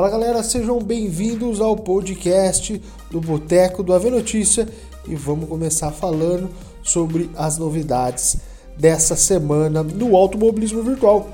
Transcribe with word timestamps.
Fala 0.00 0.12
galera, 0.12 0.42
sejam 0.42 0.78
bem-vindos 0.78 1.60
ao 1.60 1.76
podcast 1.76 2.80
do 3.10 3.20
Boteco 3.20 3.82
do 3.82 3.92
Ave 3.92 4.08
Notícia 4.08 4.66
e 5.06 5.14
vamos 5.14 5.46
começar 5.46 5.90
falando 5.90 6.48
sobre 6.82 7.28
as 7.36 7.58
novidades 7.58 8.38
dessa 8.78 9.14
semana 9.14 9.82
no 9.82 10.16
automobilismo 10.16 10.82
virtual. 10.82 11.28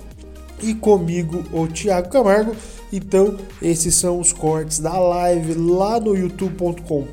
E 0.61 0.75
comigo, 0.75 1.45
o 1.53 1.69
Thiago 1.69 2.09
Camargo. 2.09 2.57
Então, 2.93 3.37
esses 3.63 3.95
são 3.95 4.19
os 4.19 4.33
cortes 4.33 4.81
da 4.81 4.99
live 4.99 5.55
lá 5.55 6.01
no 6.01 6.17
youtube.com 6.17 7.07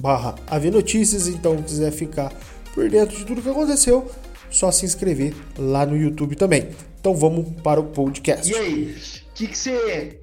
barra 0.00 0.34
Notícias. 0.72 1.28
Então, 1.28 1.58
se 1.58 1.64
quiser 1.64 1.92
ficar 1.92 2.32
por 2.72 2.88
dentro 2.88 3.18
de 3.18 3.26
tudo 3.26 3.42
que 3.42 3.50
aconteceu, 3.50 4.10
só 4.48 4.72
se 4.72 4.86
inscrever 4.86 5.34
lá 5.58 5.84
no 5.84 5.94
YouTube 5.94 6.36
também. 6.36 6.70
Então 6.98 7.14
vamos 7.14 7.50
para 7.62 7.78
o 7.78 7.84
podcast. 7.84 8.50
E 8.50 8.56
aí, 8.56 8.94
que 9.34 9.46
que 9.46 9.58
você 9.58 10.18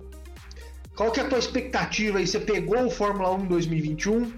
qual 0.98 1.12
que 1.12 1.20
é 1.20 1.24
a 1.24 1.30
tua 1.30 1.38
expectativa 1.38 2.18
aí? 2.18 2.26
Você 2.26 2.40
pegou 2.40 2.84
o 2.84 2.90
Fórmula 2.90 3.32
1 3.32 3.46
2021? 3.46 4.34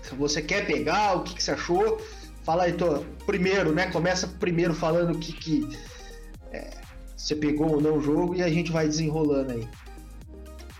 Se 0.00 0.14
você 0.14 0.40
quer 0.40 0.64
pegar, 0.64 1.16
o 1.16 1.24
que, 1.24 1.34
que 1.34 1.42
você 1.42 1.50
achou? 1.50 2.00
Fala 2.44 2.64
aí, 2.64 2.72
tô, 2.72 3.02
primeiro, 3.26 3.72
né? 3.72 3.90
Começa 3.90 4.28
primeiro 4.38 4.72
falando 4.72 5.12
o 5.12 5.18
que, 5.18 5.32
que 5.32 5.68
é, 6.52 6.70
você 7.16 7.34
pegou 7.34 7.72
ou 7.72 7.80
não 7.80 7.96
o 7.96 8.00
jogo 8.00 8.36
e 8.36 8.42
a 8.42 8.48
gente 8.48 8.70
vai 8.70 8.86
desenrolando 8.86 9.52
aí. 9.52 9.68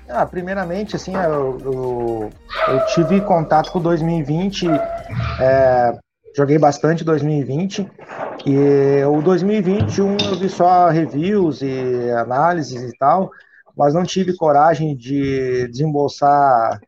Ah, 0.09 0.24
primeiramente, 0.24 0.95
assim, 0.95 1.15
eu, 1.15 1.59
eu, 1.60 2.30
eu 2.69 2.87
tive 2.87 3.21
contato 3.23 3.73
com 3.73 3.80
2020, 3.80 4.69
é, 5.41 5.98
joguei 6.37 6.59
bastante 6.59 7.02
2020, 7.02 7.88
e 8.45 9.05
o 9.05 9.23
2021 9.23 10.16
eu 10.27 10.38
vi 10.38 10.48
só 10.48 10.88
reviews 10.88 11.62
e 11.62 12.10
análises 12.10 12.82
e 12.82 12.96
tal, 12.99 13.30
mas 13.76 13.95
não 13.95 14.04
tive 14.04 14.37
coragem 14.37 14.96
de 14.96 15.68
desembolsar 15.68 16.80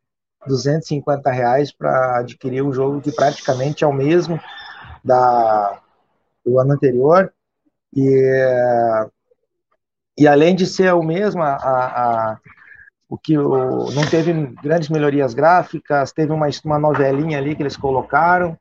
250 0.46 1.30
reais 1.30 1.72
para 1.72 2.18
adquirir 2.18 2.62
um 2.62 2.72
jogo 2.72 3.00
que 3.00 3.12
praticamente 3.12 3.84
é 3.84 3.86
o 3.86 3.92
mesmo 3.92 4.38
da, 5.02 5.80
do 6.44 6.58
ano 6.58 6.72
anterior. 6.72 7.32
E, 7.94 9.08
e 10.18 10.26
além 10.26 10.54
de 10.54 10.66
ser 10.66 10.92
o 10.94 11.02
mesmo, 11.02 11.42
a, 11.42 11.54
a, 11.54 12.38
o 13.08 13.16
que 13.16 13.38
o, 13.38 13.90
não 13.92 14.06
teve 14.06 14.32
grandes 14.62 14.88
melhorias 14.88 15.34
gráficas, 15.34 16.12
teve 16.12 16.32
uma, 16.32 16.48
uma 16.64 16.78
novelinha 16.78 17.38
ali 17.38 17.54
que 17.54 17.62
eles 17.62 17.76
colocaram 17.76 18.58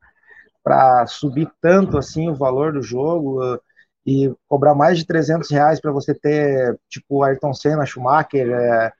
para 0.64 1.06
subir 1.08 1.52
tanto 1.62 1.98
assim 1.98 2.30
o 2.30 2.36
valor 2.36 2.74
do 2.74 2.82
jogo 2.82 3.60
e 4.06 4.34
cobrar 4.48 4.76
mais 4.76 4.98
de 4.98 5.06
300 5.06 5.50
reais 5.50 5.80
para 5.80 5.92
você 5.92 6.14
ter, 6.14 6.78
tipo, 6.90 7.24
Ayrton 7.24 7.54
Senna, 7.54 7.86
Schumacher, 7.86 8.50
é, 8.50 8.92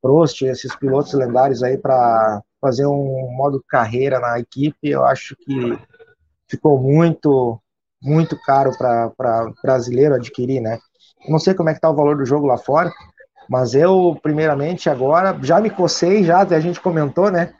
Prost, 0.00 0.42
esses 0.42 0.74
pilotos 0.76 1.12
lendários 1.12 1.62
aí 1.62 1.76
para 1.76 2.42
fazer 2.60 2.86
um 2.86 3.30
modo 3.36 3.64
carreira 3.68 4.20
na 4.20 4.38
equipe, 4.38 4.88
eu 4.88 5.04
acho 5.04 5.36
que 5.36 5.78
ficou 6.48 6.80
muito, 6.80 7.60
muito 8.00 8.38
caro 8.42 8.70
para 8.78 9.52
brasileiro 9.62 10.14
adquirir, 10.14 10.60
né? 10.60 10.78
não 11.28 11.38
sei 11.38 11.54
como 11.54 11.68
é 11.68 11.74
que 11.74 11.80
tá 11.80 11.90
o 11.90 11.94
valor 11.94 12.16
do 12.16 12.26
jogo 12.26 12.46
lá 12.46 12.58
fora, 12.58 12.92
mas 13.48 13.74
eu, 13.74 14.18
primeiramente, 14.22 14.88
agora, 14.88 15.38
já 15.42 15.60
me 15.60 15.70
cocei, 15.70 16.24
já, 16.24 16.42
a 16.42 16.60
gente 16.60 16.80
comentou, 16.80 17.30
né? 17.30 17.54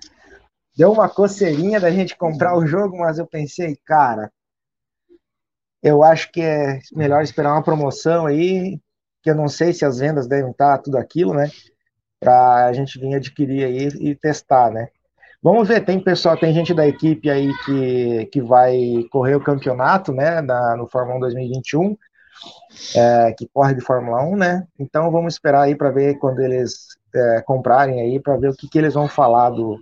Deu 0.77 0.93
uma 0.93 1.09
coceirinha 1.09 1.79
da 1.79 1.91
gente 1.91 2.17
comprar 2.17 2.57
o 2.57 2.67
jogo, 2.67 2.99
mas 2.99 3.19
eu 3.19 3.27
pensei, 3.27 3.77
cara, 3.85 4.31
eu 5.83 6.03
acho 6.03 6.31
que 6.31 6.41
é 6.41 6.79
melhor 6.93 7.23
esperar 7.23 7.53
uma 7.53 7.63
promoção 7.63 8.27
aí, 8.27 8.79
que 9.23 9.31
eu 9.31 9.35
não 9.35 9.49
sei 9.49 9.73
se 9.73 9.85
as 9.85 9.99
vendas 9.99 10.27
devem 10.27 10.51
estar 10.51 10.79
tudo 10.79 10.97
aquilo, 10.97 11.35
né? 11.35 11.51
Para 12.21 12.67
a 12.67 12.73
gente 12.73 12.99
vir 12.99 13.15
adquirir 13.15 13.65
aí 13.65 13.89
e 14.01 14.15
testar, 14.15 14.71
né? 14.71 14.89
Vamos 15.43 15.67
ver, 15.67 15.85
tem 15.85 15.99
pessoal, 15.99 16.37
tem 16.37 16.55
gente 16.55 16.73
da 16.73 16.87
equipe 16.87 17.29
aí 17.29 17.53
que, 17.65 18.27
que 18.27 18.41
vai 18.41 19.05
correr 19.11 19.35
o 19.35 19.43
campeonato, 19.43 20.13
né, 20.13 20.41
da, 20.41 20.77
no 20.77 20.87
Fórmula 20.87 21.17
1 21.17 21.21
2021, 21.21 21.97
é, 22.95 23.35
que 23.37 23.49
corre 23.53 23.75
de 23.75 23.81
Fórmula 23.81 24.23
1, 24.23 24.37
né? 24.37 24.67
Então 24.79 25.11
vamos 25.11 25.35
esperar 25.35 25.63
aí 25.63 25.75
para 25.75 25.91
ver 25.91 26.17
quando 26.19 26.39
eles 26.39 26.97
é, 27.13 27.43
comprarem 27.43 28.01
aí, 28.01 28.21
para 28.21 28.37
ver 28.37 28.51
o 28.51 28.55
que, 28.55 28.69
que 28.69 28.79
eles 28.79 28.95
vão 28.95 29.09
falar 29.09 29.51
do, 29.51 29.81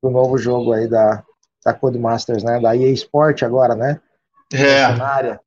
do 0.00 0.08
novo 0.08 0.38
jogo 0.38 0.72
aí 0.72 0.86
da, 0.86 1.24
da 1.64 1.74
Codemasters, 1.74 2.44
né? 2.44 2.60
Da 2.60 2.76
EA 2.76 2.92
Sport 2.92 3.42
agora, 3.42 3.74
né? 3.74 4.00
É. 4.52 4.88
Mercenária. 4.88 5.40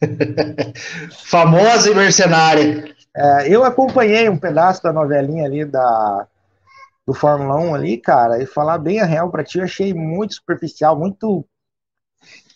Famosa 1.24 1.90
e 1.90 1.94
mercenária. 1.94 2.94
É, 3.14 3.54
eu 3.54 3.64
acompanhei 3.64 4.28
um 4.28 4.38
pedaço 4.38 4.82
da 4.82 4.92
novelinha 4.92 5.44
ali 5.44 5.64
da, 5.64 6.26
do 7.06 7.12
Fórmula 7.12 7.56
1 7.56 7.74
ali, 7.74 7.98
cara, 7.98 8.42
e 8.42 8.46
falar 8.46 8.78
bem 8.78 9.00
a 9.00 9.04
real 9.04 9.30
para 9.30 9.44
ti, 9.44 9.58
eu 9.58 9.64
achei 9.64 9.92
muito 9.92 10.34
superficial, 10.34 10.98
muito. 10.98 11.44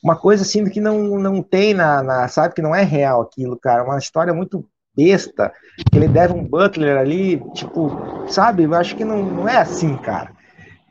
Uma 0.03 0.17
coisa 0.17 0.43
assim 0.43 0.65
que 0.69 0.81
não, 0.81 1.19
não 1.19 1.43
tem 1.43 1.75
na, 1.75 2.03
na. 2.03 2.29
Sabe, 2.29 2.55
que 2.55 2.63
não 2.63 2.75
é 2.75 2.83
real 2.83 3.23
aquilo, 3.23 3.59
cara. 3.59 3.83
Uma 3.83 3.99
história 3.99 4.33
muito 4.33 4.65
besta. 4.97 5.53
Que 5.91 5.99
ele 5.99 6.09
deve 6.09 6.33
um 6.33 6.45
Butler 6.45 6.97
ali, 6.97 7.43
tipo, 7.53 7.91
sabe? 8.29 8.63
Eu 8.63 8.75
acho 8.75 8.95
que 8.95 9.05
não, 9.05 9.23
não 9.25 9.49
é 9.49 9.57
assim, 9.57 9.97
cara. 9.97 10.31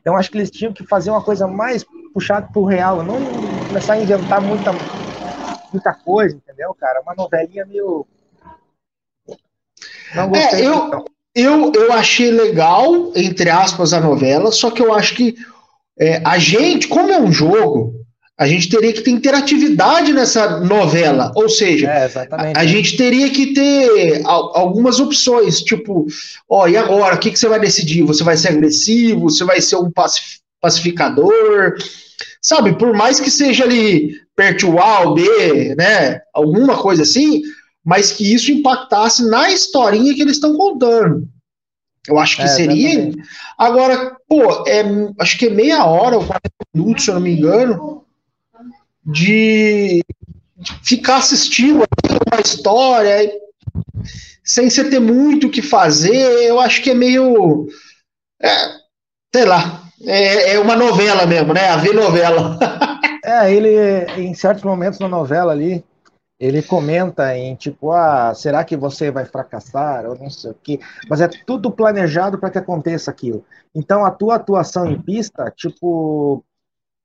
Então 0.00 0.16
acho 0.16 0.30
que 0.30 0.38
eles 0.38 0.50
tinham 0.50 0.72
que 0.72 0.86
fazer 0.86 1.10
uma 1.10 1.22
coisa 1.22 1.46
mais 1.46 1.84
puxada 2.12 2.48
pro 2.52 2.64
real, 2.64 3.02
não 3.02 3.16
começar 3.76 3.92
a 3.92 4.02
inventar 4.02 4.40
muita, 4.40 4.72
muita 5.70 5.92
coisa, 5.92 6.34
entendeu, 6.34 6.74
cara? 6.80 7.02
Uma 7.02 7.14
novelinha 7.14 7.66
meio. 7.66 8.06
Não 10.14 10.30
gostei. 10.30 10.62
É, 10.62 10.66
eu, 10.66 11.04
eu, 11.34 11.72
eu 11.74 11.92
achei 11.92 12.30
legal, 12.30 13.12
entre 13.14 13.50
aspas, 13.50 13.92
a 13.92 14.00
novela, 14.00 14.50
só 14.50 14.70
que 14.70 14.80
eu 14.80 14.94
acho 14.94 15.14
que 15.14 15.36
é, 15.98 16.22
a 16.24 16.38
gente, 16.38 16.88
como 16.88 17.10
é 17.10 17.20
um 17.20 17.30
jogo, 17.30 17.92
a 18.38 18.46
gente 18.46 18.70
teria 18.70 18.94
que 18.94 19.02
ter 19.02 19.10
interatividade 19.10 20.10
nessa 20.14 20.58
novela. 20.60 21.30
Ou 21.34 21.50
seja, 21.50 21.90
é, 21.90 22.10
a, 22.30 22.60
a, 22.60 22.66
gente 22.66 22.96
teria 22.96 23.28
que 23.28 23.52
ter 23.52 24.22
algumas 24.24 25.00
opções, 25.00 25.60
tipo, 25.60 26.06
ó, 26.48 26.66
e 26.66 26.78
agora? 26.78 27.14
O 27.14 27.18
que, 27.18 27.30
que 27.30 27.38
você 27.38 27.48
vai 27.48 27.60
decidir? 27.60 28.04
Você 28.04 28.24
vai 28.24 28.38
ser 28.38 28.48
agressivo? 28.48 29.28
Você 29.28 29.44
vai 29.44 29.60
ser 29.60 29.76
um 29.76 29.92
pacificador? 30.62 31.76
Sabe, 32.46 32.78
por 32.78 32.94
mais 32.94 33.18
que 33.18 33.28
seja 33.28 33.64
ali 33.64 34.20
perto 34.36 34.70
o 34.70 34.78
A, 34.78 35.00
o 35.00 35.14
B, 35.14 35.74
né? 35.74 36.20
Alguma 36.32 36.80
coisa 36.80 37.02
assim, 37.02 37.42
mas 37.84 38.12
que 38.12 38.32
isso 38.32 38.52
impactasse 38.52 39.28
na 39.28 39.50
historinha 39.50 40.14
que 40.14 40.22
eles 40.22 40.36
estão 40.36 40.56
contando. 40.56 41.28
Eu 42.06 42.16
acho 42.20 42.36
que 42.36 42.42
é, 42.42 42.46
seria. 42.46 43.00
Exatamente. 43.00 43.28
Agora, 43.58 44.16
pô, 44.28 44.64
é, 44.68 44.84
acho 45.18 45.36
que 45.36 45.46
é 45.46 45.50
meia 45.50 45.84
hora 45.86 46.18
ou 46.18 46.24
40 46.24 46.40
minutos, 46.72 47.04
se 47.04 47.10
eu 47.10 47.16
não 47.16 47.20
me 47.20 47.36
engano, 47.36 48.04
de, 49.04 50.04
de 50.56 50.72
ficar 50.84 51.16
assistindo 51.16 51.78
uma 51.78 52.40
história 52.40 53.28
sem 54.44 54.70
você 54.70 54.88
ter 54.88 55.00
muito 55.00 55.48
o 55.48 55.50
que 55.50 55.62
fazer. 55.62 56.44
Eu 56.44 56.60
acho 56.60 56.80
que 56.80 56.90
é 56.90 56.94
meio. 56.94 57.66
É, 58.40 58.48
sei 59.34 59.44
lá, 59.44 59.85
é, 60.04 60.54
é 60.54 60.58
uma 60.58 60.76
novela 60.76 61.26
mesmo, 61.26 61.54
né? 61.54 61.68
A 61.68 61.76
ver 61.76 61.94
novela. 61.94 62.58
é, 63.24 63.52
ele, 63.52 63.70
em 64.20 64.34
certos 64.34 64.64
momentos 64.64 64.98
na 64.98 65.08
novela 65.08 65.52
ali, 65.52 65.84
ele 66.38 66.62
comenta 66.62 67.36
em 67.36 67.54
tipo, 67.54 67.92
ah, 67.92 68.34
será 68.34 68.64
que 68.64 68.76
você 68.76 69.10
vai 69.10 69.24
fracassar? 69.24 70.04
Ou 70.06 70.16
não 70.16 70.28
sei 70.28 70.50
o 70.50 70.56
quê. 70.62 70.80
Mas 71.08 71.20
é 71.20 71.28
tudo 71.28 71.70
planejado 71.70 72.38
para 72.38 72.50
que 72.50 72.58
aconteça 72.58 73.10
aquilo. 73.10 73.44
Então 73.74 74.04
a 74.04 74.10
tua 74.10 74.36
atuação 74.36 74.90
em 74.90 75.00
pista, 75.00 75.50
tipo, 75.56 76.44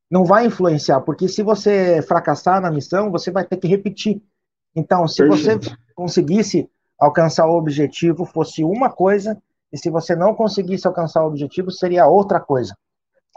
não 0.10 0.26
vai 0.26 0.46
influenciar, 0.46 1.00
porque 1.02 1.30
se 1.30 1.42
você 1.42 2.02
fracassar 2.02 2.60
na 2.62 2.70
missão, 2.70 3.10
você 3.10 3.32
vai 3.32 3.46
ter 3.46 3.56
que 3.58 3.68
repetir. 3.68 4.22
Então, 4.76 5.08
se 5.08 5.18
Perfeito. 5.18 5.70
você 5.70 5.76
conseguisse 5.96 6.70
alcançar 7.00 7.46
o 7.48 7.58
objetivo, 7.58 8.26
fosse 8.26 8.64
uma 8.64 8.90
coisa, 8.90 9.42
e 9.72 9.78
se 9.78 9.90
você 9.90 10.16
não 10.16 10.36
conseguisse 10.36 10.86
alcançar 10.86 11.24
o 11.24 11.28
objetivo, 11.28 11.72
seria 11.72 12.08
outra 12.08 12.40
coisa. 12.40 12.76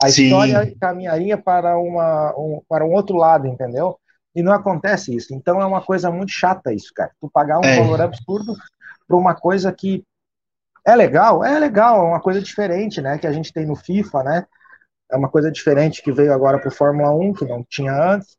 A 0.03 0.09
Sim. 0.09 0.25
história 0.25 0.75
caminharia 0.81 1.39
para, 1.39 1.79
uma, 1.79 2.35
um, 2.37 2.61
para 2.69 2.85
um 2.85 2.93
outro 2.93 3.17
lado, 3.17 3.47
entendeu? 3.47 3.99
E 4.35 4.43
não 4.43 4.53
acontece 4.53 5.15
isso. 5.15 5.33
Então 5.33 5.61
é 5.63 5.67
uma 5.67 5.81
coisa 5.81 6.11
muito 6.11 6.33
chata 6.33 6.73
isso, 6.73 6.93
cara. 6.93 7.13
Tu 7.21 7.31
pagar 7.31 7.59
um 7.59 7.65
é. 7.65 7.79
valor 7.79 8.01
absurdo 8.01 8.57
por 9.07 9.17
uma 9.17 9.35
coisa 9.35 9.73
que 9.73 10.05
é 10.85 10.95
legal, 10.97 11.45
é 11.45 11.59
legal, 11.59 12.05
é 12.05 12.09
uma 12.09 12.21
coisa 12.21 12.43
diferente, 12.43 13.01
né? 13.01 13.17
Que 13.17 13.27
a 13.27 13.33
gente 13.33 13.53
tem 13.53 13.65
no 13.65 13.77
FIFA, 13.77 14.23
né? 14.25 14.47
É 15.11 15.17
uma 15.17 15.29
coisa 15.29 15.51
diferente 15.51 16.03
que 16.03 16.13
veio 16.13 16.33
agora 16.33 16.59
para 16.59 16.69
o 16.69 16.75
Fórmula 16.75 17.11
1, 17.11 17.35
que 17.35 17.45
não 17.45 17.65
tinha 17.65 17.93
antes. 17.93 18.37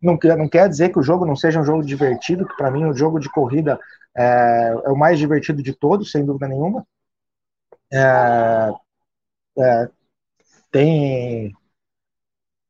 Não, 0.00 0.18
não 0.36 0.48
quer 0.48 0.68
dizer 0.68 0.90
que 0.90 0.98
o 0.98 1.02
jogo 1.02 1.24
não 1.24 1.34
seja 1.34 1.60
um 1.60 1.64
jogo 1.64 1.82
divertido, 1.82 2.46
que 2.46 2.56
para 2.56 2.70
mim 2.70 2.84
o 2.84 2.94
jogo 2.94 3.18
de 3.18 3.30
corrida 3.30 3.78
é, 4.16 4.22
é, 4.22 4.90
o 4.90 4.96
mais 4.96 5.18
divertido 5.18 5.62
de 5.62 5.72
todos, 5.74 6.10
sem 6.10 6.24
dúvida 6.24 6.48
nenhuma. 6.48 6.86
É, 7.90 8.72
é, 9.58 9.88
tem 10.72 11.52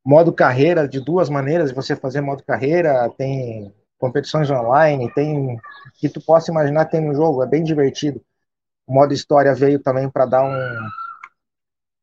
modo 0.04 0.32
carreira 0.32 0.88
de 0.88 1.00
duas 1.00 1.28
maneiras 1.28 1.70
de 1.70 1.74
você 1.76 1.94
fazer 1.94 2.20
modo 2.20 2.42
carreira, 2.44 3.08
tem 3.16 3.72
competições 3.98 4.50
online, 4.50 5.12
tem 5.14 5.58
que 5.94 6.08
tu 6.08 6.20
possa 6.20 6.50
imaginar 6.50 6.86
tem 6.86 7.00
no 7.00 7.14
jogo, 7.14 7.42
é 7.42 7.46
bem 7.46 7.62
divertido. 7.62 8.20
O 8.86 8.94
modo 8.94 9.14
história 9.14 9.54
veio 9.54 9.80
também 9.80 10.10
para 10.10 10.26
dar 10.26 10.44
um, 10.44 10.88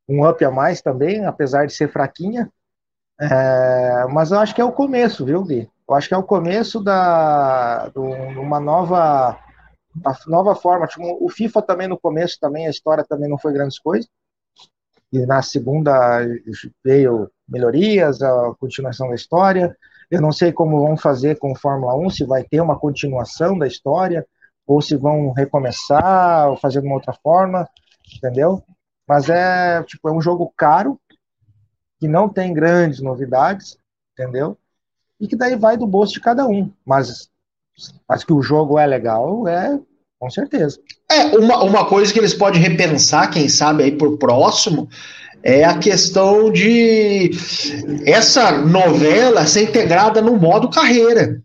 um 0.07 0.27
up 0.27 0.43
a 0.43 0.51
mais 0.51 0.81
também, 0.81 1.25
apesar 1.25 1.65
de 1.65 1.73
ser 1.73 1.91
fraquinha. 1.91 2.51
É, 3.19 4.05
mas 4.11 4.31
eu 4.31 4.39
acho 4.39 4.55
que 4.55 4.61
é 4.61 4.65
o 4.65 4.71
começo, 4.71 5.25
viu, 5.25 5.43
Vi? 5.43 5.69
Eu 5.87 5.95
acho 5.95 6.07
que 6.07 6.13
é 6.13 6.17
o 6.17 6.23
começo 6.23 6.79
da 6.83 7.89
de 7.89 7.99
uma 8.49 8.59
nova 8.59 9.39
uma 9.95 10.17
nova 10.27 10.55
forma. 10.55 10.87
Tipo, 10.87 11.23
o 11.23 11.29
FIFA 11.29 11.61
também 11.61 11.87
no 11.87 11.99
começo 11.99 12.37
também 12.39 12.67
a 12.67 12.69
história 12.69 13.05
também 13.07 13.29
não 13.29 13.37
foi 13.37 13.53
grandes 13.53 13.79
coisas. 13.79 14.09
E 15.11 15.25
na 15.25 15.41
segunda 15.41 16.19
veio 16.83 17.31
melhorias, 17.47 18.21
a 18.21 18.53
continuação 18.59 19.09
da 19.09 19.15
história. 19.15 19.75
Eu 20.09 20.21
não 20.21 20.31
sei 20.31 20.51
como 20.51 20.81
vão 20.85 20.97
fazer 20.97 21.37
com 21.37 21.55
Fórmula 21.55 21.95
1, 21.95 22.09
se 22.11 22.25
vai 22.25 22.43
ter 22.43 22.61
uma 22.61 22.79
continuação 22.79 23.57
da 23.57 23.67
história, 23.67 24.25
ou 24.65 24.81
se 24.81 24.95
vão 24.95 25.31
recomeçar, 25.31 26.49
ou 26.49 26.57
fazer 26.57 26.81
de 26.81 26.87
uma 26.87 26.95
outra 26.95 27.13
forma, 27.13 27.67
entendeu? 28.15 28.63
Mas 29.07 29.29
é, 29.29 29.81
tipo, 29.83 30.07
é 30.09 30.11
um 30.11 30.21
jogo 30.21 30.51
caro, 30.55 30.99
que 31.99 32.07
não 32.07 32.29
tem 32.29 32.53
grandes 32.53 33.01
novidades, 33.01 33.77
entendeu? 34.13 34.57
E 35.19 35.27
que 35.27 35.35
daí 35.35 35.55
vai 35.55 35.75
do 35.75 35.87
bolso 35.87 36.13
de 36.13 36.21
cada 36.21 36.47
um. 36.47 36.71
Mas, 36.85 37.29
mas 38.07 38.23
que 38.23 38.33
o 38.33 38.41
jogo 38.41 38.77
é 38.77 38.85
legal, 38.85 39.47
é 39.47 39.79
com 40.19 40.29
certeza. 40.29 40.77
É, 41.09 41.37
uma, 41.37 41.63
uma 41.63 41.85
coisa 41.85 42.11
que 42.11 42.19
eles 42.19 42.33
podem 42.33 42.61
repensar, 42.61 43.31
quem 43.31 43.47
sabe, 43.47 43.83
aí 43.83 43.91
por 43.91 44.17
próximo, 44.17 44.89
é 45.41 45.63
a 45.63 45.77
questão 45.77 46.51
de 46.51 47.31
essa 48.05 48.57
novela 48.57 49.47
ser 49.47 49.63
integrada 49.63 50.21
no 50.21 50.35
modo 50.35 50.69
carreira. 50.69 51.41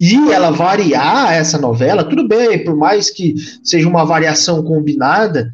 E 0.00 0.32
ela 0.32 0.50
variar 0.50 1.32
essa 1.32 1.56
novela, 1.56 2.02
tudo 2.02 2.26
bem, 2.26 2.64
por 2.64 2.76
mais 2.76 3.10
que 3.10 3.36
seja 3.62 3.88
uma 3.88 4.04
variação 4.04 4.62
combinada, 4.62 5.48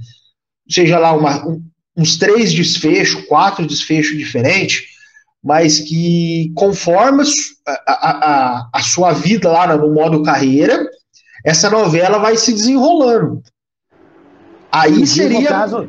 seja 0.68 0.98
lá 0.98 1.12
uma, 1.12 1.46
um, 1.46 1.62
uns 1.94 2.16
três 2.16 2.52
desfechos, 2.52 3.22
quatro 3.26 3.66
desfechos 3.66 4.16
diferentes, 4.16 4.89
mas 5.42 5.80
que 5.80 6.52
conforme 6.54 7.22
a, 7.66 7.72
a, 7.92 8.68
a, 8.74 8.82
sua 8.82 9.12
vida 9.12 9.50
lá 9.50 9.76
no 9.76 9.92
modo 9.92 10.22
carreira, 10.22 10.86
essa 11.44 11.70
novela 11.70 12.18
vai 12.18 12.36
se 12.36 12.52
desenrolando. 12.52 13.42
Aí 14.70 15.06
seria. 15.06 15.48
Caso, 15.48 15.88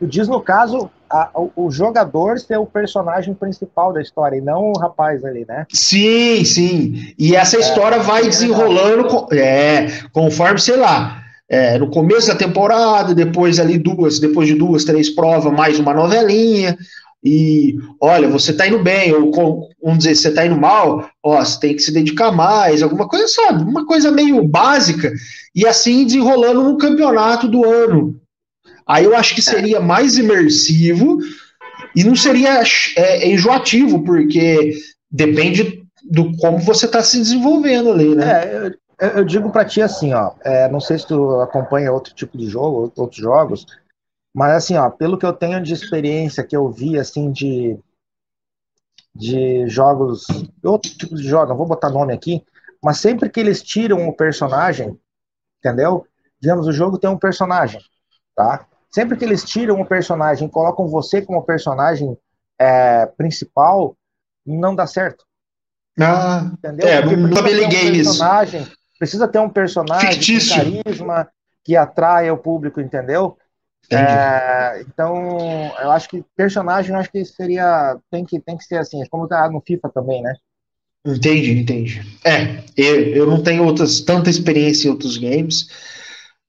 diz 0.00 0.28
no 0.28 0.40
caso 0.40 0.90
a, 1.10 1.30
o, 1.34 1.50
o, 1.56 1.70
jogador 1.70 2.38
ser 2.38 2.58
o 2.58 2.66
personagem 2.66 3.34
principal 3.34 3.92
da 3.92 4.00
história 4.00 4.36
e 4.36 4.40
não 4.40 4.70
o 4.70 4.78
rapaz 4.78 5.24
ali, 5.24 5.44
né? 5.48 5.66
Sim, 5.72 6.44
sim. 6.44 7.12
E 7.18 7.34
essa 7.34 7.56
é, 7.56 7.60
história 7.60 7.98
vai 7.98 8.22
desenrolando, 8.22 9.26
é, 9.32 9.88
conforme, 10.12 10.60
sei 10.60 10.76
lá, 10.76 11.24
é, 11.48 11.78
no 11.78 11.90
começo 11.90 12.28
da 12.28 12.36
temporada, 12.36 13.12
depois 13.12 13.58
ali 13.58 13.76
duas, 13.76 14.20
depois 14.20 14.46
de 14.46 14.54
duas, 14.54 14.84
três 14.84 15.10
provas, 15.10 15.52
mais 15.52 15.80
uma 15.80 15.92
novelinha. 15.92 16.78
E 17.22 17.76
olha, 18.00 18.28
você 18.28 18.52
tá 18.52 18.66
indo 18.66 18.82
bem, 18.82 19.12
ou 19.12 19.68
vamos 19.82 19.98
dizer, 19.98 20.14
você 20.14 20.32
tá 20.32 20.46
indo 20.46 20.56
mal, 20.56 21.10
ó, 21.22 21.44
você 21.44 21.60
tem 21.60 21.76
que 21.76 21.82
se 21.82 21.92
dedicar 21.92 22.32
mais, 22.32 22.82
alguma 22.82 23.06
coisa, 23.06 23.28
sabe? 23.28 23.62
Uma 23.62 23.84
coisa 23.84 24.10
meio 24.10 24.42
básica, 24.42 25.12
e 25.54 25.66
assim 25.66 26.06
desenrolando 26.06 26.62
no 26.62 26.78
campeonato 26.78 27.46
do 27.46 27.64
ano. 27.64 28.18
Aí 28.86 29.04
eu 29.04 29.14
acho 29.14 29.34
que 29.34 29.42
seria 29.42 29.80
mais 29.80 30.16
imersivo 30.16 31.18
e 31.94 32.04
não 32.04 32.16
seria 32.16 32.62
é, 32.96 33.28
enjoativo, 33.28 34.02
porque 34.02 34.72
depende 35.10 35.84
do 36.02 36.34
como 36.38 36.58
você 36.58 36.86
está 36.86 37.02
se 37.02 37.18
desenvolvendo 37.18 37.90
ali, 37.90 38.14
né? 38.14 38.72
É, 39.00 39.18
eu 39.18 39.24
digo 39.24 39.50
para 39.50 39.64
ti 39.64 39.80
assim, 39.80 40.12
ó, 40.12 40.32
é, 40.42 40.68
não 40.68 40.80
sei 40.80 40.98
se 40.98 41.06
tu 41.06 41.40
acompanha 41.40 41.92
outro 41.92 42.14
tipo 42.14 42.36
de 42.36 42.46
jogo, 42.46 42.92
outros 42.96 43.20
jogos, 43.20 43.66
mas 44.34 44.52
assim, 44.52 44.76
ó, 44.76 44.88
pelo 44.90 45.18
que 45.18 45.26
eu 45.26 45.32
tenho 45.32 45.62
de 45.62 45.72
experiência 45.72 46.44
que 46.44 46.56
eu 46.56 46.70
vi 46.70 46.98
assim 46.98 47.30
de 47.32 47.78
de 49.14 49.66
jogos, 49.68 50.26
outro 50.62 50.90
tipo 50.90 51.16
de 51.16 51.24
jogo, 51.24 51.48
não 51.48 51.56
vou 51.56 51.66
botar 51.66 51.90
nome 51.90 52.12
aqui, 52.12 52.44
mas 52.82 52.98
sempre 52.98 53.28
que 53.28 53.40
eles 53.40 53.62
tiram 53.62 54.08
o 54.08 54.12
personagem, 54.16 54.98
entendeu? 55.58 56.06
Digamos, 56.40 56.66
o 56.66 56.72
jogo 56.72 56.96
tem 56.96 57.10
um 57.10 57.18
personagem, 57.18 57.80
tá? 58.36 58.66
Sempre 58.88 59.16
que 59.16 59.24
eles 59.24 59.44
tiram 59.44 59.80
o 59.80 59.86
personagem 59.86 60.46
e 60.46 60.50
colocam 60.50 60.86
você 60.88 61.20
como 61.22 61.42
personagem 61.42 62.16
é, 62.58 63.06
principal, 63.06 63.96
não 64.46 64.74
dá 64.74 64.86
certo. 64.86 65.24
Ah, 65.98 66.50
entendeu? 66.52 66.88
É, 66.88 67.02
Porque 67.02 67.16
nunca 67.16 67.42
me 67.42 67.52
liguei 67.52 67.88
um 67.88 67.92
nisso. 67.92 68.10
Precisa 68.98 69.28
ter 69.28 69.38
um 69.38 69.50
personagem 69.50 70.12
Fictício. 70.12 70.56
carisma 70.56 71.28
que 71.64 71.76
atraia 71.76 72.32
o 72.32 72.38
público, 72.38 72.80
entendeu? 72.80 73.36
É, 73.92 74.84
então, 74.86 75.72
eu 75.82 75.90
acho 75.90 76.08
que 76.08 76.24
personagem, 76.36 76.92
eu 76.92 76.98
acho 76.98 77.10
que 77.10 77.24
seria 77.24 77.96
tem 78.10 78.24
que 78.24 78.38
tem 78.40 78.56
que 78.56 78.64
ser 78.64 78.76
assim, 78.76 79.02
como 79.10 79.26
tá 79.26 79.50
no 79.50 79.60
FIFA 79.60 79.88
também, 79.88 80.22
né? 80.22 80.34
Entendi, 81.04 81.58
entendi. 81.58 82.02
É, 82.24 82.62
eu, 82.76 83.00
eu 83.14 83.26
não 83.26 83.42
tenho 83.42 83.64
outras 83.64 84.00
tanta 84.00 84.30
experiência 84.30 84.86
em 84.86 84.90
outros 84.90 85.16
games, 85.16 85.66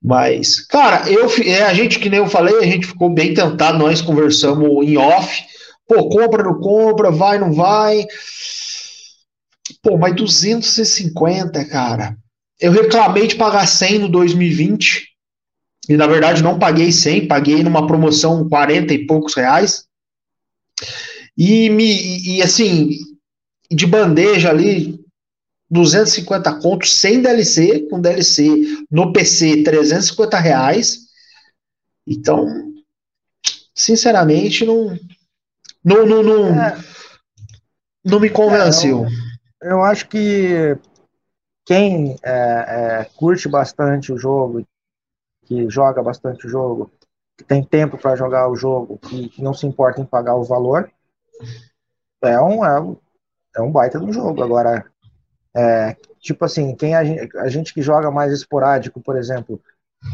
mas 0.03 0.59
cara, 0.67 1.09
eu 1.09 1.27
é, 1.43 1.63
a 1.63 1.73
gente 1.73 1.99
que 1.99 2.09
nem 2.09 2.19
eu 2.19 2.27
falei, 2.27 2.57
a 2.57 2.65
gente 2.65 2.85
ficou 2.85 3.09
bem 3.09 3.33
tentado, 3.33 3.77
nós 3.77 4.01
conversamos 4.01 4.85
em 4.85 4.97
off. 4.97 5.43
Pô, 5.87 6.09
compra 6.09 6.43
não 6.43 6.59
compra, 6.59 7.11
vai 7.11 7.39
não 7.39 7.51
vai. 7.53 8.05
Pô, 9.81 9.97
mas 9.97 10.15
250, 10.15 11.65
cara. 11.65 12.15
Eu 12.59 12.71
reclamei 12.71 13.25
de 13.25 13.35
pagar 13.35 13.67
100 13.67 13.99
no 13.99 14.09
2020 14.09 15.10
e 15.89 15.97
na 15.97 16.07
verdade 16.07 16.43
não 16.43 16.59
paguei 16.59 16.91
100, 16.91 17.27
paguei 17.27 17.63
numa 17.63 17.87
promoção 17.87 18.47
40 18.47 18.93
e 18.93 19.05
poucos 19.05 19.33
reais. 19.33 19.85
E 21.37 21.69
me 21.69 22.37
e 22.37 22.41
assim, 22.41 22.91
de 23.69 23.87
bandeja 23.87 24.49
ali 24.49 24.99
250 25.69 26.59
contos 26.59 26.93
sem 26.93 27.21
DLC, 27.21 27.87
com 27.89 28.01
DLC 28.01 28.85
no 28.91 29.13
PC 29.13 29.63
350 29.63 30.37
reais. 30.37 30.99
Então, 32.05 32.73
sinceramente, 33.73 34.65
não 34.65 34.97
não 35.83 36.05
não 36.05 36.21
não, 36.21 36.61
é, 36.61 36.77
não 38.03 38.19
me 38.19 38.29
convenceu. 38.29 39.05
É, 39.05 39.67
eu, 39.67 39.69
eu 39.69 39.83
acho 39.83 40.07
que 40.09 40.77
quem 41.65 42.17
é, 42.21 42.31
é, 42.31 43.07
curte 43.15 43.47
bastante 43.47 44.11
o 44.11 44.17
jogo, 44.17 44.67
que 45.51 45.69
joga 45.69 46.01
bastante 46.01 46.47
o 46.47 46.49
jogo, 46.49 46.89
que 47.37 47.43
tem 47.43 47.61
tempo 47.61 47.97
para 47.97 48.15
jogar 48.15 48.47
o 48.47 48.55
jogo 48.55 48.97
e 49.11 49.27
que 49.27 49.43
não 49.43 49.53
se 49.53 49.67
importa 49.67 49.99
em 49.99 50.05
pagar 50.05 50.35
o 50.35 50.45
valor, 50.45 50.89
é 52.21 52.39
um, 52.39 52.63
é, 52.63 52.79
um, 52.79 52.95
é 53.57 53.61
um 53.61 53.69
baita 53.69 53.99
do 53.99 54.13
jogo. 54.13 54.41
Agora, 54.41 54.85
é, 55.53 55.97
tipo 56.21 56.45
assim, 56.45 56.73
quem 56.73 56.95
a 56.95 57.03
gente, 57.03 57.37
a 57.37 57.49
gente, 57.49 57.73
que 57.73 57.81
joga 57.81 58.09
mais 58.09 58.31
esporádico, 58.31 59.01
por 59.01 59.17
exemplo, 59.17 59.61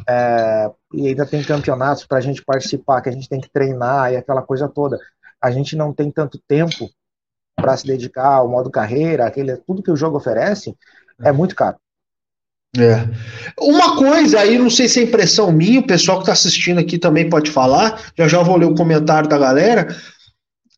é, 0.09 0.71
e 0.91 1.09
ainda 1.09 1.23
tem 1.23 1.43
campeonatos 1.43 2.03
para 2.03 2.17
a 2.17 2.21
gente 2.21 2.43
participar, 2.43 3.01
que 3.01 3.09
a 3.09 3.11
gente 3.11 3.29
tem 3.29 3.39
que 3.39 3.51
treinar 3.51 4.11
e 4.11 4.15
aquela 4.15 4.41
coisa 4.41 4.67
toda, 4.67 4.97
a 5.39 5.51
gente 5.51 5.75
não 5.75 5.93
tem 5.93 6.09
tanto 6.09 6.41
tempo 6.47 6.89
para 7.55 7.77
se 7.77 7.85
dedicar 7.85 8.33
ao 8.33 8.47
modo 8.47 8.71
carreira, 8.71 9.27
aquele, 9.27 9.55
tudo 9.57 9.83
que 9.83 9.91
o 9.91 9.95
jogo 9.95 10.17
oferece, 10.17 10.75
é 11.21 11.31
muito 11.31 11.55
caro. 11.55 11.77
É. 12.75 13.07
Uma 13.59 13.95
coisa 13.95 14.39
aí, 14.39 14.57
não 14.57 14.69
sei 14.69 14.87
se 14.87 14.99
é 14.99 15.03
impressão 15.03 15.51
minha, 15.51 15.79
o 15.79 15.87
pessoal 15.87 16.17
que 16.17 16.23
está 16.23 16.33
assistindo 16.33 16.79
aqui 16.79 16.97
também 16.97 17.29
pode 17.29 17.49
falar, 17.49 18.11
já 18.17 18.27
já 18.27 18.41
vou 18.43 18.57
ler 18.57 18.65
o 18.65 18.75
comentário 18.75 19.29
da 19.29 19.37
galera, 19.37 19.87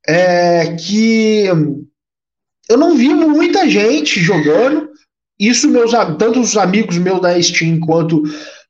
é 0.07 0.75
que 0.75 1.45
eu 2.69 2.77
não 2.77 2.95
vi 2.95 3.09
muita 3.09 3.67
gente 3.69 4.19
jogando, 4.19 4.89
isso 5.39 5.67
meus 5.69 5.91
tanto 6.17 6.39
os 6.39 6.55
amigos 6.55 6.97
meus 6.97 7.21
da 7.21 7.41
Steam 7.41 7.79
quanto 7.79 8.23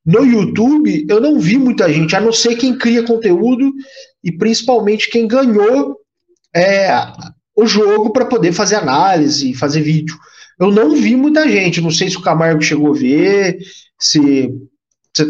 no 0.06 0.26
YouTube, 0.26 1.06
eu 1.08 1.20
não 1.20 1.38
vi 1.40 1.58
muita 1.58 1.92
gente, 1.92 2.16
a 2.16 2.22
não 2.22 2.32
ser 2.32 2.56
quem 2.56 2.78
cria 2.78 3.04
conteúdo 3.04 3.72
e 4.24 4.32
principalmente 4.32 5.10
quem 5.10 5.28
ganhou 5.28 5.98
é, 6.56 6.90
o 7.56 7.68
jogo 7.68 8.12
para 8.12 8.26
poder 8.26 8.54
fazer 8.54 8.76
análise, 8.76 9.54
fazer 9.54 9.82
vídeo. 9.82 10.18
Eu 10.60 10.72
não 10.72 10.92
vi 10.96 11.16
muita 11.16 11.48
gente, 11.48 11.82
não 11.82 11.92
sei 11.92 12.10
se 12.10 12.18
o 12.18 12.22
Camargo 12.22 12.62
chegou 12.62 12.92
a 12.92 12.98
ver, 12.98 13.60
se. 13.98 14.54
se 15.16 15.24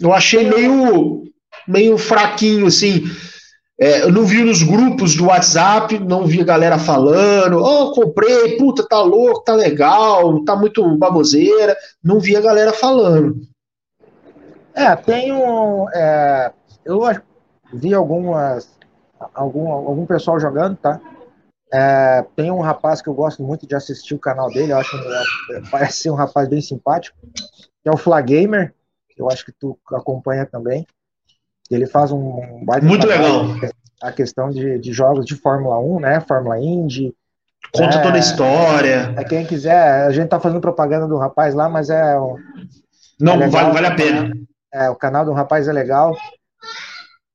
eu 0.00 0.12
achei 0.12 0.48
meio, 0.48 1.24
meio 1.66 1.98
fraquinho, 1.98 2.66
assim. 2.66 3.04
É, 3.80 4.02
eu 4.02 4.12
não 4.12 4.24
vi 4.24 4.44
nos 4.44 4.62
grupos 4.62 5.16
do 5.16 5.26
WhatsApp, 5.26 5.98
não 5.98 6.24
vi 6.24 6.40
a 6.40 6.44
galera 6.44 6.78
falando, 6.78 7.58
oh, 7.58 7.90
comprei, 7.92 8.56
puta, 8.56 8.86
tá 8.86 9.00
louco, 9.00 9.42
tá 9.42 9.54
legal, 9.54 10.44
tá 10.44 10.54
muito 10.54 10.96
baboseira. 10.96 11.76
Não 12.02 12.20
vi 12.20 12.36
a 12.36 12.40
galera 12.40 12.72
falando. 12.72 13.40
É, 14.74 14.94
tem 14.94 15.32
um. 15.32 15.88
É, 15.90 16.52
eu 16.84 17.00
vi 17.72 17.92
algumas. 17.92 18.70
Algum, 19.34 19.70
algum 19.70 20.04
pessoal 20.04 20.38
jogando, 20.38 20.76
tá? 20.76 21.00
É, 21.72 22.24
tem 22.36 22.50
um 22.50 22.60
rapaz 22.60 23.00
que 23.00 23.08
eu 23.08 23.14
gosto 23.14 23.42
muito 23.42 23.66
de 23.66 23.74
assistir 23.74 24.14
o 24.14 24.18
canal 24.18 24.50
dele, 24.50 24.72
eu 24.72 24.78
acho 24.78 24.90
que 24.90 25.70
parece 25.70 26.02
ser 26.02 26.10
um 26.10 26.14
rapaz 26.14 26.46
bem 26.46 26.60
simpático, 26.60 27.16
que 27.82 27.88
é 27.88 27.90
o 27.90 27.96
Flagamer. 27.96 28.74
eu 29.16 29.30
acho 29.30 29.44
que 29.44 29.52
tu 29.52 29.78
acompanha 29.90 30.44
também. 30.44 30.86
Ele 31.70 31.86
faz 31.86 32.12
um 32.12 32.40
muito 32.82 33.06
legal 33.06 33.46
a 34.02 34.12
questão 34.12 34.50
de, 34.50 34.78
de 34.78 34.92
jogos 34.92 35.24
de 35.24 35.36
Fórmula 35.36 35.78
1, 35.78 36.00
né? 36.00 36.20
Fórmula 36.20 36.58
Indy. 36.58 37.14
Conta 37.72 37.98
é, 37.98 38.02
toda 38.02 38.16
a 38.16 38.20
história. 38.20 39.14
É 39.16 39.24
quem 39.24 39.46
quiser, 39.46 40.04
a 40.04 40.10
gente 40.10 40.28
tá 40.28 40.40
fazendo 40.40 40.60
propaganda 40.60 41.06
do 41.06 41.16
rapaz 41.16 41.54
lá, 41.54 41.68
mas 41.68 41.88
é. 41.88 42.16
Não, 43.20 43.40
é 43.40 43.48
vale, 43.48 43.72
vale 43.72 43.86
a 43.86 43.94
pena. 43.94 44.32
É, 44.74 44.90
o 44.90 44.96
canal 44.96 45.24
do 45.24 45.32
rapaz 45.32 45.68
é 45.68 45.72
legal. 45.72 46.14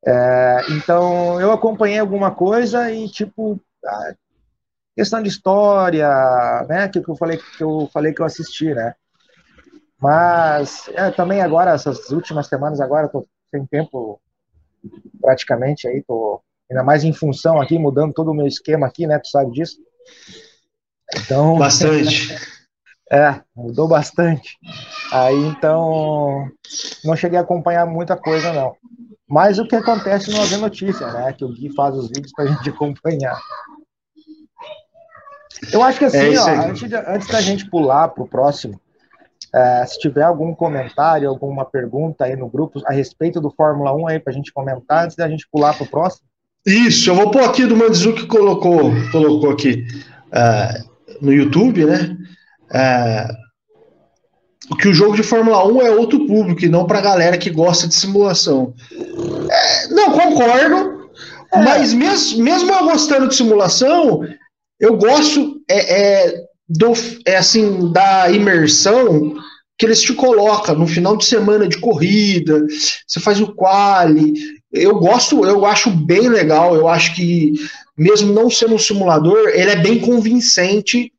É, 0.06 0.60
então, 0.72 1.40
eu 1.40 1.52
acompanhei 1.52 1.98
alguma 1.98 2.32
coisa 2.32 2.92
e, 2.92 3.10
tipo, 3.10 3.60
questão 4.98 5.22
de 5.22 5.30
história, 5.30 6.10
né, 6.68 6.88
que 6.88 6.98
eu 6.98 7.16
falei 7.16 7.38
que 7.38 7.64
eu 7.64 7.88
falei 7.94 8.12
que 8.12 8.20
eu 8.20 8.26
assisti, 8.26 8.74
né? 8.74 8.96
Mas 10.02 10.90
é, 10.96 11.12
também 11.12 11.40
agora 11.40 11.72
essas 11.72 12.10
últimas 12.10 12.48
semanas 12.48 12.82
agora 12.82 13.08
tô 13.08 13.24
sem 13.52 13.64
tempo 13.68 14.20
praticamente 15.22 15.88
aí 15.88 16.04
tô 16.04 16.42
ainda 16.70 16.84
mais 16.84 17.04
em 17.04 17.14
função 17.14 17.62
aqui 17.62 17.78
mudando 17.78 18.12
todo 18.12 18.32
o 18.32 18.34
meu 18.34 18.48
esquema 18.48 18.88
aqui, 18.88 19.06
né? 19.06 19.20
Tu 19.20 19.30
sabe 19.30 19.52
disso. 19.52 19.78
Então 21.16 21.60
bastante. 21.60 22.36
é, 23.12 23.40
mudou 23.56 23.88
bastante. 23.88 24.58
Aí 25.12 25.38
então 25.46 26.50
não 27.06 27.16
cheguei 27.16 27.38
a 27.38 27.44
acompanhar 27.44 27.86
muita 27.86 28.18
coisa 28.18 28.52
não. 28.52 28.76
Mas 29.30 29.60
o 29.60 29.68
que 29.68 29.76
acontece 29.76 30.32
no 30.32 30.42
Haver 30.42 30.58
Notícia, 30.58 31.12
né? 31.12 31.34
Que 31.34 31.46
o 31.46 31.50
Gui 31.50 31.72
faz 31.76 31.96
os 31.96 32.08
vídeos 32.08 32.32
para 32.32 32.46
a 32.46 32.48
gente 32.48 32.70
acompanhar. 32.72 33.40
Eu 35.72 35.84
acho 35.84 36.00
que 36.00 36.06
assim, 36.06 36.36
é 36.36 36.40
ó, 36.40 36.70
antes, 36.70 36.88
de, 36.88 36.96
antes, 36.96 37.28
da 37.28 37.42
gente 37.42 37.70
pular 37.70 38.08
para 38.10 38.24
o 38.24 38.28
próximo, 38.28 38.80
é, 39.54 39.86
se 39.86 40.00
tiver 40.00 40.24
algum 40.24 40.54
comentário, 40.54 41.30
alguma 41.30 41.66
pergunta 41.66 42.26
aí 42.26 42.36
no 42.36 42.50
grupo 42.50 42.82
a 42.86 42.94
respeito 42.94 43.40
do 43.42 43.50
Fórmula 43.50 43.96
1 43.96 44.08
aí 44.08 44.20
para 44.20 44.32
a 44.32 44.36
gente 44.36 44.52
comentar, 44.52 45.06
antes 45.06 45.16
da 45.16 45.28
gente 45.28 45.48
pular 45.52 45.74
para 45.74 45.84
o 45.84 45.90
próximo. 45.90 46.28
Isso, 46.66 47.10
eu 47.10 47.16
vou 47.16 47.32
pôr 47.32 47.44
aqui 47.44 47.66
do 47.66 47.78
Mandizu 47.78 48.14
que 48.14 48.26
colocou, 48.26 48.92
colocou 49.12 49.52
aqui 49.52 49.86
uh, 50.28 50.90
no 51.22 51.32
YouTube, 51.32 51.86
né? 51.86 52.18
Uh, 52.70 53.48
que 54.76 54.90
o 54.90 54.94
jogo 54.94 55.16
de 55.16 55.24
Fórmula 55.24 55.66
1 55.66 55.82
é 55.82 55.92
outro 55.92 56.28
público 56.28 56.66
e 56.66 56.70
não 56.70 56.86
para 56.86 57.00
a 57.00 57.02
galera 57.02 57.38
que 57.38 57.50
gosta 57.50 57.88
de 57.88 57.96
simulação. 57.96 58.74
É, 59.50 59.88
não, 59.94 60.12
concordo, 60.12 61.10
é. 61.54 61.64
mas 61.64 61.94
mesmo, 61.94 62.44
mesmo 62.44 62.74
eu 62.74 62.84
gostando 62.84 63.30
de 63.30 63.36
simulação, 63.36 64.28
eu 64.80 64.96
gosto 64.98 65.62
é, 65.70 66.26
é, 66.26 66.44
do, 66.68 66.94
é 67.26 67.38
assim, 67.38 67.92
da 67.92 68.30
imersão 68.30 69.36
que 69.78 69.86
eles 69.86 70.02
te 70.02 70.14
colocam 70.14 70.76
no 70.76 70.88
final 70.88 71.16
de 71.16 71.26
semana 71.26 71.68
de 71.68 71.78
corrida, 71.78 72.66
você 73.08 73.20
faz 73.20 73.40
o 73.40 73.54
quali. 73.54 74.34
Eu 74.72 74.96
gosto, 74.96 75.46
eu 75.46 75.66
acho 75.66 75.90
bem 75.90 76.28
legal, 76.28 76.76
eu 76.76 76.88
acho 76.88 77.16
que 77.16 77.54
mesmo 77.96 78.34
não 78.34 78.50
sendo 78.50 78.76
um 78.76 78.80
simulador, 78.80 79.50
ele 79.50 79.72
é 79.72 79.76
bem 79.76 80.00
convincente 80.00 81.12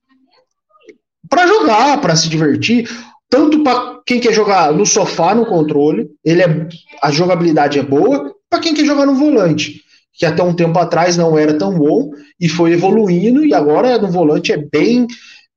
para 1.30 1.46
jogar, 1.46 2.00
para 2.00 2.16
se 2.16 2.28
divertir, 2.28 2.88
tanto 3.30 3.62
para 3.62 4.00
quem 4.04 4.18
quer 4.18 4.32
jogar 4.32 4.72
no 4.72 4.86
sofá 4.86 5.34
no 5.34 5.46
controle, 5.46 6.08
ele 6.24 6.42
é 6.42 6.68
a 7.02 7.10
jogabilidade 7.10 7.78
é 7.78 7.82
boa, 7.82 8.34
para 8.50 8.60
quem 8.60 8.74
quer 8.74 8.84
jogar 8.84 9.06
no 9.06 9.14
volante 9.14 9.82
que 10.18 10.26
até 10.26 10.42
um 10.42 10.54
tempo 10.54 10.78
atrás 10.78 11.16
não 11.16 11.38
era 11.38 11.56
tão 11.56 11.78
bom 11.78 12.10
e 12.38 12.48
foi 12.48 12.72
evoluindo 12.72 13.44
e 13.46 13.54
agora 13.54 13.96
no 13.98 14.10
volante 14.10 14.52
é 14.52 14.56
bem 14.56 15.06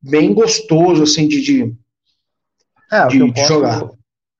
bem 0.01 0.33
gostoso 0.33 1.03
assim 1.03 1.27
de, 1.27 1.41
de, 1.41 1.75
é, 2.91 3.07
de, 3.07 3.17
de 3.17 3.33
posso, 3.33 3.47
jogar. 3.47 3.89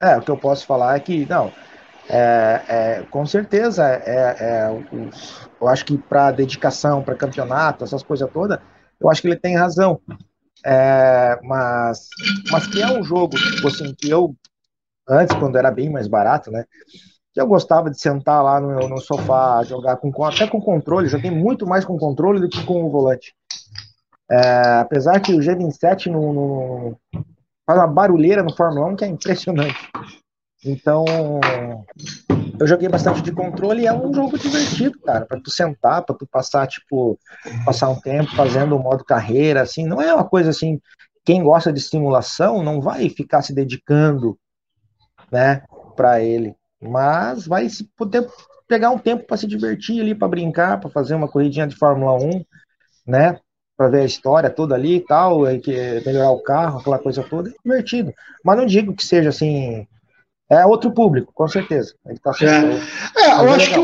É, 0.01 0.18
o 0.18 0.22
que 0.22 0.32
eu 0.32 0.38
posso 0.38 0.66
falar 0.66 0.96
é 0.96 1.00
que 1.00 1.25
não, 1.28 1.51
é, 2.08 2.62
é 2.68 3.04
com 3.10 3.25
certeza 3.25 3.84
é, 3.84 4.36
é 4.40 4.70
eu 5.62 5.68
acho 5.68 5.86
que 5.86 5.98
para 5.98 6.32
dedicação, 6.32 7.04
para 7.04 7.16
campeonato, 7.16 7.84
essas 7.84 8.01
coisas 8.01 8.30
todas, 8.32 8.60
eu 9.00 9.10
acho 9.10 9.22
que 9.22 9.28
ele 9.28 9.36
tem 9.36 9.56
razão. 9.56 10.01
É, 10.66 11.40
mas, 11.44 12.08
mas 12.51 12.68
que 12.68 12.82
é 12.82 12.88
um 12.88 13.04
jogo, 13.04 13.36
tipo 13.36 13.68
assim, 13.68 13.94
que 13.94 14.10
eu, 14.10 14.36
antes, 15.08 15.36
quando 15.38 15.58
era 15.58 15.70
bem 15.70 15.90
mais 15.90 16.08
barato, 16.08 16.51
né? 16.51 16.66
Que 17.33 17.39
eu 17.39 17.47
gostava 17.47 17.89
de 17.89 18.00
sentar 18.00 18.43
lá 18.43 18.59
no, 18.59 18.88
no 18.89 18.97
sofá, 19.00 19.63
jogar 19.63 19.97
com 19.97 20.11
até 20.23 20.47
com 20.47 20.59
controle, 20.59 21.07
joguei 21.07 21.31
muito 21.31 21.65
mais 21.65 21.85
com 21.85 21.97
controle 21.97 22.39
do 22.39 22.50
que 22.50 22.63
com 22.65 22.83
o 22.83 22.89
volante. 22.89 23.33
É, 24.29 24.79
apesar 24.79 25.19
que 25.19 25.33
o 25.33 25.39
G27 25.39 26.07
no, 26.07 26.33
no, 26.33 26.97
faz 27.65 27.79
uma 27.79 27.88
barulheira 27.88 28.43
no 28.43 28.55
Fórmula 28.55 28.88
1 28.88 28.95
que 28.95 29.05
é 29.05 29.07
impressionante. 29.07 29.89
Então, 30.63 31.05
eu 32.59 32.67
joguei 32.67 32.88
bastante 32.88 33.21
de 33.21 33.31
controle 33.31 33.81
e 33.81 33.88
é 33.88 33.93
um 33.93 34.13
jogo 34.13 34.38
divertido, 34.38 35.00
cara, 35.00 35.25
para 35.25 35.39
tu 35.39 35.50
sentar, 35.50 36.03
para 36.03 36.15
tu 36.15 36.27
passar 36.27 36.67
tipo 36.67 37.17
passar 37.65 37.89
um 37.89 38.00
tempo 38.00 38.35
fazendo 38.35 38.75
o 38.75 38.79
modo 38.79 39.03
carreira, 39.03 39.61
assim, 39.61 39.88
não 39.88 40.00
é 40.00 40.13
uma 40.13 40.27
coisa 40.27 40.51
assim, 40.51 40.79
quem 41.25 41.43
gosta 41.43 41.73
de 41.73 41.81
simulação 41.81 42.61
não 42.61 42.79
vai 42.79 43.09
ficar 43.09 43.41
se 43.41 43.55
dedicando, 43.55 44.38
né, 45.31 45.63
para 45.95 46.21
ele 46.21 46.55
mas 46.81 47.45
vai 47.45 47.69
se 47.69 47.83
poder 47.95 48.27
pegar 48.67 48.89
um 48.89 48.97
tempo 48.97 49.25
para 49.25 49.38
se 49.38 49.45
divertir 49.45 50.01
ali, 50.01 50.15
para 50.15 50.27
brincar, 50.27 50.79
para 50.79 50.89
fazer 50.89 51.13
uma 51.13 51.27
corridinha 51.27 51.67
de 51.67 51.75
Fórmula 51.75 52.13
1, 52.13 52.45
né? 53.05 53.39
Para 53.77 53.89
ver 53.89 54.01
a 54.01 54.05
história 54.05 54.50
toda 54.50 54.75
ali 54.75 54.95
e 54.95 55.01
tal, 55.01 55.50
e 55.50 55.59
que 55.59 55.71
melhorar 56.05 56.31
o 56.31 56.41
carro, 56.41 56.79
aquela 56.79 56.97
coisa 56.97 57.23
toda, 57.23 57.50
é 57.50 57.53
divertido. 57.63 58.13
Mas 58.43 58.57
não 58.57 58.65
digo 58.65 58.95
que 58.95 59.05
seja 59.05 59.29
assim. 59.29 59.85
É 60.50 60.65
outro 60.65 60.91
público, 60.91 61.31
com 61.33 61.47
certeza. 61.47 61.93
Ele 62.05 62.19
tá 62.19 62.31
é. 62.41 63.23
é, 63.23 63.31
eu, 63.39 63.50
é 63.50 63.55
acho 63.55 63.73
que 63.73 63.79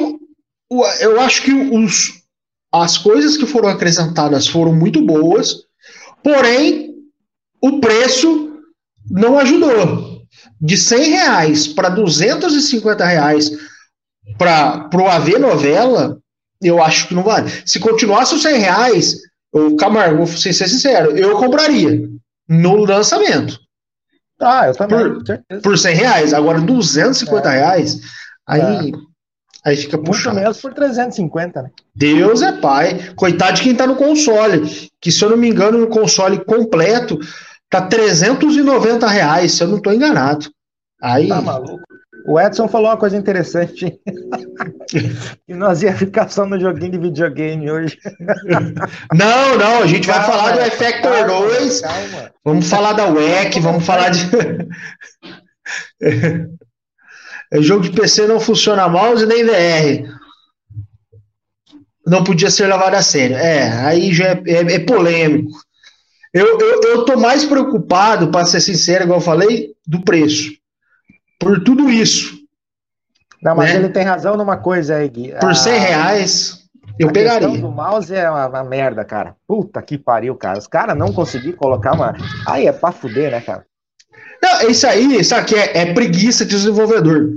o, 0.70 0.86
eu 1.00 1.22
acho 1.22 1.44
que 1.44 1.54
os, 1.54 2.24
as 2.72 2.98
coisas 2.98 3.38
que 3.38 3.46
foram 3.46 3.70
acrescentadas 3.70 4.48
foram 4.48 4.74
muito 4.74 5.02
boas, 5.02 5.64
porém, 6.24 6.96
o 7.62 7.80
preço 7.80 8.62
não 9.10 9.40
ajudou 9.40 10.07
de 10.60 10.78
100 10.78 11.10
reais 11.10 11.68
para 11.68 11.90
250 11.90 13.06
reais 13.06 13.52
para 14.38 14.90
o 14.96 15.08
AV 15.08 15.38
novela, 15.40 16.18
eu 16.62 16.82
acho 16.82 17.08
que 17.08 17.14
não 17.14 17.24
vale. 17.24 17.50
Se 17.66 17.80
continuasse 17.80 18.36
os 18.36 18.42
100 18.42 18.60
reais, 18.60 19.16
o 19.54 19.76
Camargo, 19.76 20.26
vou 20.26 20.28
ser 20.28 20.54
sincero, 20.54 21.18
eu 21.18 21.38
compraria 21.38 22.10
no 22.48 22.86
lançamento. 22.86 23.60
Ah, 24.40 24.68
eu 24.68 24.76
também. 24.76 25.00
Por, 25.00 25.62
por 25.62 25.78
100 25.78 25.96
reais. 25.96 26.34
Agora, 26.34 26.62
250 26.62 27.50
é. 27.50 27.52
reais, 27.52 28.00
aí, 28.46 28.92
é. 28.92 28.92
aí 29.66 29.78
fica 29.78 29.98
puxado. 29.98 30.36
Muito 30.36 30.44
menos 30.44 30.62
por 30.62 30.74
350, 30.74 31.62
né? 31.64 31.70
Deus 31.96 32.42
é 32.42 32.52
pai. 32.52 33.14
Coitado 33.16 33.56
de 33.56 33.64
quem 33.64 33.76
tá 33.76 33.88
no 33.88 33.96
console. 33.96 34.90
Que, 35.02 35.12
se 35.12 35.24
eu 35.24 35.32
não 35.32 35.38
me 35.38 35.50
engano, 35.50 35.80
no 35.80 35.88
console 35.88 36.44
completo, 36.46 37.20
Tá 37.70 37.82
390 37.82 39.08
reais, 39.08 39.54
se 39.54 39.64
eu 39.64 39.68
não 39.68 39.78
estou 39.78 39.94
enganado. 39.94 40.50
Aí... 41.02 41.28
Tá 41.28 41.42
maluco. 41.42 41.88
O 42.28 42.38
Edson 42.38 42.68
falou 42.68 42.90
uma 42.90 42.98
coisa 42.98 43.16
interessante. 43.16 44.02
que 45.48 45.54
nós 45.54 45.82
ia 45.82 45.96
ficar 45.96 46.28
só 46.28 46.46
no 46.46 46.60
joguinho 46.60 46.92
de 46.92 46.98
videogame 46.98 47.72
hoje. 47.72 47.98
não, 49.14 49.58
não, 49.58 49.84
a 49.84 49.88
gente 49.88 50.06
calma, 50.06 50.28
vai 50.28 50.32
falar 50.32 50.52
do 50.52 50.60
Effector 50.60 51.12
calma, 51.14 51.48
2. 51.48 51.82
Calma. 51.82 52.32
Vamos 52.44 52.70
falar 52.70 52.94
da 52.94 53.06
WEC, 53.06 53.62
vamos 53.62 53.86
falar 53.86 54.10
de. 54.10 54.28
é, 57.54 57.62
jogo 57.62 57.84
de 57.84 57.92
PC 57.92 58.28
não 58.28 58.42
funciona 58.42 58.90
mouse 58.90 59.26
nem 59.26 59.46
VR. 59.46 60.14
Não 62.06 62.26
podia 62.26 62.52
ser 62.52 62.68
levado 62.68 62.96
a 62.96 63.02
sério. 63.02 63.38
É, 63.38 63.72
aí 63.86 64.14
já 64.14 64.26
é, 64.26 64.42
é, 64.48 64.74
é 64.74 64.80
polêmico. 64.80 65.58
Eu, 66.38 66.60
eu, 66.60 66.82
eu 66.84 67.06
tô 67.06 67.18
mais 67.18 67.44
preocupado, 67.46 68.30
para 68.30 68.46
ser 68.46 68.62
sincero, 68.62 69.06
igual 69.06 69.20
eu 69.20 69.26
falei, 69.26 69.74
do 69.88 70.04
preço. 70.04 70.52
Por 71.40 71.64
tudo 71.64 71.90
isso. 71.90 72.38
Não, 73.42 73.56
mas 73.56 73.72
né? 73.72 73.78
ele 73.78 73.90
tem 73.90 74.04
razão 74.04 74.38
numa 74.38 74.58
coisa 74.58 74.98
aí, 74.98 75.10
Gui. 75.10 75.34
Por 75.40 75.56
100 75.56 75.80
reais, 75.80 76.64
eu 77.00 77.10
a 77.10 77.12
pegaria. 77.12 77.48
O 77.48 77.72
mouse 77.72 78.14
é 78.14 78.30
uma, 78.30 78.48
uma, 78.48 78.64
merda, 78.64 79.04
cara. 79.04 79.36
Puta 79.48 79.82
que 79.82 79.98
pariu, 79.98 80.36
cara. 80.36 80.60
Os 80.60 80.68
caras 80.68 80.96
não 80.96 81.12
conseguiram 81.12 81.58
colocar 81.58 81.94
uma. 81.94 82.16
Aí 82.46 82.68
é 82.68 82.72
pra 82.72 82.92
fuder, 82.92 83.32
né, 83.32 83.42
cara? 83.42 83.66
Não, 84.42 84.70
isso 84.70 84.86
aí, 84.86 85.20
isso 85.20 85.34
aqui 85.34 85.56
é, 85.56 85.78
é 85.80 85.94
preguiça 85.94 86.46
de 86.46 86.52
desenvolvedor. 86.52 87.32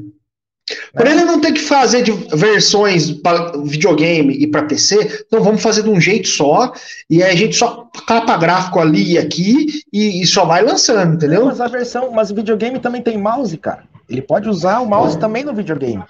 Por 0.94 1.06
é. 1.06 1.10
ele 1.10 1.24
não 1.24 1.40
ter 1.40 1.52
que 1.52 1.60
fazer 1.60 2.02
de 2.02 2.12
versões 2.34 3.10
para 3.10 3.52
videogame 3.64 4.34
e 4.34 4.46
para 4.46 4.64
PC, 4.64 5.24
então 5.26 5.42
vamos 5.42 5.62
fazer 5.62 5.82
de 5.82 5.90
um 5.90 6.00
jeito 6.00 6.28
só, 6.28 6.72
e 7.08 7.22
aí 7.22 7.32
a 7.32 7.36
gente 7.36 7.56
só 7.56 7.88
capa 8.06 8.36
gráfico 8.36 8.80
ali 8.80 9.12
e 9.12 9.18
aqui, 9.18 9.82
e, 9.92 10.22
e 10.22 10.26
só 10.26 10.44
vai 10.44 10.62
lançando, 10.62 11.14
entendeu? 11.14 11.40
Não, 11.40 11.46
mas 11.48 11.60
a 11.60 11.68
versão, 11.68 12.10
mas 12.10 12.30
o 12.30 12.34
videogame 12.34 12.78
também 12.78 13.02
tem 13.02 13.18
mouse, 13.18 13.56
cara. 13.56 13.84
Ele 14.08 14.22
pode 14.22 14.48
usar 14.48 14.80
o 14.80 14.86
mouse 14.86 15.18
também 15.18 15.44
no 15.44 15.54
videogame. 15.54 16.02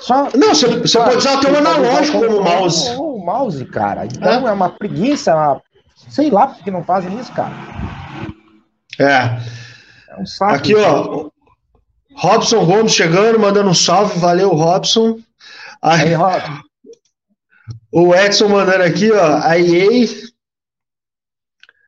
Só, 0.00 0.28
não, 0.34 0.48
você, 0.48 0.66
você 0.66 0.98
pode 0.98 1.16
usar 1.18 1.38
até 1.38 1.50
o 1.50 1.56
analógico 1.56 2.18
como 2.18 2.42
mouse. 2.42 2.90
O 2.96 3.18
mouse, 3.18 3.64
cara. 3.66 4.06
Então 4.06 4.46
é, 4.46 4.50
é 4.50 4.52
uma 4.52 4.70
preguiça, 4.70 5.30
é 5.30 5.34
uma... 5.34 5.62
sei 6.08 6.30
lá 6.30 6.48
porque 6.48 6.70
não 6.70 6.82
fazem 6.82 7.18
isso, 7.18 7.32
cara. 7.32 7.52
É. 8.98 9.38
É 10.10 10.20
um 10.20 10.26
saco. 10.26 10.54
Aqui, 10.54 10.74
ó. 10.74 11.30
Robson 12.14 12.64
Gomes 12.64 12.92
chegando, 12.92 13.38
mandando 13.38 13.70
um 13.70 13.74
salve, 13.74 14.18
valeu, 14.18 14.50
Robson. 14.50 15.18
Aí, 15.82 16.08
aí 16.08 16.14
Robson. 16.14 16.62
O 17.92 18.14
Edson 18.14 18.48
mandando 18.48 18.82
aqui, 18.82 19.12
ó, 19.12 19.38
a 19.42 19.58
EA. 19.58 20.08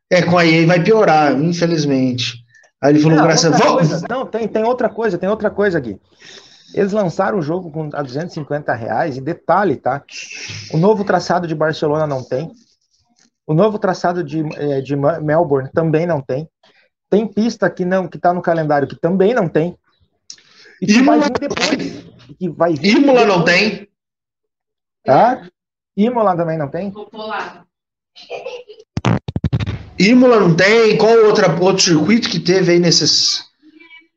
É, 0.08 0.22
com 0.22 0.38
a 0.38 0.46
EA 0.46 0.66
vai 0.66 0.82
piorar, 0.82 1.32
infelizmente. 1.32 2.44
Aí 2.80 2.92
ele 2.92 3.00
falou, 3.00 3.22
graças 3.22 3.52
a 3.52 3.56
Deus. 3.56 4.02
Não, 4.08 4.24
tem, 4.24 4.46
tem 4.46 4.62
outra 4.62 4.88
coisa, 4.88 5.18
tem 5.18 5.28
outra 5.28 5.50
coisa 5.50 5.78
aqui. 5.78 5.98
Eles 6.74 6.92
lançaram 6.92 7.38
o 7.38 7.42
jogo 7.42 7.70
com, 7.72 7.88
a 7.92 8.02
250 8.02 8.72
reais, 8.74 9.16
e 9.16 9.20
detalhe, 9.20 9.76
tá? 9.76 10.02
O 10.72 10.76
novo 10.76 11.04
traçado 11.04 11.46
de 11.46 11.54
Barcelona 11.54 12.06
não 12.06 12.22
tem. 12.22 12.52
O 13.46 13.54
novo 13.54 13.78
traçado 13.78 14.22
de, 14.22 14.44
eh, 14.56 14.80
de 14.80 14.94
Melbourne 14.94 15.70
também 15.72 16.06
não 16.06 16.20
tem. 16.20 16.48
Tem 17.08 17.26
pista 17.26 17.70
que 17.70 17.84
não 17.84 18.06
que 18.06 18.18
tá 18.18 18.32
no 18.32 18.42
calendário 18.42 18.86
que 18.86 18.96
também 18.96 19.32
não 19.32 19.48
tem. 19.48 19.76
E 20.80 20.86
que 20.86 20.92
Imola... 20.94 21.18
vai 21.18 21.28
vir 21.28 21.48
depois. 21.48 22.04
Que 22.38 22.48
vai 22.48 22.74
vir 22.74 22.96
Imola 22.96 23.20
depois. 23.20 23.36
não 23.38 23.44
tem. 23.44 23.88
Tá? 25.04 25.48
Imola 25.96 26.36
também 26.36 26.58
não 26.58 26.68
tem? 26.68 26.92
Imola 29.98 30.40
não 30.40 30.54
tem. 30.54 30.98
Qual 30.98 31.16
outra, 31.24 31.50
outro 31.60 31.82
circuito 31.82 32.28
que 32.28 32.40
teve 32.40 32.72
aí 32.72 32.78
nesses, 32.78 33.44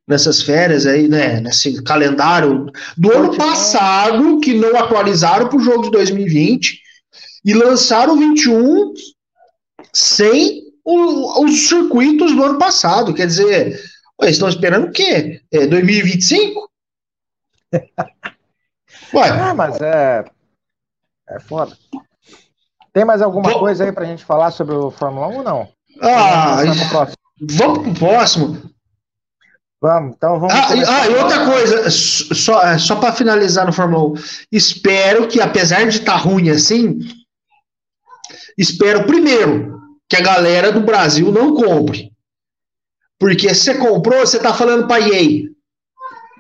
nessas 0.07 0.41
férias 0.41 0.85
aí, 0.85 1.07
né? 1.07 1.39
Nesse 1.39 1.81
calendário 1.83 2.65
do 2.97 3.11
ano 3.13 3.37
passado, 3.37 4.39
que 4.39 4.53
não 4.53 4.75
atualizaram 4.75 5.47
para 5.47 5.57
o 5.57 5.61
jogo 5.61 5.83
de 5.83 5.91
2020 5.91 6.81
e 7.45 7.53
lançaram 7.53 8.15
o 8.15 8.17
21 8.17 8.93
sem 9.93 10.63
o, 10.83 11.45
os 11.45 11.69
circuitos 11.69 12.35
do 12.35 12.43
ano 12.43 12.59
passado. 12.59 13.13
Quer 13.13 13.27
dizer, 13.27 13.79
eles 14.21 14.35
estão 14.35 14.49
esperando 14.49 14.87
o 14.87 14.91
quê? 14.91 15.41
É 15.51 15.65
2025? 15.67 16.69
Ué. 19.13 19.29
Ah, 19.29 19.53
mas 19.53 19.79
é. 19.81 20.25
É 21.29 21.39
foda. 21.39 21.77
Tem 22.91 23.05
mais 23.05 23.21
alguma 23.21 23.51
Bom, 23.51 23.59
coisa 23.59 23.85
aí 23.85 23.91
pra 23.91 24.05
gente 24.05 24.25
falar 24.25 24.51
sobre 24.51 24.75
o 24.75 24.91
Fórmula 24.91 25.27
1 25.27 25.37
ou 25.37 25.43
não? 25.43 25.69
Ah, 26.01 26.57
vamos 27.39 27.83
pro 27.83 27.93
próximo. 27.93 28.69
Vamos, 29.81 30.15
então 30.15 30.39
vamos. 30.39 30.53
Ah, 30.53 30.67
ah 30.69 31.07
e 31.07 31.15
outra 31.15 31.45
coisa, 31.45 31.89
só, 31.89 32.61
é, 32.63 32.77
só 32.77 32.97
para 32.97 33.13
finalizar 33.13 33.65
no 33.65 33.71
Fórmula 33.71 34.09
1, 34.09 34.13
espero 34.51 35.27
que, 35.27 35.39
apesar 35.39 35.87
de 35.87 35.99
estar 35.99 36.13
tá 36.13 36.17
ruim 36.17 36.49
assim, 36.49 36.99
espero 38.57 39.05
primeiro 39.05 39.79
que 40.09 40.17
a 40.17 40.21
galera 40.21 40.71
do 40.71 40.81
Brasil 40.81 41.31
não 41.31 41.55
compre. 41.55 42.11
Porque 43.19 43.53
você 43.53 43.75
comprou, 43.75 44.19
você 44.19 44.39
tá 44.39 44.53
falando 44.53 44.87
para 44.87 45.01
EA, 45.01 45.49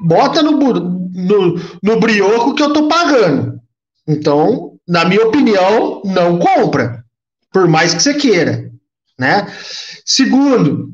bota 0.01 0.41
no, 0.41 0.51
no, 0.51 1.61
no 1.83 1.99
brioco 1.99 2.55
que 2.55 2.63
eu 2.63 2.71
tô 2.71 2.87
pagando. 2.87 3.59
Então, 4.07 4.77
na 4.87 5.05
minha 5.05 5.27
opinião, 5.27 6.01
não 6.05 6.39
compra. 6.39 7.03
Por 7.51 7.67
mais 7.67 7.93
que 7.93 8.01
você 8.01 8.13
queira. 8.13 8.71
Né? 9.19 9.45
Segundo, 10.05 10.93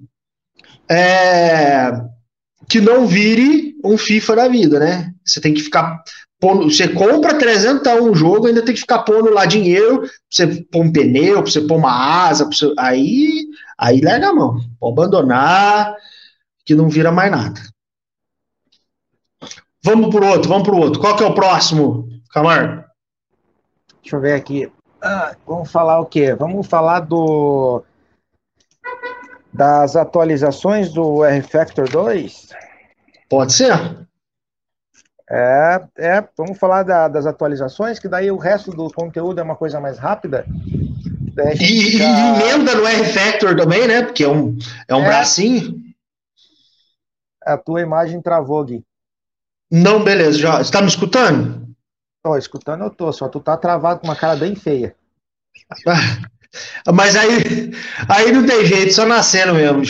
é, 0.89 1.92
que 2.68 2.82
não 2.82 3.06
vire 3.06 3.75
um 3.84 3.98
FIFA 3.98 4.36
da 4.36 4.48
vida, 4.48 4.80
né? 4.80 5.13
Você 5.24 5.39
tem 5.39 5.54
que 5.54 5.62
ficar 5.62 6.04
pondo, 6.39 6.70
você 6.70 6.88
compra 6.88 7.38
300 7.38 7.94
um 8.01 8.13
jogo, 8.13 8.48
ainda 8.48 8.62
tem 8.63 8.74
que 8.74 8.82
ficar 8.82 9.00
pondo 9.00 9.30
lá 9.30 9.46
dinheiro, 9.46 10.01
pra 10.01 10.10
você 10.30 10.48
pôr 10.72 10.84
um 10.84 10.92
pneu, 10.92 11.42
pra 11.42 11.51
você 11.51 11.62
pôr 11.62 11.77
uma 11.77 12.27
asa, 12.27 12.46
você, 12.46 12.74
aí, 12.77 13.46
aí 13.77 14.01
larga 14.01 14.29
a 14.29 14.34
mão, 14.34 14.60
pode 14.79 14.94
abandonar, 14.94 15.96
que 16.65 16.75
não 16.75 16.89
vira 16.89 17.12
mais 17.12 17.32
nada. 17.32 17.62
Vamos 19.84 20.10
pro 20.10 20.26
outro, 20.26 20.50
vamos 20.50 20.67
pro 20.67 20.78
outro. 20.78 21.00
Qual 21.00 21.15
que 21.15 21.23
é 21.23 21.28
o 21.28 21.36
próximo, 21.36 22.10
Camargo? 22.32 22.84
Deixa 24.02 24.15
eu 24.15 24.21
ver 24.21 24.34
aqui. 24.34 24.71
Ah, 25.02 25.36
vamos 25.45 25.71
falar 25.71 26.00
o 26.00 26.06
quê? 26.06 26.34
Vamos 26.34 26.65
falar 26.65 27.02
do 27.02 27.84
das 29.54 29.95
atualizações 29.95 30.91
do 30.91 31.23
R-Factor 31.23 31.89
2? 31.89 32.50
Pode 33.30 33.54
ser. 33.54 34.08
É, 35.30 35.88
é 35.97 36.28
vamos 36.38 36.58
falar 36.58 36.84
da, 36.84 37.08
das 37.08 37.26
atualizações, 37.26 38.00
que 38.00 38.08
daí 38.08 38.30
o 38.32 38.38
resto 38.38 38.71
do 38.71 38.91
conteúdo 38.91 39.39
é 39.39 39.43
uma 39.43 39.56
coisa 39.56 39.80
mais 39.80 39.97
rápida. 39.97 40.45
E, 41.38 41.58
fica... 41.58 42.04
e, 42.04 42.04
emenda 42.04 42.76
no 42.76 42.88
R-Factor 42.88 43.56
também, 43.56 43.88
né? 43.88 44.04
Porque 44.04 44.24
é 44.24 44.30
um, 44.30 44.58
é 44.88 44.95
um 44.95 45.02
é, 45.02 45.06
bracinho. 45.06 45.84
A 47.43 47.58
tua 47.58 47.82
imagem 47.82 48.21
travou, 48.21 48.63
Gui. 48.63 48.84
Não, 49.69 50.04
beleza. 50.04 50.38
Já, 50.38 50.58
você 50.58 50.71
tá 50.71 50.82
me 50.82 50.88
escutando? 50.88 51.76
Tô, 52.24 52.38
escutando 52.38 52.84
eu 52.84 52.89
tô, 52.89 53.12
só 53.12 53.28
tu 53.28 53.39
tá 53.39 53.58
travado 53.58 54.00
com 54.00 54.08
uma 54.08 54.15
cara 54.15 54.36
bem 54.36 54.56
feia. 54.56 54.95
Mas 56.91 57.15
aí, 57.15 57.71
aí 58.08 58.32
não 58.32 58.45
tem 58.45 58.65
jeito, 58.65 58.93
só 58.93 59.06
nascendo 59.06 59.54
mesmo. 59.54 59.84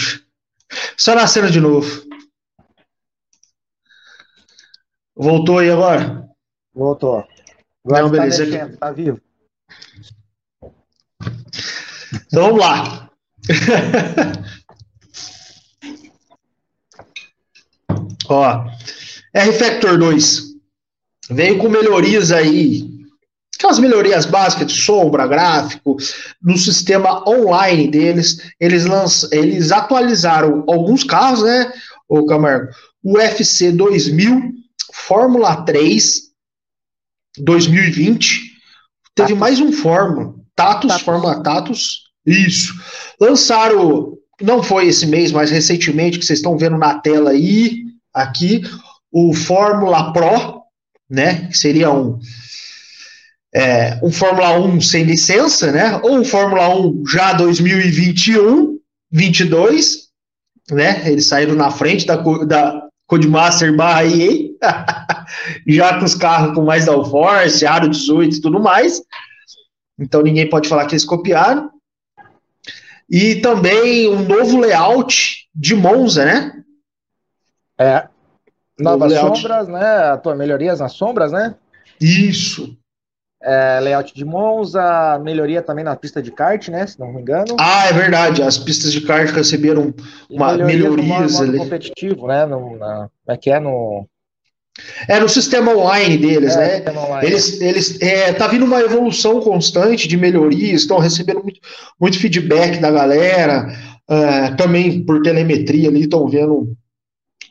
Só 0.98 1.14
nascendo 1.14 1.52
de 1.52 1.62
novo. 1.62 1.88
Voltou 5.16 5.60
aí 5.60 5.70
agora? 5.70 6.28
Voltou. 6.74 7.26
Agora 7.86 8.02
não, 8.02 8.12
tá 8.12 8.18
beleza. 8.18 8.46
Tá, 8.46 8.52
mexendo, 8.52 8.78
tá 8.78 8.92
vivo. 8.92 9.22
Então 12.28 12.44
vamos 12.44 12.60
lá. 12.60 13.10
Ó, 18.28 18.66
R-Factor 19.34 19.98
2 20.00 20.56
veio 21.30 21.58
com 21.60 21.70
melhorias 21.70 22.32
aí 22.32 22.96
aquelas 23.58 23.80
melhorias 23.80 24.26
básicas 24.26 24.68
de 24.68 24.80
sombra, 24.80 25.28
gráfico, 25.28 25.98
no 26.42 26.58
sistema 26.58 27.28
online 27.28 27.88
deles, 27.88 28.38
eles, 28.60 28.86
lançam, 28.86 29.30
eles 29.32 29.72
atualizaram 29.72 30.64
alguns 30.68 31.04
carros, 31.04 31.42
né, 31.44 31.72
o 32.08 32.26
Camargo? 32.26 32.72
O 33.04 33.20
FC 33.20 33.72
2000, 33.72 34.52
Fórmula 34.94 35.64
3, 35.64 36.32
2020, 37.38 38.54
teve 39.16 39.30
Tatus. 39.30 39.38
mais 39.38 39.60
um 39.60 39.72
Fórmula, 39.72 40.36
Tatus, 40.56 40.90
Tatus, 40.90 41.06
Fórmula 41.06 41.44
Tatus, 41.44 42.04
isso. 42.26 42.74
Lançaram, 43.20 44.18
não 44.42 44.64
foi 44.64 44.88
esse 44.88 45.06
mês, 45.06 45.32
mas 45.32 45.52
recentemente, 45.52 46.18
que 46.18 46.26
vocês 46.26 46.40
estão 46.40 46.58
vendo 46.58 46.78
na 46.78 47.00
tela 47.00 47.32
aí, 47.32 47.84
aqui, 48.14 48.62
o 49.12 49.34
Fórmula 49.34 50.12
Pro, 50.12 50.62
né, 51.10 51.48
que 51.48 51.58
seria 51.58 51.92
um 51.92 52.20
é, 53.56 53.98
um 54.04 54.12
Fórmula 54.12 54.60
1 54.60 54.82
sem 54.82 55.04
licença, 55.06 55.72
né? 55.72 55.98
Ou 56.04 56.18
um 56.18 56.26
Fórmula 56.26 56.68
1 56.76 57.06
já 57.08 57.32
2021, 57.32 58.78
22, 59.10 60.10
né? 60.72 61.10
Eles 61.10 61.28
saíram 61.28 61.56
na 61.56 61.72
frente 61.72 62.06
da, 62.06 62.18
da 62.18 62.82
Codemaster 63.08 63.74
barra 63.74 64.04
EA, 64.04 64.50
já 65.68 65.98
com 65.98 66.04
os 66.04 66.16
carros 66.16 66.54
com 66.54 66.66
mais 66.66 66.86
downforce, 66.86 67.66
aro 67.66 67.88
18 67.88 68.36
e 68.36 68.42
tudo 68.42 68.60
mais. 68.60 69.02
Então 69.98 70.22
ninguém 70.22 70.50
pode 70.50 70.68
falar 70.68 70.86
que 70.86 70.94
eles 70.94 71.06
copiaram. 71.06 71.72
E 73.10 73.36
também 73.36 74.10
um 74.10 74.24
novo 74.24 74.58
layout 74.60 75.48
de 75.54 75.76
Monza, 75.76 76.26
né? 76.26 76.64
É. 77.78 78.08
Novas 78.80 79.14
sombras, 79.14 79.68
né? 79.68 80.22
Melhorias 80.36 80.80
nas 80.80 80.94
sombras, 80.94 81.32
né? 81.32 81.56
Isso 82.02 82.78
é, 83.46 83.80
layout 83.80 84.12
de 84.14 84.26
Monza, 84.26 85.20
melhoria 85.20 85.62
também 85.62 85.86
na 85.86 85.96
pista 85.96 86.20
de 86.22 86.32
kart, 86.32 86.68
né? 86.70 86.88
Se 86.88 87.00
não 87.00 87.14
me 87.14 87.22
engano. 87.22 87.56
Ah, 87.60 87.88
é 87.88 87.94
verdade. 87.94 88.42
As 88.42 88.58
pistas 88.58 88.92
de 88.92 89.02
kart 89.02 89.30
receberam 89.30 89.94
uma 90.30 90.58
melhoria 90.58 91.04
melhorias 91.04 91.34
modo, 91.34 91.44
ali. 91.44 91.58
competitivo, 91.60 92.28
né? 92.28 92.46
No, 92.48 92.76
na, 92.76 93.10
como 93.24 93.36
é 93.36 93.38
que 93.38 93.52
é 93.52 93.60
no 93.60 94.08
é 95.08 95.20
no 95.20 95.30
sistema 95.30 95.74
online 95.74 96.18
deles, 96.18 96.56
é, 96.56 96.82
né? 96.82 96.92
Online. 96.92 97.28
Eles, 97.28 97.62
eles 97.62 98.02
é, 98.02 98.34
tá 98.34 98.48
vindo 98.48 98.66
uma 98.66 98.82
evolução 98.82 99.40
constante 99.40 100.08
de 100.08 100.18
melhorias, 100.18 100.82
estão 100.82 101.00
recebendo 101.00 101.42
muito, 101.42 101.60
muito 102.00 102.20
feedback 102.20 102.80
da 102.80 102.92
galera, 102.92 103.74
uh, 104.10 104.56
também 104.58 105.04
por 105.04 105.22
telemetria 105.22 105.88
ali, 105.88 106.02
estão 106.02 106.28
vendo 106.28 106.76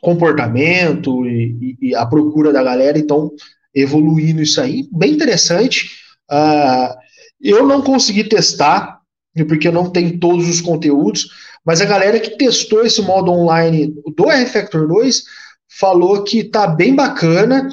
comportamento 0.01 1.25
e, 1.25 1.77
e, 1.81 1.89
e, 1.89 1.95
a 1.95 2.05
procura 2.05 2.53
da 2.53 2.61
galera, 2.61 2.99
então 2.99 3.31
evoluindo 3.73 4.41
isso 4.41 4.61
aí, 4.61 4.87
bem 4.91 5.13
interessante. 5.13 5.89
Uh, 6.31 6.95
eu 7.41 7.65
não 7.65 7.81
consegui 7.81 8.23
testar, 8.23 8.99
porque 9.47 9.67
eu 9.67 9.71
não 9.71 9.89
tenho 9.89 10.19
todos 10.19 10.47
os 10.47 10.61
conteúdos, 10.61 11.27
mas 11.65 11.81
a 11.81 11.85
galera 11.85 12.19
que 12.19 12.37
testou 12.37 12.85
esse 12.85 13.01
modo 13.01 13.31
online 13.31 13.93
do 14.15 14.29
R-Factor 14.29 14.87
2 14.87 15.23
falou 15.69 16.23
que 16.23 16.43
tá 16.43 16.67
bem 16.67 16.95
bacana, 16.95 17.67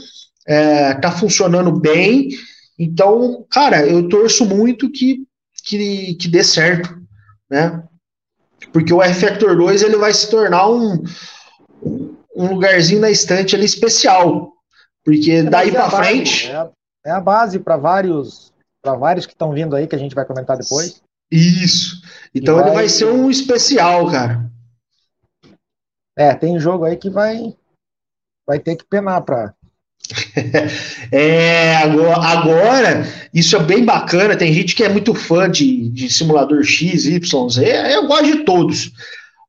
é, 0.47 0.95
tá 0.95 1.11
funcionando 1.11 1.73
bem. 1.79 2.29
Então, 2.79 3.47
cara, 3.51 3.87
eu 3.87 4.09
torço 4.09 4.45
muito 4.45 4.91
que, 4.91 5.27
que, 5.65 6.15
que 6.15 6.29
dê 6.29 6.43
certo, 6.43 6.97
né? 7.51 7.83
Porque 8.73 8.93
o 8.93 9.03
R-Factor 9.03 9.57
2 9.57 9.83
ele 9.83 9.97
vai 9.97 10.13
se 10.13 10.31
tornar 10.31 10.69
um, 10.69 11.03
um 12.35 12.47
lugarzinho 12.55 13.01
na 13.01 13.11
estante 13.11 13.55
ali 13.55 13.65
especial. 13.65 14.53
Porque 15.05 15.33
é, 15.33 15.43
daí 15.43 15.69
é 15.69 15.73
para 15.73 15.91
frente. 15.91 16.49
É 16.49 16.57
a, 16.57 16.71
é 17.07 17.11
a 17.11 17.21
base 17.21 17.59
para 17.59 17.77
vários 17.77 18.53
para 18.83 18.97
vários 18.97 19.27
que 19.27 19.33
estão 19.33 19.53
vindo 19.53 19.77
aí, 19.77 19.87
que 19.87 19.95
a 19.95 19.99
gente 19.99 20.15
vai 20.15 20.25
comentar 20.25 20.57
depois. 20.57 21.01
Isso. 21.31 22.03
Então 22.35 22.57
vai... 22.57 22.65
ele 22.65 22.75
vai 22.75 22.89
ser 22.89 23.07
um 23.07 23.31
especial, 23.31 24.11
cara. 24.11 24.51
É, 26.17 26.35
tem 26.35 26.59
jogo 26.59 26.85
aí 26.85 26.97
que 26.97 27.09
vai 27.09 27.57
vai 28.47 28.59
ter 28.59 28.77
que 28.77 28.85
penar 28.85 29.23
para 29.23 29.55
é, 31.13 31.77
agora, 31.77 32.21
agora, 32.21 33.09
isso 33.33 33.57
é 33.57 33.63
bem 33.63 33.85
bacana. 33.85 34.37
Tem 34.37 34.53
gente 34.53 34.75
que 34.75 34.83
é 34.83 34.89
muito 34.89 35.15
fã 35.15 35.51
de, 35.51 35.89
de 35.91 36.13
simulador 36.13 36.63
X, 36.65 37.07
Y, 37.07 37.49
Z. 37.49 37.95
Eu 37.95 38.07
gosto 38.07 38.25
de 38.25 38.45
todos. 38.45 38.93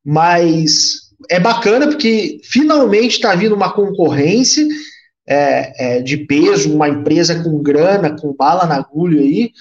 Mas 0.06 1.04
é 1.30 1.40
bacana 1.40 1.88
porque 1.88 2.40
finalmente 2.44 3.14
está 3.14 3.34
vindo 3.36 3.56
uma 3.56 3.72
concorrência 3.72 4.66
é, 5.28 5.98
é, 5.98 6.02
de 6.02 6.18
peso, 6.18 6.74
uma 6.74 6.90
empresa 6.90 7.42
com 7.42 7.62
grana, 7.62 8.16
com 8.16 8.34
bala 8.34 8.66
na 8.66 8.76
agulha 8.76 9.22
aí, 9.22 9.52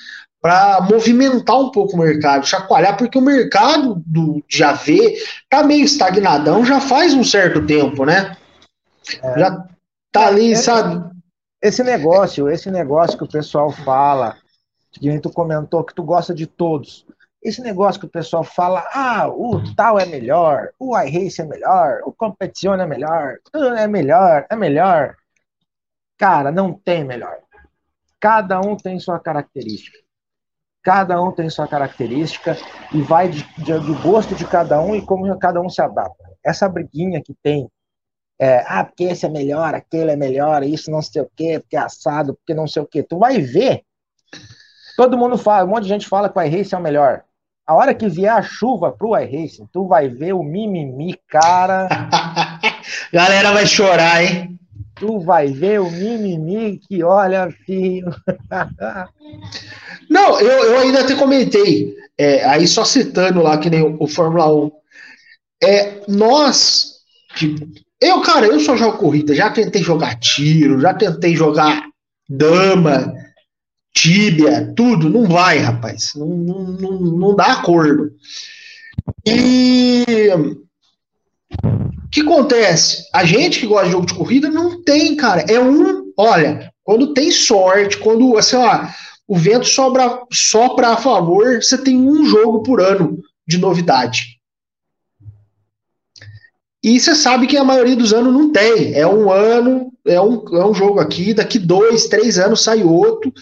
para 0.41 0.81
movimentar 0.91 1.61
um 1.61 1.71
pouco 1.71 1.95
o 1.95 2.01
mercado, 2.01 2.47
chacoalhar, 2.47 2.97
porque 2.97 3.17
o 3.17 3.23
mercado 3.23 4.03
do, 4.05 4.43
de 4.49 4.65
AV 4.65 5.15
tá 5.49 5.63
meio 5.63 5.85
estagnadão 5.85 6.65
já 6.65 6.81
faz 6.81 7.15
um 7.15 7.23
certo 7.23 7.65
tempo, 7.65 8.05
né? 8.05 8.37
É. 9.23 9.39
Já 9.39 9.69
tá 10.11 10.27
ali, 10.27 10.53
é, 10.53 10.57
sabe? 10.57 11.11
Esse 11.61 11.83
negócio, 11.83 12.49
esse 12.49 12.71
negócio 12.71 13.17
que 13.17 13.25
o 13.25 13.29
pessoal 13.29 13.71
fala, 13.71 14.37
que 14.91 15.21
tu 15.21 15.31
comentou 15.31 15.85
que 15.85 15.95
tu 15.95 16.03
gosta 16.03 16.35
de 16.35 16.47
todos. 16.47 17.07
Esse 17.43 17.61
negócio 17.61 18.01
que 18.01 18.07
o 18.07 18.11
pessoal 18.11 18.45
fala, 18.45 18.89
ah, 18.95 19.29
o 19.29 19.75
tal 19.75 19.99
é 19.99 20.07
melhor, 20.07 20.71
o 20.79 20.97
iRace 20.97 21.41
é 21.41 21.45
melhor, 21.45 22.01
o 22.05 22.13
Competition 22.13 22.75
é 22.75 22.87
melhor, 22.87 23.39
é 23.53 23.87
melhor, 23.87 24.47
é 24.49 24.57
melhor. 24.57 25.17
Cara, 26.17 26.53
não 26.53 26.73
tem 26.73 27.05
melhor. 27.05 27.39
Cada 28.21 28.61
um 28.61 28.77
tem 28.77 29.01
sua 29.01 29.19
característica. 29.19 29.99
Cada 30.85 31.21
um 31.21 31.33
tem 31.33 31.51
sua 31.51 31.67
característica 31.67 32.57
e 32.93 33.03
vai 33.03 33.29
de, 33.29 33.43
de, 33.59 33.73
do 33.79 34.01
gosto 34.03 34.35
de 34.35 34.47
cada 34.47 34.81
um 34.81 34.95
e 34.95 35.05
como 35.05 35.37
cada 35.39 35.61
um 35.61 35.69
se 35.69 35.83
adapta. 35.83 36.31
Essa 36.45 36.69
briguinha 36.69 37.21
que 37.21 37.35
tem, 37.43 37.69
é, 38.43 38.65
ah, 38.67 38.83
porque 38.83 39.05
esse 39.05 39.25
é 39.25 39.29
melhor, 39.29 39.73
aquele 39.73 40.11
é 40.11 40.17
melhor, 40.17 40.65
isso 40.65 40.91
não 40.91 41.01
sei 41.01 41.23
o 41.23 41.31
quê, 41.37 41.61
porque 41.61 41.77
é 41.77 41.81
assado, 41.81 42.35
porque 42.35 42.53
não 42.53 42.67
sei 42.67 42.83
o 42.83 42.87
quê. 42.87 43.01
Tu 43.01 43.17
vai 43.17 43.41
ver. 43.41 43.83
Todo 44.97 45.17
mundo 45.17 45.39
fala, 45.39 45.65
um 45.65 45.69
monte 45.69 45.85
de 45.85 45.91
gente 45.91 46.09
fala 46.09 46.29
que 46.29 46.37
o 46.37 46.43
iRace 46.43 46.75
é 46.75 46.79
o 46.79 46.83
melhor. 46.83 47.23
A 47.65 47.75
hora 47.75 47.95
que 47.95 48.09
vier 48.09 48.33
a 48.33 48.43
chuva 48.43 48.91
pro 48.91 49.17
iRacing, 49.17 49.69
tu 49.73 49.87
vai 49.87 50.09
ver 50.09 50.33
o 50.33 50.43
mimimi, 50.43 51.17
cara. 51.29 51.87
Galera 53.15 53.53
vai 53.53 53.65
chorar, 53.65 54.25
hein? 54.25 54.59
tu 54.97 55.21
vai 55.21 55.49
ver 55.49 55.81
o 55.81 55.91
mimimi 55.91 56.79
que 56.79 57.03
olha, 57.03 57.49
filho. 57.65 58.13
Não, 60.11 60.41
eu, 60.41 60.65
eu 60.65 60.79
ainda 60.79 61.01
até 61.01 61.15
comentei, 61.15 61.95
é, 62.19 62.45
aí 62.45 62.67
só 62.67 62.85
citando 62.85 63.41
lá 63.41 63.57
que 63.59 63.71
nem 63.71 63.83
o, 63.83 63.97
o 64.01 64.07
Fórmula 64.09 64.53
1. 64.53 64.73
É, 65.63 66.01
nós, 66.09 67.01
tipo, 67.37 67.67
eu, 68.07 68.21
cara, 68.21 68.47
eu 68.47 68.61
só 68.61 68.77
jogo 68.77 68.99
corrida, 68.99 69.35
já 69.35 69.51
tentei 69.51 69.83
jogar 69.83 70.19
tiro, 70.19 70.81
já 70.81 70.93
tentei 70.95 71.35
jogar 71.35 71.85
dama, 72.29 73.13
tíbia, 73.95 74.73
tudo, 74.75 75.09
não 75.09 75.27
vai, 75.27 75.59
rapaz. 75.59 76.13
Não, 76.17 76.27
não, 76.27 77.01
não 77.01 77.37
dá 77.37 77.53
acordo. 77.53 78.11
E 79.27 80.05
que 82.13 82.21
acontece? 82.21 83.09
A 83.13 83.25
gente 83.25 83.59
que 83.59 83.67
gosta 83.67 83.87
de 83.87 83.93
jogo 83.93 84.07
de 84.07 84.15
corrida 84.15 84.51
não 84.51 84.83
tem, 84.83 85.17
cara. 85.17 85.47
É 85.49 85.59
um, 85.59 86.13
olha, 86.15 86.71
quando 86.85 87.15
tem 87.15 87.31
sorte, 87.31 87.97
quando, 87.97 88.37
assim, 88.37 88.57
ó, 88.57 88.87
o 89.27 89.35
vento 89.35 89.65
sobra, 89.65 90.21
sopra 90.31 90.89
a 90.89 90.97
favor, 90.99 91.57
você 91.57 91.79
tem 91.79 91.97
um 91.97 92.27
jogo 92.27 92.63
por 92.63 92.83
ano 92.83 93.19
de 93.49 93.57
novidade. 93.57 94.32
E 96.83 96.99
você 96.99 97.15
sabe 97.15 97.47
que 97.47 97.57
a 97.57 97.65
maioria 97.65 97.95
dos 97.95 98.13
anos 98.13 98.33
não 98.33 98.51
tem. 98.51 98.95
É 98.95 99.07
um 99.07 99.31
ano, 99.31 99.93
é 100.05 100.21
um, 100.21 100.45
é 100.57 100.67
um 100.67 100.75
jogo 100.75 100.99
aqui, 100.99 101.33
daqui 101.33 101.59
dois, 101.59 102.07
três 102.09 102.39
anos 102.39 102.63
sai 102.63 102.83
outro. 102.83 103.33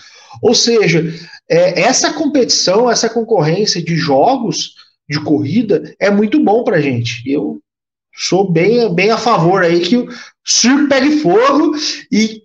Ou 0.43 0.55
seja, 0.55 1.03
é, 1.49 1.81
essa 1.83 2.13
competição, 2.13 2.91
essa 2.91 3.09
concorrência 3.09 3.83
de 3.83 3.97
jogos 3.97 4.75
de 5.09 5.19
corrida 5.21 5.95
é 5.99 6.11
muito 6.11 6.43
bom 6.43 6.63
pra 6.63 6.81
gente. 6.81 7.23
Eu 7.29 7.59
sou 8.15 8.51
bem, 8.51 8.95
bem 8.95 9.11
a 9.11 9.19
favor 9.19 9.63
aí 9.63 9.81
que 9.81 9.97
o 9.97 10.09
circo 10.45 10.89
pegue 10.89 11.19
fogo 11.21 11.75
e 12.13 12.43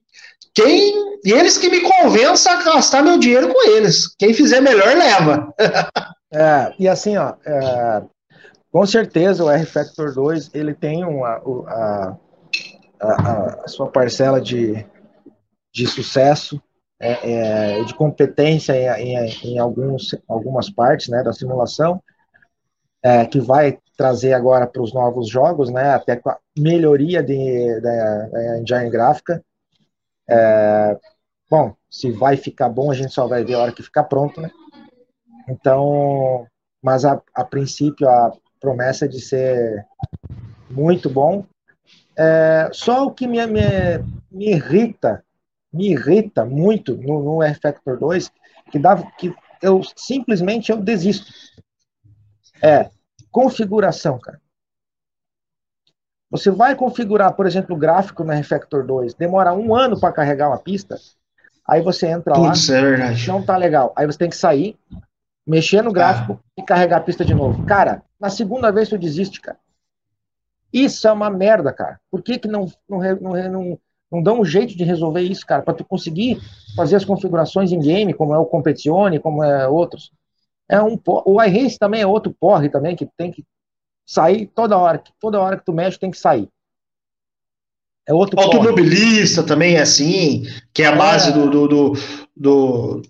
quem 0.53 1.15
eles 1.25 1.57
que 1.57 1.69
me 1.69 1.81
convençam 1.81 2.53
a 2.53 2.63
gastar 2.63 3.03
meu 3.03 3.17
dinheiro 3.17 3.51
com 3.51 3.69
eles. 3.69 4.15
Quem 4.17 4.33
fizer 4.33 4.61
melhor 4.61 4.95
leva. 4.95 5.53
é, 6.31 6.73
e 6.79 6.87
assim, 6.87 7.17
ó, 7.17 7.33
é, 7.45 8.03
com 8.75 8.85
certeza 8.85 9.41
o 9.41 9.49
R 9.49 9.65
Factor 9.65 10.13
2 10.13 10.53
ele 10.53 10.73
tem 10.73 11.05
uma, 11.05 11.41
a, 11.65 12.17
a, 12.99 13.63
a 13.63 13.67
sua 13.69 13.89
parcela 13.89 14.41
de, 14.41 14.85
de 15.73 15.87
sucesso, 15.87 16.61
é, 16.99 17.77
é, 17.77 17.83
de 17.85 17.95
competência 17.95 18.73
em, 18.99 19.15
em, 19.15 19.53
em, 19.53 19.59
alguns, 19.59 20.13
algumas 20.27 20.69
partes 20.69 21.07
né, 21.07 21.23
da 21.23 21.31
simulação, 21.31 22.03
é, 23.01 23.25
que 23.25 23.39
vai 23.39 23.79
trazer 23.95 24.33
agora 24.33 24.67
para 24.67 24.81
os 24.81 24.93
novos 24.93 25.29
jogos, 25.29 25.71
né, 25.71 25.93
até 25.93 26.17
com 26.17 26.29
a 26.31 26.37
melhoria 26.59 27.23
de, 27.23 27.79
da, 27.79 28.27
da 28.27 28.59
engine 28.59 28.89
gráfica. 28.89 29.41
É, 30.29 30.99
bom, 31.49 31.73
se 31.89 32.11
vai 32.11 32.35
ficar 32.35 32.67
bom, 32.67 32.91
a 32.91 32.93
gente 32.93 33.13
só 33.13 33.25
vai 33.25 33.41
ver 33.41 33.53
a 33.53 33.59
hora 33.59 33.71
que 33.71 33.81
ficar 33.81 34.03
pronto, 34.03 34.41
né? 34.41 34.51
Então, 35.47 36.45
mas 36.83 37.05
a, 37.05 37.21
a 37.33 37.45
princípio 37.45 38.09
a 38.09 38.33
promessa 38.65 39.07
de 39.07 39.21
ser 39.21 39.85
muito 40.71 41.07
bom. 41.07 41.45
É, 42.17 42.69
só 42.73 43.05
o 43.05 43.11
que 43.11 43.27
me, 43.27 43.45
me, 43.45 43.61
me 44.31 44.49
irrita, 44.53 45.23
me 45.71 45.91
irrita 45.91 46.43
muito 46.43 46.97
no, 46.97 47.21
no 47.21 47.43
R-Factor 47.43 47.99
2, 47.99 48.31
que, 48.71 48.79
dá, 48.79 48.95
que 49.17 49.35
eu 49.61 49.81
simplesmente 49.95 50.71
eu 50.71 50.77
desisto. 50.77 51.31
É, 52.61 52.89
configuração, 53.29 54.17
cara. 54.17 54.41
Você 56.31 56.49
vai 56.49 56.75
configurar, 56.75 57.33
por 57.33 57.45
exemplo, 57.45 57.75
o 57.75 57.79
gráfico 57.79 58.23
na 58.23 58.33
Refactor 58.33 58.83
2, 58.85 59.13
demora 59.13 59.53
um 59.53 59.75
ano 59.75 59.99
para 59.99 60.11
carregar 60.11 60.47
uma 60.47 60.57
pista, 60.57 60.97
aí 61.67 61.81
você 61.81 62.07
entra 62.07 62.33
Putz, 62.33 62.67
lá, 62.67 62.77
é 62.77 63.27
não 63.27 63.43
tá 63.43 63.55
legal. 63.55 63.93
Aí 63.95 64.07
você 64.07 64.17
tem 64.17 64.29
que 64.29 64.35
sair, 64.35 64.75
mexer 65.45 65.83
no 65.83 65.91
gráfico 65.91 66.39
ah. 66.41 66.51
e 66.57 66.63
carregar 66.63 66.97
a 66.97 67.01
pista 67.01 67.23
de 67.23 67.33
novo. 67.33 67.65
Cara, 67.65 68.03
na 68.19 68.29
segunda 68.29 68.71
vez 68.71 68.89
tu 68.89 68.97
desiste, 68.97 69.41
cara. 69.41 69.59
Isso 70.73 71.07
é 71.07 71.11
uma 71.11 71.29
merda, 71.29 71.71
cara. 71.71 71.99
Por 72.11 72.21
que, 72.21 72.37
que 72.37 72.47
não, 72.47 72.69
não, 72.89 72.99
não, 73.21 73.51
não, 73.51 73.79
não 74.11 74.23
dão 74.23 74.41
um 74.41 74.45
jeito 74.45 74.75
de 74.75 74.83
resolver 74.83 75.21
isso, 75.21 75.45
cara? 75.45 75.61
Para 75.61 75.73
tu 75.73 75.85
conseguir 75.85 76.41
fazer 76.75 76.95
as 76.95 77.05
configurações 77.05 77.71
em 77.71 77.79
game, 77.79 78.13
como 78.13 78.33
é 78.33 78.37
o 78.37 78.45
Competizione, 78.45 79.19
como 79.19 79.43
é 79.43 79.67
outros 79.67 80.11
é 80.69 80.81
um 80.81 80.99
o 81.05 81.41
iRace 81.41 81.77
também 81.77 82.01
é 82.01 82.07
outro 82.07 82.35
porre 82.39 82.69
também 82.69 82.95
que 82.95 83.07
tem 83.17 83.31
que 83.31 83.43
sair 84.05 84.47
toda 84.47 84.77
hora, 84.77 85.01
toda 85.19 85.39
hora 85.39 85.57
que 85.57 85.65
tu 85.65 85.73
mexe 85.73 85.99
tem 85.99 86.11
que 86.11 86.17
sair. 86.17 86.49
É 88.07 88.13
outro 88.13 88.39
Automobilista 88.39 89.41
porre. 89.41 89.47
também 89.47 89.75
é 89.75 89.81
assim, 89.81 90.43
que 90.73 90.83
é 90.83 90.87
a 90.87 90.91
é, 90.91 90.95
base 90.95 91.33
do 91.33 91.49
do, 91.49 91.67
do, 91.67 91.93
do, 92.35 93.01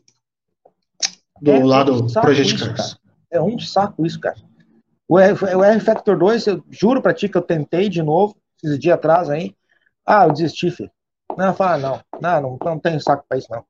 do 1.42 1.52
é 1.52 1.64
lado 1.64 1.94
um 1.94 2.08
Project 2.08 2.58
Cars. 2.58 2.98
É 3.32 3.42
um 3.42 3.60
saco 3.60 4.06
isso, 4.06 4.20
cara. 4.20 4.38
O 5.08 5.20
R, 5.20 5.34
o 5.56 5.64
R 5.64 5.80
Factor 5.80 6.18
2, 6.18 6.48
eu 6.48 6.64
juro 6.72 7.02
pra 7.02 7.14
ti 7.14 7.30
que 7.30 7.38
eu 7.38 7.42
tentei 7.42 7.90
de 7.90 8.02
novo, 8.02 8.36
esses 8.64 8.80
dias 8.80 8.96
atrás 8.96 9.30
aí. 9.30 9.54
Ah, 10.06 10.26
eu 10.26 10.34
desisti, 10.34 10.72
filho. 10.72 10.92
Não, 11.38 11.54
fala, 11.54 11.78
não, 11.78 12.00
não, 12.22 12.42
não, 12.42 12.58
não 12.64 12.80
tenho 12.80 13.00
saco 13.02 13.26
pra 13.28 13.38
isso, 13.38 13.48
não. 13.52 13.64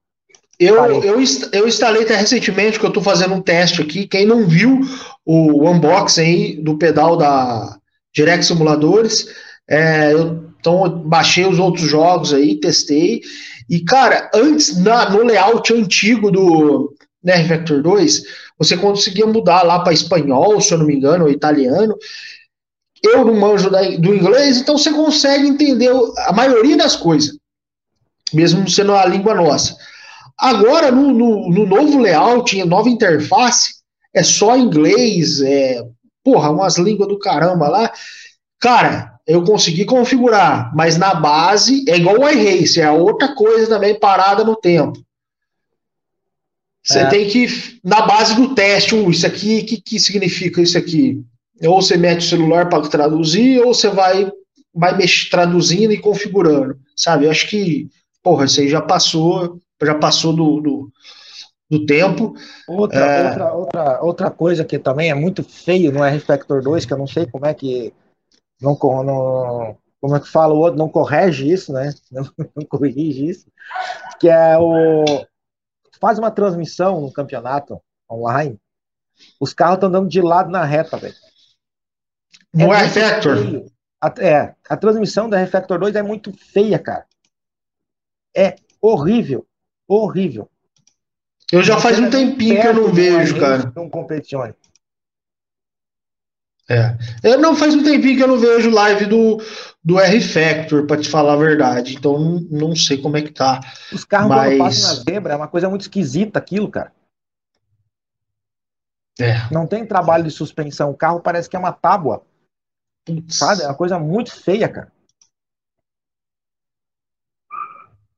Eu, 0.58 0.75
eu, 1.04 1.21
eu 1.51 1.67
instalei 1.67 2.04
até 2.04 2.15
recentemente, 2.15 2.80
que 2.80 2.86
eu 2.86 2.89
estou 2.89 3.04
fazendo 3.04 3.34
um 3.34 3.41
teste 3.41 3.82
aqui. 3.82 4.08
Quem 4.08 4.25
não 4.25 4.47
viu 4.47 4.80
o 5.25 5.69
unboxing 5.69 6.21
aí 6.21 6.63
do 6.63 6.78
pedal 6.78 7.17
da 7.17 7.78
Direct 8.13 8.45
Simuladores, 8.45 9.28
é, 9.67 10.13
eu 10.13 10.45
então, 10.65 10.99
baixei 10.99 11.45
os 11.45 11.60
outros 11.60 11.88
jogos 11.88 12.34
aí, 12.34 12.60
testei. 12.60 13.21
E, 13.69 13.82
cara, 13.82 14.32
antes, 14.34 14.75
na, 14.82 15.10
no 15.12 15.23
layout 15.23 15.71
antigo 15.71 16.32
do 16.32 16.94
né, 17.25 17.41
Vector 17.43 17.81
2, 17.81 18.23
você 18.57 18.77
conseguia 18.77 19.25
mudar 19.25 19.63
lá 19.63 19.79
para 19.79 19.91
espanhol, 19.91 20.61
se 20.61 20.73
eu 20.73 20.77
não 20.77 20.85
me 20.85 20.95
engano, 20.95 21.25
ou 21.25 21.31
italiano. 21.31 21.97
Eu 23.03 23.25
não 23.25 23.35
manjo 23.35 23.69
da, 23.69 23.81
do 23.81 24.13
inglês, 24.13 24.57
então 24.57 24.77
você 24.77 24.91
consegue 24.91 25.47
entender 25.47 25.91
a 26.27 26.31
maioria 26.31 26.77
das 26.77 26.95
coisas, 26.95 27.35
mesmo 28.31 28.69
sendo 28.69 28.93
a 28.93 29.05
língua 29.05 29.33
nossa. 29.33 29.75
Agora, 30.38 30.91
no, 30.91 31.11
no, 31.11 31.49
no 31.49 31.65
novo 31.65 31.99
layout, 31.99 32.63
nova 32.65 32.89
interface, 32.89 33.75
é 34.13 34.23
só 34.23 34.55
inglês, 34.55 35.41
é, 35.41 35.83
porra, 36.23 36.51
umas 36.51 36.77
línguas 36.77 37.09
do 37.09 37.19
caramba 37.19 37.67
lá. 37.67 37.91
Cara, 38.59 39.13
eu 39.27 39.43
consegui 39.43 39.85
configurar, 39.85 40.71
mas 40.75 40.97
na 40.97 41.15
base 41.15 41.83
é 41.88 41.97
igual 41.97 42.19
o 42.19 42.29
iRace, 42.29 42.81
é 42.81 42.89
outra 42.89 43.33
coisa 43.33 43.67
também 43.67 43.99
parada 43.99 44.43
no 44.43 44.55
tempo. 44.55 45.04
Você 46.86 47.00
é. 47.00 47.06
tem 47.08 47.28
que, 47.28 47.48
na 47.84 48.06
base 48.06 48.36
do 48.36 48.54
teste, 48.54 48.93
uh, 48.93 49.10
isso 49.10 49.26
aqui, 49.26 49.62
o 49.62 49.65
que, 49.65 49.82
que 49.82 50.00
significa 50.00 50.62
isso 50.62 50.78
aqui? 50.78 51.19
Ou 51.63 51.82
você 51.82 51.98
mete 51.98 52.19
o 52.19 52.30
celular 52.30 52.69
para 52.69 52.88
traduzir, 52.88 53.60
ou 53.62 53.74
você 53.74 53.89
vai, 53.89 54.32
vai 54.74 54.95
mexer, 54.95 55.30
traduzindo 55.32 55.91
e 55.91 56.00
configurando, 56.00 56.78
sabe? 56.95 57.26
Eu 57.26 57.32
acho 57.32 57.50
que, 57.50 57.89
porra, 58.21 58.45
isso 58.45 58.62
aí 58.62 58.69
já 58.69 58.82
passou, 58.82 59.60
já 59.82 59.95
passou 59.95 60.32
do, 60.32 60.62
do, 60.62 60.91
do 61.71 61.86
tempo. 61.88 62.36
Outra, 62.67 63.00
é... 63.00 63.30
outra, 63.30 63.54
outra, 63.54 64.04
outra 64.04 64.32
coisa 64.32 64.63
que 64.63 64.78
também 64.78 65.10
é 65.10 65.15
muito 65.15 65.43
feio 65.43 65.91
no 65.91 66.04
R-Factor 66.04 66.62
2, 66.62 66.86
que 66.86 66.93
eu 66.93 67.00
não 67.00 67.08
sei 67.08 67.26
como 67.26 67.48
é 67.48 67.54
que 67.56 67.91
não, 68.62 68.78
não 69.04 69.78
como 70.00 70.15
é 70.15 70.19
que 70.19 70.30
fala 70.30 70.54
o 70.54 70.60
outro, 70.60 70.78
não 70.78 70.88
corrige 70.88 71.52
isso, 71.52 71.74
né? 71.74 71.91
Não, 72.12 72.24
não 72.56 72.65
corrige 72.69 73.28
isso, 73.28 73.48
que 74.19 74.30
é 74.30 74.56
o 74.56 75.26
faz 75.99 76.19
uma 76.19 76.31
transmissão 76.31 77.01
no 77.01 77.12
campeonato 77.12 77.81
online, 78.10 78.60
os 79.39 79.53
carros 79.53 79.75
estão 79.75 79.89
andando 79.89 80.10
de 80.10 80.21
lado 80.21 80.49
na 80.49 80.63
reta, 80.63 80.97
velho. 80.97 81.15
No 82.53 82.73
é 82.73 82.84
R-Factor? 82.84 83.65
É, 84.19 84.53
a 84.69 84.77
transmissão 84.77 85.29
da 85.29 85.39
R-Factor 85.39 85.79
2 85.79 85.95
é 85.95 86.01
muito 86.01 86.31
feia, 86.34 86.77
cara. 86.77 87.05
É 88.36 88.55
horrível, 88.81 89.45
horrível. 89.88 90.49
Eu 91.51 91.63
já 91.63 91.79
faz 91.79 91.99
um 91.99 92.10
tempinho 92.10 92.62
que 92.62 92.67
eu 92.67 92.73
não 92.73 92.93
vejo, 92.93 93.39
cara. 93.39 93.71
Um 93.77 93.89
competione. 93.89 94.53
É. 96.69 96.97
Eu 97.23 97.39
não 97.39 97.56
faz 97.56 97.75
um 97.75 97.84
tempinho 97.84 98.17
que 98.17 98.23
eu 98.23 98.28
não 98.28 98.39
vejo 98.39 98.71
live 98.71 99.06
do, 99.06 99.38
do 99.84 99.99
R 99.99 100.19
Factor, 100.19 100.88
para 100.88 100.99
te 100.99 101.08
falar 101.08 101.34
a 101.34 101.38
verdade. 101.38 101.95
Então 101.95 102.17
não, 102.19 102.39
não 102.49 102.75
sei 102.75 102.99
como 102.99 103.17
é 103.17 103.21
que 103.21 103.32
tá. 103.32 103.60
Os 103.93 104.04
carros 104.04 104.30
mas... 104.30 104.47
quando 104.47 104.58
passam 104.58 104.88
na 104.89 105.04
zebra 105.04 105.34
é 105.34 105.38
uma 105.38 105.47
coisa 105.47 105.69
muito 105.69 105.82
esquisita 105.82 106.39
aquilo, 106.39 106.69
cara. 106.69 106.91
É. 109.19 109.47
Não 109.51 109.65
tem 109.67 109.86
trabalho 109.86 110.23
de 110.23 110.32
suspensão. 110.32 110.89
O 110.89 110.97
carro 110.97 111.21
parece 111.21 111.49
que 111.49 111.56
é 111.56 111.60
uma 111.60 111.71
tábua. 111.71 112.25
Putz. 113.06 113.38
Sabe? 113.38 113.62
É 113.62 113.67
uma 113.67 113.75
coisa 113.75 113.99
muito 113.99 114.36
feia, 114.36 114.67
cara. 114.67 114.91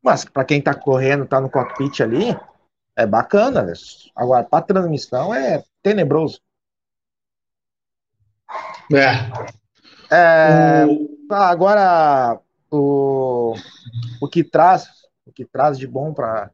Mas 0.02 0.24
para 0.24 0.46
quem 0.46 0.62
tá 0.62 0.74
correndo, 0.74 1.28
tá 1.28 1.42
no 1.42 1.50
cockpit 1.50 2.00
ali, 2.00 2.36
é 2.96 3.06
bacana. 3.06 3.74
Agora, 4.16 4.44
para 4.44 4.64
transmissão 4.64 5.36
é 5.36 5.64
tenebroso. 5.84 6.40
É. 8.93 10.15
é 10.15 10.86
o... 10.86 11.17
Agora, 11.30 12.39
o, 12.71 13.54
o 14.21 14.28
que 14.28 14.43
traz 14.43 14.88
o 15.26 15.32
que 15.32 15.43
traz 15.45 15.78
de 15.78 15.86
bom 15.86 16.13
para 16.13 16.50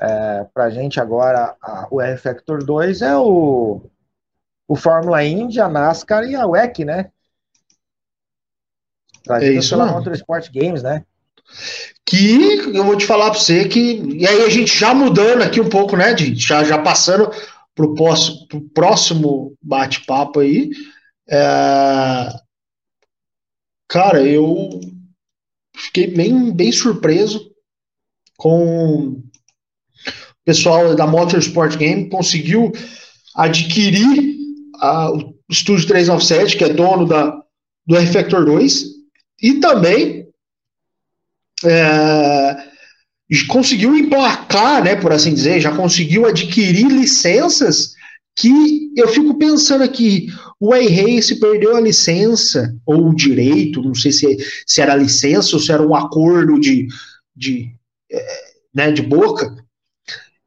é, 0.00 0.46
a 0.54 0.70
gente 0.70 1.00
agora 1.00 1.56
a, 1.60 1.86
o 1.90 2.00
R 2.00 2.16
Factor 2.16 2.64
2 2.64 3.02
é 3.02 3.16
o, 3.16 3.82
o 4.68 4.76
Fórmula 4.76 5.24
Indy, 5.24 5.60
a 5.60 5.68
NASCAR 5.68 6.24
e 6.24 6.34
a 6.34 6.46
WEC, 6.46 6.84
né? 6.84 7.10
Trazida 9.24 9.52
é 9.52 9.56
isso, 9.56 9.70
pela 9.70 9.92
Motorsport 9.92 10.50
Games, 10.52 10.82
né? 10.82 11.04
Que 12.04 12.58
eu 12.74 12.84
vou 12.84 12.96
te 12.96 13.06
falar 13.06 13.30
para 13.30 13.38
você 13.38 13.68
que. 13.68 14.00
E 14.16 14.26
aí 14.26 14.42
a 14.42 14.48
gente 14.48 14.78
já 14.78 14.94
mudando 14.94 15.42
aqui 15.42 15.60
um 15.60 15.68
pouco, 15.68 15.96
né, 15.96 16.16
já, 16.16 16.64
já 16.64 16.78
passando 16.78 17.30
para 17.74 17.86
o 17.86 18.70
próximo 18.72 19.54
bate-papo 19.60 20.40
aí. 20.40 20.70
É... 21.30 22.28
Cara, 23.88 24.22
eu 24.22 24.80
fiquei 25.76 26.08
bem, 26.08 26.52
bem 26.52 26.72
surpreso 26.72 27.50
com 28.36 29.08
o 29.08 29.22
pessoal 30.44 30.94
da 30.94 31.06
Motorsport 31.06 31.76
Game 31.76 32.08
conseguiu 32.08 32.72
adquirir 33.36 34.36
a, 34.76 35.10
o 35.10 35.34
Estúdio 35.50 35.86
397, 35.86 36.56
que 36.56 36.64
é 36.64 36.72
dono 36.72 37.06
da, 37.06 37.38
do 37.86 37.96
R-Factor 37.96 38.44
2, 38.44 38.84
e 39.42 39.54
também 39.54 40.28
é, 41.64 42.56
conseguiu 43.48 43.96
emplacar, 43.96 44.82
né, 44.82 44.96
por 44.96 45.12
assim 45.12 45.34
dizer, 45.34 45.60
já 45.60 45.74
conseguiu 45.74 46.26
adquirir 46.26 46.88
licenças 46.88 47.94
que 48.36 48.92
eu 48.96 49.08
fico 49.08 49.36
pensando 49.36 49.84
aqui, 49.84 50.28
o 50.60 50.74
iRace 50.74 51.40
perdeu 51.40 51.74
a 51.74 51.80
licença, 51.80 52.76
ou 52.84 53.08
o 53.08 53.16
direito, 53.16 53.82
não 53.82 53.94
sei 53.94 54.12
se, 54.12 54.36
se 54.66 54.82
era 54.82 54.94
licença 54.94 55.56
ou 55.56 55.62
se 55.62 55.72
era 55.72 55.82
um 55.82 55.94
acordo 55.94 56.60
de, 56.60 56.86
de, 57.34 57.74
é, 58.12 58.40
né, 58.74 58.92
de 58.92 59.00
boca, 59.00 59.56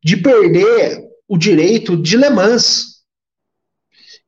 de 0.04 0.16
perder 0.16 1.04
o 1.28 1.36
direito 1.36 1.98
de 1.98 2.16
Le 2.16 2.30
Mans, 2.30 3.02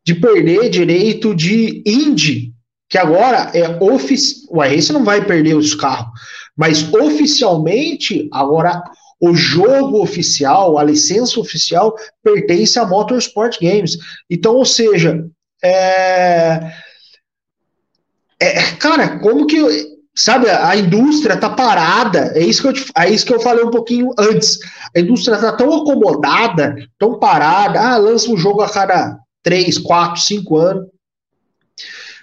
de 0.03 0.15
perder 0.15 0.71
direito 0.71 1.35
de 1.35 1.83
Indy, 1.85 2.51
que 2.89 2.97
agora 2.97 3.51
é 3.53 3.83
oficial. 3.83 4.57
O 4.57 4.63
iRace 4.63 4.91
não 4.91 5.03
vai 5.03 5.23
perder 5.23 5.55
os 5.55 5.75
carros, 5.75 6.19
mas 6.57 6.91
oficialmente, 6.93 8.27
agora 8.31 8.83
o 9.19 9.35
jogo 9.35 10.01
oficial, 10.01 10.79
a 10.79 10.83
licença 10.83 11.39
oficial, 11.39 11.95
pertence 12.23 12.79
à 12.79 12.85
Motorsport 12.85 13.59
Games. 13.61 13.97
Então, 14.29 14.55
ou 14.55 14.65
seja, 14.65 15.29
é, 15.65 16.71
é, 18.39 18.61
cara, 18.73 19.19
como 19.19 19.47
que 19.47 19.57
sabe, 20.15 20.49
a 20.49 20.75
indústria 20.77 21.35
tá 21.35 21.49
parada, 21.49 22.31
é 22.35 22.39
isso 22.39 22.61
que 22.61 22.67
eu, 22.69 22.85
é 22.97 23.09
isso 23.09 23.25
que 23.25 23.33
eu 23.33 23.39
falei 23.39 23.65
um 23.65 23.71
pouquinho 23.71 24.11
antes. 24.17 24.57
A 24.95 24.99
indústria 24.99 25.37
tá 25.37 25.51
tão 25.51 25.73
acomodada, 25.73 26.75
tão 26.97 27.19
parada, 27.19 27.79
ah, 27.81 27.97
lança 27.97 28.31
um 28.31 28.37
jogo 28.37 28.61
a 28.61 28.69
cada 28.69 29.19
3, 29.43 29.77
4, 29.77 30.21
5 30.21 30.57
anos. 30.57 30.87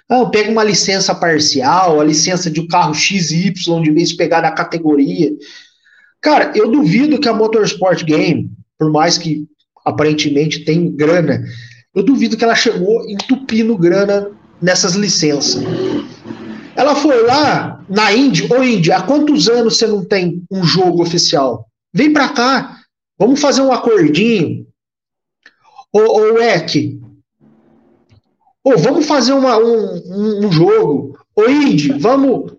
Ah, 0.09 0.25
pega 0.25 0.51
uma 0.51 0.63
licença 0.63 1.13
parcial, 1.13 1.99
a 1.99 2.03
licença 2.03 2.49
de 2.49 2.59
um 2.59 2.67
carro 2.67 2.95
XY, 2.95 3.53
de 3.81 3.91
vez 3.91 4.09
de 4.09 4.15
pegar 4.15 4.41
da 4.41 4.51
categoria. 4.51 5.31
Cara, 6.19 6.51
eu 6.55 6.71
duvido 6.71 7.19
que 7.19 7.29
a 7.29 7.33
Motorsport 7.33 8.03
Game, 8.03 8.49
por 8.77 8.91
mais 8.91 9.17
que 9.17 9.45
aparentemente 9.85 10.65
tem 10.65 10.89
grana, 10.89 11.43
eu 11.95 12.03
duvido 12.03 12.37
que 12.37 12.43
ela 12.43 12.55
chegou 12.55 13.07
entupindo 13.09 13.77
grana 13.77 14.31
nessas 14.61 14.93
licenças. 14.93 15.63
Ela 16.75 16.95
foi 16.95 17.23
lá 17.23 17.83
na 17.87 18.13
Indy, 18.13 18.51
ô 18.51 18.63
Indy, 18.63 18.91
há 18.91 19.01
quantos 19.01 19.47
anos 19.47 19.77
você 19.77 19.87
não 19.87 20.03
tem 20.03 20.43
um 20.49 20.63
jogo 20.63 21.03
oficial? 21.03 21.67
Vem 21.93 22.11
pra 22.11 22.29
cá, 22.29 22.79
vamos 23.17 23.39
fazer 23.39 23.61
um 23.61 23.71
acordinho. 23.71 24.65
Ô, 25.91 25.99
ô 25.99 26.39
Eck, 26.39 26.99
Ô, 28.63 28.77
vamos 28.77 29.05
fazer 29.05 29.33
uma, 29.33 29.57
um, 29.57 30.45
um 30.45 30.51
jogo. 30.51 31.19
Ô, 31.35 31.49
Indy, 31.49 31.91
vamos. 31.99 32.55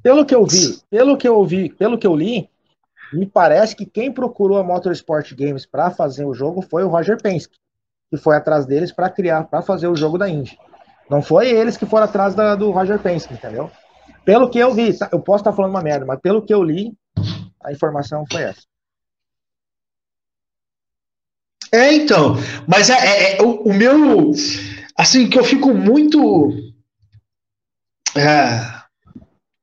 Pelo 0.00 0.24
que 0.24 0.34
eu 0.34 0.46
vi, 0.46 0.78
pelo 0.88 1.16
que 1.16 1.26
eu 1.26 1.34
ouvi, 1.34 1.70
pelo 1.70 1.98
que 1.98 2.06
eu 2.06 2.14
li, 2.14 2.48
me 3.12 3.26
parece 3.26 3.76
que 3.76 3.86
quem 3.86 4.12
procurou 4.12 4.58
a 4.58 4.64
Motorsport 4.64 5.34
Games 5.34 5.66
para 5.66 5.90
fazer 5.90 6.24
o 6.24 6.34
jogo 6.34 6.62
foi 6.62 6.84
o 6.84 6.88
Roger 6.88 7.20
Penske, 7.20 7.56
que 8.10 8.16
foi 8.16 8.36
atrás 8.36 8.66
deles 8.66 8.92
para 8.92 9.10
criar, 9.10 9.44
para 9.44 9.62
fazer 9.62 9.88
o 9.88 9.96
jogo 9.96 10.18
da 10.18 10.28
Indy. 10.28 10.58
Não 11.10 11.20
foi 11.20 11.50
eles 11.50 11.76
que 11.76 11.86
foram 11.86 12.04
atrás 12.04 12.34
da, 12.34 12.54
do 12.54 12.70
Roger 12.70 12.98
Penske, 12.98 13.34
entendeu? 13.34 13.70
Pelo 14.24 14.48
que 14.48 14.58
eu 14.58 14.72
vi, 14.72 14.96
tá, 14.96 15.08
eu 15.12 15.20
posso 15.20 15.42
estar 15.42 15.50
tá 15.50 15.56
falando 15.56 15.72
uma 15.72 15.82
merda, 15.82 16.06
mas 16.06 16.20
pelo 16.20 16.42
que 16.42 16.54
eu 16.54 16.62
li, 16.62 16.92
a 17.62 17.72
informação 17.72 18.24
foi 18.30 18.42
essa. 18.42 18.62
É, 21.72 21.94
então. 21.94 22.36
Mas 22.68 22.90
é, 22.90 22.94
é, 22.94 23.36
é 23.38 23.42
o, 23.42 23.62
o, 23.62 23.72
meu. 23.72 24.32
Assim, 24.96 25.28
que 25.28 25.38
eu 25.38 25.44
fico 25.44 25.72
muito. 25.72 26.50
É, 28.14 28.81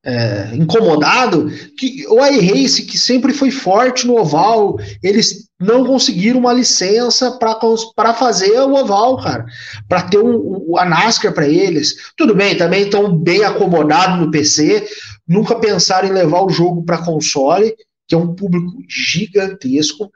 é, 0.04 0.56
incomodado 0.56 1.50
que 1.78 2.06
o 2.08 2.26
iRace, 2.26 2.86
que 2.86 2.98
sempre 2.98 3.34
foi 3.34 3.52
forte 3.52 4.08
no 4.08 4.18
oval, 4.18 4.78
eles 5.04 5.50
não 5.60 5.86
conseguiram 5.86 6.40
uma 6.40 6.54
licença 6.54 7.38
para 7.38 8.14
fazer 8.14 8.60
o 8.62 8.76
oval, 8.76 9.18
cara, 9.18 9.46
para 9.88 10.04
ter 10.04 10.20
um, 10.20 10.78
a 10.78 10.86
NASCAR 10.86 11.34
para 11.34 11.48
eles. 11.48 11.96
Tudo 12.16 12.34
bem, 12.34 12.58
também 12.58 12.84
estão 12.84 13.14
bem 13.14 13.44
acomodados 13.44 14.20
no 14.20 14.32
PC, 14.32 14.88
nunca 15.28 15.60
pensaram 15.60 16.08
em 16.08 16.14
levar 16.14 16.44
o 16.44 16.50
jogo 16.50 16.84
para 16.84 17.04
console, 17.04 17.76
que 18.08 18.16
é 18.16 18.18
um 18.18 18.34
público 18.34 18.72
gigantesco. 18.88 20.10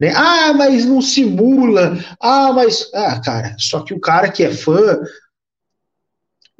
Né? 0.00 0.12
Ah, 0.16 0.54
mas 0.54 0.86
não 0.86 1.02
simula. 1.02 1.98
Ah, 2.18 2.52
mas. 2.52 2.88
Ah, 2.94 3.20
cara, 3.20 3.54
só 3.58 3.80
que 3.80 3.92
o 3.92 4.00
cara 4.00 4.30
que 4.30 4.42
é 4.42 4.50
fã, 4.50 4.98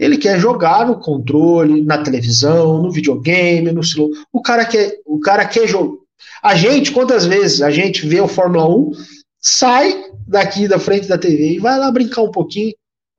ele 0.01 0.17
quer 0.17 0.41
jogar 0.41 0.87
no 0.87 0.99
controle, 0.99 1.83
na 1.83 2.03
televisão, 2.03 2.83
no 2.83 2.91
videogame, 2.91 3.71
no 3.71 3.85
celular. 3.85 4.25
O 4.33 4.41
cara 4.41 4.65
quer, 4.65 4.99
o 5.05 5.21
cara 5.21 5.45
quer 5.45 5.69
jogar. 5.69 6.01
A 6.43 6.55
gente, 6.55 6.91
quantas 6.91 7.27
vezes 7.27 7.61
a 7.61 7.71
gente 7.71 8.07
vê 8.07 8.19
o 8.19 8.27
Fórmula 8.27 8.67
1, 8.67 8.93
sai 9.39 10.03
daqui 10.27 10.67
da 10.67 10.79
frente 10.79 11.07
da 11.07 11.19
TV 11.19 11.53
e 11.53 11.59
vai 11.59 11.79
lá 11.79 11.93
brincar 11.93 12.23
um 12.23 12.31
pouquinho, 12.31 12.73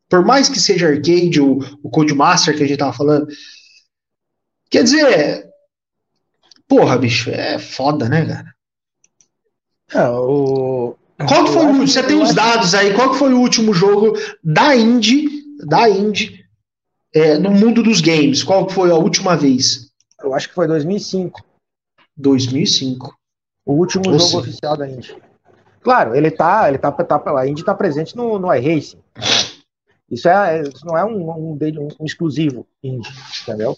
por 0.09 0.25
mais 0.25 0.49
que 0.49 0.59
seja 0.59 0.87
arcade, 0.87 1.39
o, 1.39 1.59
o 1.83 1.89
Codemaster 1.91 2.57
que 2.57 2.63
a 2.63 2.67
gente 2.67 2.79
tava 2.79 2.93
falando. 2.93 3.27
Quer 4.67 4.83
dizer, 4.83 5.45
porra, 6.67 6.97
bicho, 6.97 7.29
é 7.29 7.59
foda, 7.59 8.09
né, 8.09 8.25
cara? 8.25 8.55
É, 9.93 10.09
o... 10.09 10.95
Qual 11.27 11.45
que 11.45 11.51
foi 11.51 11.65
o 11.67 11.87
Você 11.87 12.01
tem 12.01 12.19
os 12.19 12.33
dados 12.33 12.73
aí, 12.73 12.91
qual 12.95 13.11
que 13.11 13.19
foi 13.19 13.31
o 13.33 13.39
último 13.39 13.71
jogo 13.71 14.17
da 14.43 14.75
Indy, 14.75 15.27
da 15.67 15.87
Indy, 15.87 16.40
é, 17.13 17.37
no 17.37 17.51
mundo 17.51 17.83
dos 17.83 18.01
games? 18.01 18.43
Qual 18.43 18.69
foi 18.69 18.91
a 18.91 18.95
última 18.95 19.35
vez? 19.35 19.91
Eu 20.21 20.33
acho 20.33 20.49
que 20.49 20.55
foi 20.55 20.67
2005. 20.67 21.43
2005. 22.15 23.15
O 23.65 23.73
último 23.73 24.03
Ou 24.07 24.19
jogo 24.19 24.29
sim. 24.29 24.37
oficial 24.37 24.77
da 24.77 24.89
Indy. 24.89 25.15
Claro, 25.81 26.15
ele 26.15 26.29
tá, 26.29 26.67
ele 26.67 26.77
tá, 26.77 26.91
tá 26.91 27.39
a 27.39 27.47
Indy 27.47 27.63
tá 27.63 27.73
presente 27.73 28.15
no, 28.15 28.37
no 28.37 28.53
iRacing. 28.53 28.97
Né? 29.17 29.23
Isso, 30.09 30.27
é, 30.27 30.61
isso 30.61 30.85
não 30.85 30.97
é 30.97 31.05
um, 31.05 31.29
um, 31.29 31.51
um, 31.53 31.87
um 31.99 32.05
exclusivo 32.05 32.67
Indy, 32.83 33.09
entendeu? 33.41 33.77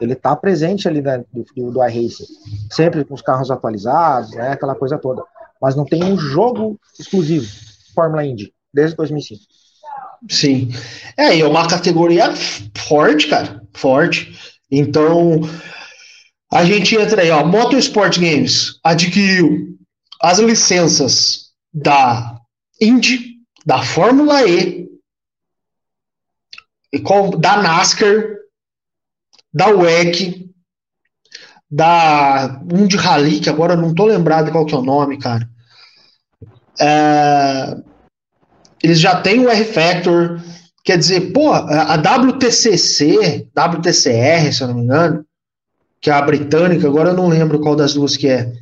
Ele 0.00 0.14
tá 0.14 0.34
presente 0.34 0.88
ali 0.88 1.02
né, 1.02 1.24
do, 1.32 1.44
do, 1.54 1.70
do 1.72 1.84
iRacing, 1.84 2.26
sempre 2.70 3.04
com 3.04 3.14
os 3.14 3.22
carros 3.22 3.50
atualizados, 3.50 4.30
né, 4.32 4.52
aquela 4.52 4.74
coisa 4.74 4.98
toda. 4.98 5.22
Mas 5.60 5.76
não 5.76 5.84
tem 5.84 6.02
um 6.02 6.16
jogo 6.18 6.80
exclusivo 6.98 7.46
Fórmula 7.94 8.24
Indy 8.24 8.52
desde 8.72 8.96
2005. 8.96 9.42
Sim. 10.28 10.70
É, 11.16 11.36
e 11.36 11.40
é 11.40 11.46
uma 11.46 11.68
categoria 11.68 12.32
forte, 12.76 13.28
cara, 13.28 13.62
forte. 13.74 14.36
Então, 14.70 15.40
a 16.52 16.64
gente 16.64 16.94
entra 16.94 17.22
aí, 17.22 17.30
ó, 17.30 17.44
Motorsport 17.44 18.18
Games 18.18 18.78
adquiriu 18.82 19.76
as 20.20 20.38
licenças 20.38 21.50
da 21.72 22.38
Indy, 22.80 23.36
da 23.64 23.82
Fórmula 23.82 24.46
E, 24.46 24.88
da 27.38 27.56
NASCAR, 27.56 28.36
da 29.52 29.68
WEC, 29.68 30.50
da 31.70 32.48
de 32.48 32.96
Rally, 32.96 33.40
que 33.40 33.48
agora 33.48 33.74
não 33.74 33.94
tô 33.94 34.04
lembrado 34.04 34.52
qual 34.52 34.66
que 34.66 34.74
é 34.74 34.78
o 34.78 34.82
nome, 34.82 35.18
cara. 35.18 35.48
É, 36.78 37.76
eles 38.82 38.98
já 38.98 39.20
têm 39.20 39.40
o 39.40 39.48
R-Factor, 39.48 40.40
quer 40.84 40.98
dizer, 40.98 41.32
pô, 41.32 41.52
a 41.52 41.94
WTCC, 41.94 43.48
WTCR, 43.54 44.52
se 44.52 44.62
eu 44.62 44.68
não 44.68 44.74
me 44.74 44.82
engano, 44.82 45.24
que 46.00 46.10
é 46.10 46.12
a 46.12 46.22
britânica, 46.22 46.86
agora 46.88 47.10
eu 47.10 47.16
não 47.16 47.28
lembro 47.28 47.60
qual 47.60 47.76
das 47.76 47.94
duas 47.94 48.16
que 48.16 48.28
é. 48.28 48.52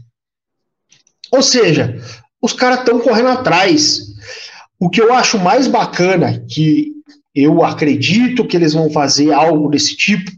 Ou 1.33 1.43
seja, 1.43 1.97
os 2.43 2.53
caras 2.53 2.81
estão 2.81 3.01
correndo 3.01 3.29
atrás. 3.29 4.01
O 4.79 4.91
que 4.91 5.01
eu 5.01 5.13
acho 5.15 5.39
mais 5.39 5.67
bacana, 5.67 6.45
que 6.49 6.93
eu 7.35 7.65
acredito 7.65 8.47
que 8.47 8.57
eles 8.57 8.75
vão 8.75 8.91
fazer 8.91 9.33
algo 9.33 9.71
desse 9.71 9.97
tipo, 9.97 10.31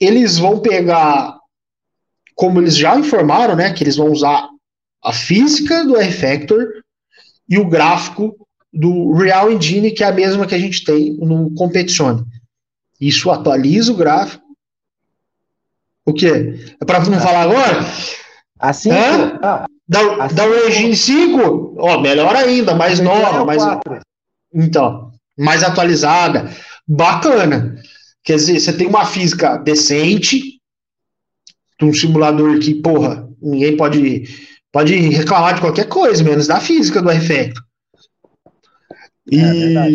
eles 0.00 0.38
vão 0.38 0.60
pegar, 0.60 1.36
como 2.34 2.60
eles 2.60 2.76
já 2.76 2.98
informaram, 2.98 3.54
né, 3.54 3.72
que 3.72 3.84
eles 3.84 3.96
vão 3.96 4.10
usar 4.10 4.48
a 5.04 5.12
física 5.12 5.84
do 5.84 5.96
R-Factor 5.96 6.66
e 7.48 7.58
o 7.58 7.68
gráfico 7.68 8.34
do 8.72 9.12
Real 9.14 9.50
Engine, 9.50 9.90
que 9.90 10.04
é 10.04 10.06
a 10.06 10.12
mesma 10.12 10.46
que 10.46 10.54
a 10.54 10.58
gente 10.58 10.84
tem 10.84 11.14
no 11.16 11.52
Competizione. 11.54 12.24
Isso 13.00 13.30
atualiza 13.30 13.92
o 13.92 13.96
gráfico 13.96 14.50
o 16.10 16.12
quê? 16.12 16.58
É 16.80 16.84
para 16.84 17.00
não 17.04 17.20
falar 17.20 17.42
agora? 17.42 17.84
Assim? 18.58 18.90
Ah, 18.90 19.66
da, 19.88 20.24
assim 20.24 20.34
da 20.34 20.44
Origin 20.44 20.94
5? 20.94 21.76
Ó, 21.78 22.00
melhor 22.00 22.34
ainda, 22.34 22.74
mais 22.74 23.00
nova, 23.00 23.44
mais. 23.44 23.62
Então, 24.52 25.12
mais 25.38 25.62
atualizada. 25.62 26.50
Bacana. 26.86 27.76
Quer 28.24 28.36
dizer, 28.36 28.60
você 28.60 28.72
tem 28.72 28.86
uma 28.86 29.06
física 29.06 29.56
decente, 29.56 30.60
de 31.78 31.86
um 31.86 31.94
simulador 31.94 32.58
que, 32.58 32.74
porra, 32.74 33.26
ninguém 33.40 33.76
pode, 33.76 34.24
pode 34.72 34.94
reclamar 34.96 35.54
de 35.54 35.60
qualquer 35.60 35.88
coisa, 35.88 36.24
menos 36.24 36.46
da 36.46 36.60
física 36.60 37.00
do 37.00 37.10
R-Factor. 37.10 37.62
E, 39.26 39.40
é 39.40 39.90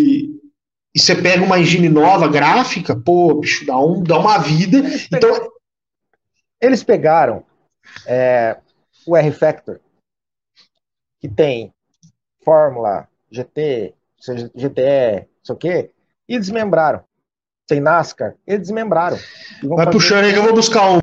e 0.96 1.00
você 1.00 1.14
pega 1.14 1.44
uma 1.44 1.60
engine 1.60 1.90
nova, 1.90 2.26
gráfica, 2.26 2.96
pô, 2.96 3.36
bicho, 3.36 3.66
dá, 3.66 3.78
um, 3.78 4.02
dá 4.02 4.18
uma 4.18 4.38
vida. 4.38 4.78
Então, 5.12 5.52
eles 6.62 6.84
pegaram 6.84 7.44
é, 8.08 8.58
o 9.06 9.18
R-Factor, 9.18 9.82
que 11.20 11.28
tem 11.28 11.74
Fórmula, 12.46 13.10
GT, 13.30 13.94
GTE, 14.56 15.28
sei 15.44 15.56
o 15.56 15.58
quê, 15.58 15.92
e 16.30 16.40
desmembraram. 16.40 17.04
Tem 17.68 17.82
NASCAR, 17.82 18.36
e 18.48 18.58
desmembraram. 18.58 19.18
E 19.62 19.68
Vai 19.68 19.90
puxando 19.92 20.24
aí 20.24 20.32
que 20.32 20.40
eu 20.40 20.44
vou 20.44 20.54
buscar 20.54 20.92
um. 20.92 21.00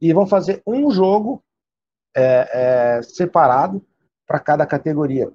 E 0.00 0.12
vão 0.12 0.26
fazer 0.26 0.62
um 0.66 0.90
jogo 0.90 1.42
é, 2.16 2.98
é, 2.98 3.02
separado 3.02 3.86
para 4.26 4.40
cada 4.40 4.66
categoria. 4.66 5.30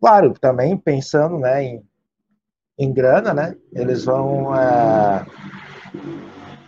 Claro, 0.00 0.32
também 0.40 0.76
pensando 0.76 1.38
né, 1.38 1.62
em, 1.62 1.88
em 2.78 2.92
grana, 2.92 3.34
né? 3.34 3.56
Eles 3.72 4.04
vão 4.04 4.54
é, 4.54 5.26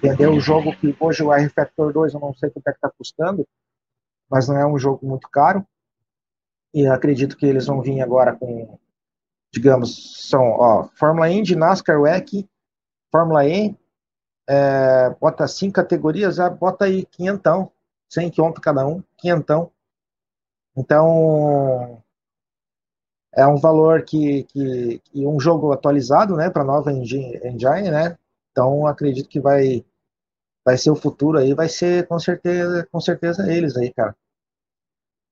Entendeu? 0.03 0.33
O 0.33 0.40
jogo 0.40 0.75
que 0.77 0.97
hoje 0.99 1.23
o 1.23 1.33
R-Factor 1.33 1.92
2 1.92 2.14
eu 2.14 2.21
não 2.21 2.35
sei 2.35 2.51
quanto 2.51 2.66
é 2.66 2.73
que 2.73 2.79
está 2.79 2.90
custando, 2.90 3.47
mas 4.29 4.49
não 4.49 4.59
é 4.59 4.66
um 4.66 4.77
jogo 4.77 5.07
muito 5.07 5.29
caro. 5.31 5.64
E 6.75 6.87
acredito 6.88 7.37
que 7.37 7.47
eles 7.47 7.66
vão 7.66 7.81
vir 7.81 8.01
agora 8.01 8.35
com, 8.35 8.81
digamos, 9.53 10.29
são 10.29 10.42
ó, 10.42 10.88
Fórmula 10.97 11.31
Indy, 11.31 11.55
NASCAR, 11.55 12.01
WEC, 12.01 12.49
Fórmula 13.12 13.47
E, 13.47 13.77
é, 14.49 15.11
bota 15.21 15.47
cinco 15.47 15.75
categorias, 15.75 16.35
já 16.35 16.51
bota 16.51 16.87
aí 16.87 17.07
quinhentão, 17.07 17.71
100 18.09 18.33
km 18.33 18.53
cada 18.61 18.85
um, 18.85 19.05
quinhentão. 19.16 19.71
Então, 20.77 22.03
é 23.35 23.47
um 23.47 23.57
valor 23.57 24.03
que, 24.05 24.45
que, 24.45 25.03
um 25.14 25.40
jogo 25.40 25.73
atualizado, 25.73 26.37
né, 26.37 26.51
para 26.51 26.64
nova 26.64 26.92
engine, 26.92 27.90
né? 27.90 28.16
Então, 28.51 28.87
acredito 28.87 29.29
que 29.29 29.40
vai 29.40 29.85
vai 30.64 30.79
ser 30.79 30.90
o 30.90 30.97
futuro 30.97 31.38
aí, 31.38 31.55
vai 31.55 31.68
ser 31.68 32.07
com 32.07 32.18
certeza, 32.18 32.87
com 32.92 33.01
certeza 33.01 33.53
eles 33.53 33.77
aí, 33.77 33.92
cara. 33.92 34.14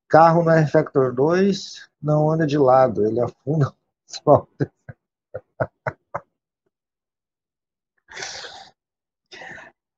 Carro 0.09 0.43
no 0.43 0.51
R-Factor 0.51 1.15
2 1.15 1.89
não 2.03 2.31
anda 2.31 2.47
de 2.47 2.59
lado, 2.59 3.07
ele 3.07 3.21
afunda 3.21 3.69
o 4.27 4.47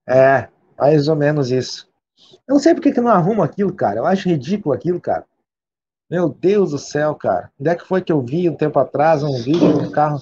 É, 0.08 0.48
mais 0.78 1.08
ou 1.08 1.16
menos 1.16 1.50
isso. 1.50 1.88
Eu 2.46 2.54
não 2.54 2.60
sei 2.60 2.74
porque 2.74 2.92
que 2.92 3.00
não 3.00 3.10
arruma 3.10 3.44
aquilo, 3.44 3.74
cara. 3.74 4.00
Eu 4.00 4.06
acho 4.06 4.28
ridículo 4.28 4.74
aquilo, 4.74 5.00
cara. 5.00 5.26
Meu 6.12 6.28
Deus 6.28 6.72
do 6.72 6.78
céu, 6.78 7.14
cara. 7.14 7.50
Onde 7.58 7.70
é 7.70 7.74
que 7.74 7.86
foi 7.86 8.02
que 8.02 8.12
eu 8.12 8.20
vi 8.20 8.46
um 8.46 8.54
tempo 8.54 8.78
atrás 8.78 9.22
um 9.22 9.42
vídeo 9.42 9.78
de 9.78 9.86
um 9.86 9.90
carro? 9.90 10.20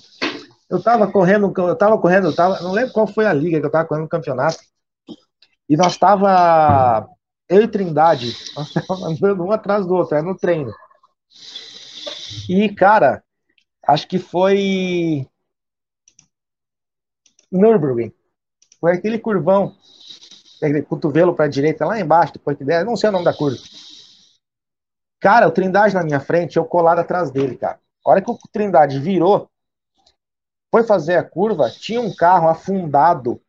Eu 0.70 0.80
tava 0.80 1.10
correndo, 1.10 1.52
eu 1.56 1.74
tava 1.74 1.98
correndo, 1.98 2.28
eu 2.28 2.32
tava, 2.32 2.60
não 2.60 2.70
lembro 2.70 2.92
qual 2.92 3.08
foi 3.08 3.26
a 3.26 3.32
liga 3.32 3.58
que 3.58 3.66
eu 3.66 3.70
tava 3.72 3.88
correndo 3.88 4.04
no 4.04 4.08
campeonato. 4.08 4.60
E 5.68 5.76
nós 5.76 5.96
tava 5.96 7.10
eu 7.48 7.62
e 7.62 7.66
Trindade, 7.66 8.36
nós 8.54 8.72
tava 8.72 9.04
andando 9.04 9.42
um 9.42 9.50
atrás 9.50 9.84
do 9.84 9.92
outro, 9.94 10.14
era 10.14 10.24
no 10.24 10.38
treino. 10.38 10.72
E, 12.48 12.68
cara, 12.72 13.24
acho 13.84 14.06
que 14.06 14.20
foi 14.20 15.26
Nürburgring. 17.50 18.12
Foi 18.80 18.92
aquele 18.92 19.18
curvão, 19.18 19.74
cotovelo 20.88 21.34
para 21.34 21.48
direita, 21.48 21.84
lá 21.84 21.98
embaixo, 21.98 22.34
depois 22.34 22.56
que 22.56 22.62
der, 22.62 22.84
não 22.84 22.96
sei 22.96 23.08
o 23.08 23.12
nome 23.12 23.24
da 23.24 23.34
curva. 23.34 23.58
Cara, 25.20 25.46
o 25.46 25.52
Trindade 25.52 25.94
na 25.94 26.02
minha 26.02 26.18
frente, 26.18 26.56
eu 26.56 26.64
colado 26.64 27.00
atrás 27.00 27.30
dele, 27.30 27.56
cara. 27.56 27.78
A 28.04 28.10
hora 28.10 28.22
que 28.22 28.30
o 28.30 28.38
Trindade 28.50 28.98
virou, 28.98 29.50
foi 30.70 30.84
fazer 30.84 31.16
a 31.16 31.24
curva, 31.24 31.68
tinha 31.68 32.00
um 32.00 32.14
carro 32.14 32.48
afundado 32.48 33.40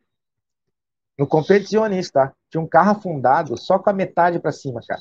no 1.18 1.26
competicionista, 1.26 2.26
tá? 2.26 2.32
Tinha 2.50 2.60
um 2.60 2.66
carro 2.66 2.90
afundado 2.90 3.56
só 3.56 3.78
com 3.78 3.88
a 3.88 3.92
metade 3.92 4.38
para 4.38 4.52
cima, 4.52 4.80
cara. 4.86 5.00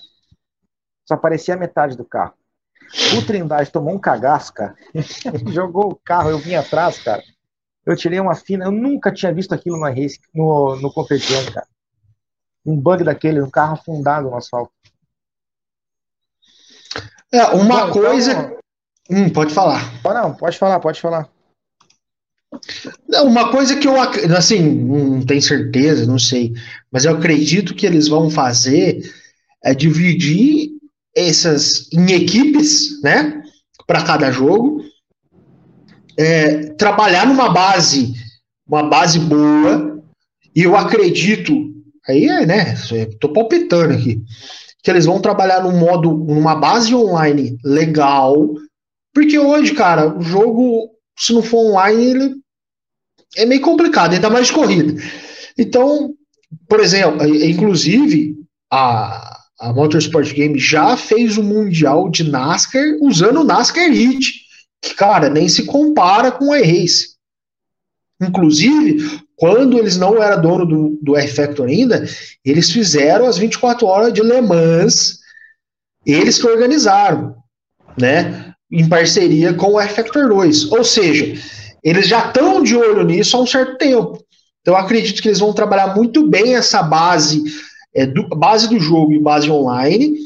Só 1.06 1.16
aparecia 1.16 1.56
a 1.56 1.58
metade 1.58 1.98
do 1.98 2.06
carro. 2.06 2.34
O 3.18 3.26
Trindade 3.26 3.72
tomou 3.72 3.94
um 3.94 4.00
cagaço, 4.00 4.54
cara. 4.54 4.76
Jogou 5.52 5.92
o 5.92 5.96
carro, 5.96 6.30
eu 6.30 6.38
vim 6.38 6.56
atrás, 6.56 7.02
cara. 7.04 7.24
Eu 7.86 7.96
tirei 7.96 8.20
uma 8.20 8.36
fina, 8.36 8.66
eu 8.66 8.72
nunca 8.72 9.12
tinha 9.12 9.34
visto 9.34 9.54
aquilo 9.54 9.78
no 9.78 9.86
race, 9.86 10.20
no, 10.34 10.76
no 10.78 10.94
competição, 10.94 11.44
cara. 11.52 11.68
Um 12.66 12.80
bug 12.80 13.04
daquele, 13.04 13.42
um 13.42 13.50
carro 13.50 13.74
afundado 13.74 14.30
no 14.30 14.38
asfalto. 14.38 14.72
É, 17.34 17.44
uma 17.46 17.76
então, 17.76 17.92
coisa. 17.92 18.32
Então, 18.32 18.58
hum, 19.10 19.30
pode 19.30 19.54
falar. 19.54 19.92
Não, 20.04 20.34
pode 20.34 20.58
falar, 20.58 20.80
pode 20.80 21.00
falar. 21.00 21.30
Uma 23.24 23.50
coisa 23.50 23.78
que 23.78 23.88
eu, 23.88 23.96
assim, 24.38 24.60
não 24.60 25.26
tenho 25.26 25.42
certeza, 25.42 26.06
não 26.06 26.20
sei, 26.20 26.54
mas 26.92 27.06
eu 27.06 27.16
acredito 27.16 27.74
que 27.74 27.86
eles 27.86 28.10
vão 28.10 28.30
fazer 28.30 29.02
é 29.64 29.74
dividir 29.74 30.72
essas 31.16 31.88
em 31.94 32.12
equipes, 32.12 33.02
né, 33.02 33.42
para 33.88 34.04
cada 34.04 34.32
jogo. 34.32 34.84
é, 36.18 36.74
trabalhar 36.74 37.26
numa 37.26 37.50
base, 37.50 38.14
uma 38.68 38.84
base 38.84 39.20
boa, 39.20 40.04
e 40.56 40.64
eu 40.64 40.76
acredito, 40.76 41.54
aí 42.08 42.26
é, 42.26 42.46
né, 42.46 42.76
tô 43.20 43.32
palpitando 43.32 43.94
aqui, 43.94 44.22
que 44.84 44.90
eles 44.90 45.06
vão 45.06 45.22
trabalhar 45.22 45.62
num 45.64 45.78
modo, 45.78 46.12
numa 46.12 46.56
base 46.56 46.94
online 46.96 47.58
legal, 47.64 48.36
porque 49.14 49.38
hoje, 49.38 49.74
cara, 49.74 50.18
o 50.18 50.22
jogo, 50.22 50.90
se 51.18 51.34
não 51.34 51.44
for 51.44 51.72
online, 51.72 52.04
ele 52.04 52.36
é 53.38 53.46
meio 53.46 53.62
complicado, 53.62 54.14
ainda 54.14 54.30
mais 54.30 54.48
de 54.48 54.54
corrida. 54.54 55.02
Então, 55.58 56.14
por 56.68 56.80
exemplo, 56.80 57.26
inclusive, 57.26 58.36
a, 58.72 59.40
a 59.60 59.74
Motorsport 59.74 60.34
Game 60.34 60.58
já 60.58 60.98
fez 60.98 61.38
o 61.38 61.44
Mundial 61.44 62.10
de 62.10 62.24
NASCAR 62.24 62.84
usando 63.02 63.42
o 63.42 63.44
NASCAR 63.44 63.90
Heat, 63.90 64.42
que, 64.82 64.96
cara, 64.96 65.30
nem 65.30 65.48
se 65.48 65.66
compara 65.66 66.32
com 66.32 66.50
o 66.50 66.56
iRace. 66.56 67.12
Inclusive, 68.22 69.22
quando 69.42 69.80
eles 69.80 69.98
não 69.98 70.22
eram 70.22 70.40
dono 70.40 70.68
do, 70.68 71.00
do 71.02 71.18
R-Factor 71.18 71.68
ainda, 71.68 72.08
eles 72.46 72.70
fizeram 72.70 73.26
as 73.26 73.40
24 73.40 73.88
horas 73.88 74.14
de 74.14 74.22
Le 74.22 74.40
Mans, 74.40 75.18
eles 76.06 76.40
que 76.40 76.46
organizaram, 76.46 77.34
né? 78.00 78.54
Em 78.72 78.88
parceria 78.88 79.52
com 79.52 79.72
o 79.72 79.80
R-Factor 79.82 80.30
2. 80.30 80.72
Ou 80.72 80.84
seja, 80.84 81.34
eles 81.84 82.08
já 82.08 82.28
estão 82.28 82.62
de 82.62 82.76
olho 82.76 83.04
nisso 83.04 83.36
há 83.36 83.42
um 83.42 83.48
certo 83.48 83.80
tempo. 83.80 84.24
Então, 84.62 84.76
acredito 84.76 85.20
que 85.24 85.28
eles 85.28 85.40
vão 85.40 85.54
trabalhar 85.54 85.96
muito 85.96 86.30
bem 86.30 86.54
essa 86.56 86.84
base, 86.84 87.42
é, 87.96 88.06
do, 88.06 88.28
base 88.28 88.70
do 88.70 88.80
jogo 88.80 89.12
e 89.12 89.20
base 89.20 89.50
online, 89.50 90.20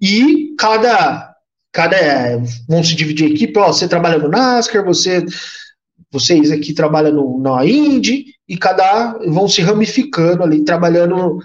e 0.00 0.54
cada, 0.58 1.34
cada 1.70 1.94
é, 1.94 2.40
vão 2.66 2.82
se 2.82 2.94
dividir 2.94 3.32
equipe, 3.32 3.58
ó, 3.58 3.66
você 3.66 3.86
trabalha 3.86 4.16
no 4.16 4.30
NASCAR, 4.30 4.82
você, 4.82 5.22
vocês 6.10 6.50
aqui 6.50 6.72
trabalham 6.72 7.12
no, 7.12 7.40
na 7.40 7.64
Indy, 7.64 8.34
e 8.48 8.56
cada 8.56 9.18
vão 9.28 9.48
se 9.48 9.62
ramificando 9.62 10.42
ali, 10.42 10.64
trabalhando 10.64 11.38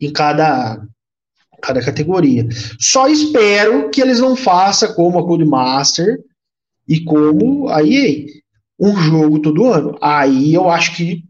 em 0.00 0.12
cada, 0.12 0.84
cada 1.62 1.84
categoria. 1.84 2.48
Só 2.80 3.06
espero 3.06 3.90
que 3.90 4.00
eles 4.00 4.18
não 4.18 4.34
façam 4.34 4.92
como 4.94 5.18
a 5.18 5.26
Codemaster 5.26 6.18
e 6.86 7.04
como 7.04 7.68
a 7.68 7.82
EA, 7.82 8.26
um 8.78 8.96
jogo 8.96 9.40
todo 9.40 9.72
ano. 9.72 9.96
Aí 10.00 10.52
eu 10.52 10.68
acho 10.68 10.96
que 10.96 11.24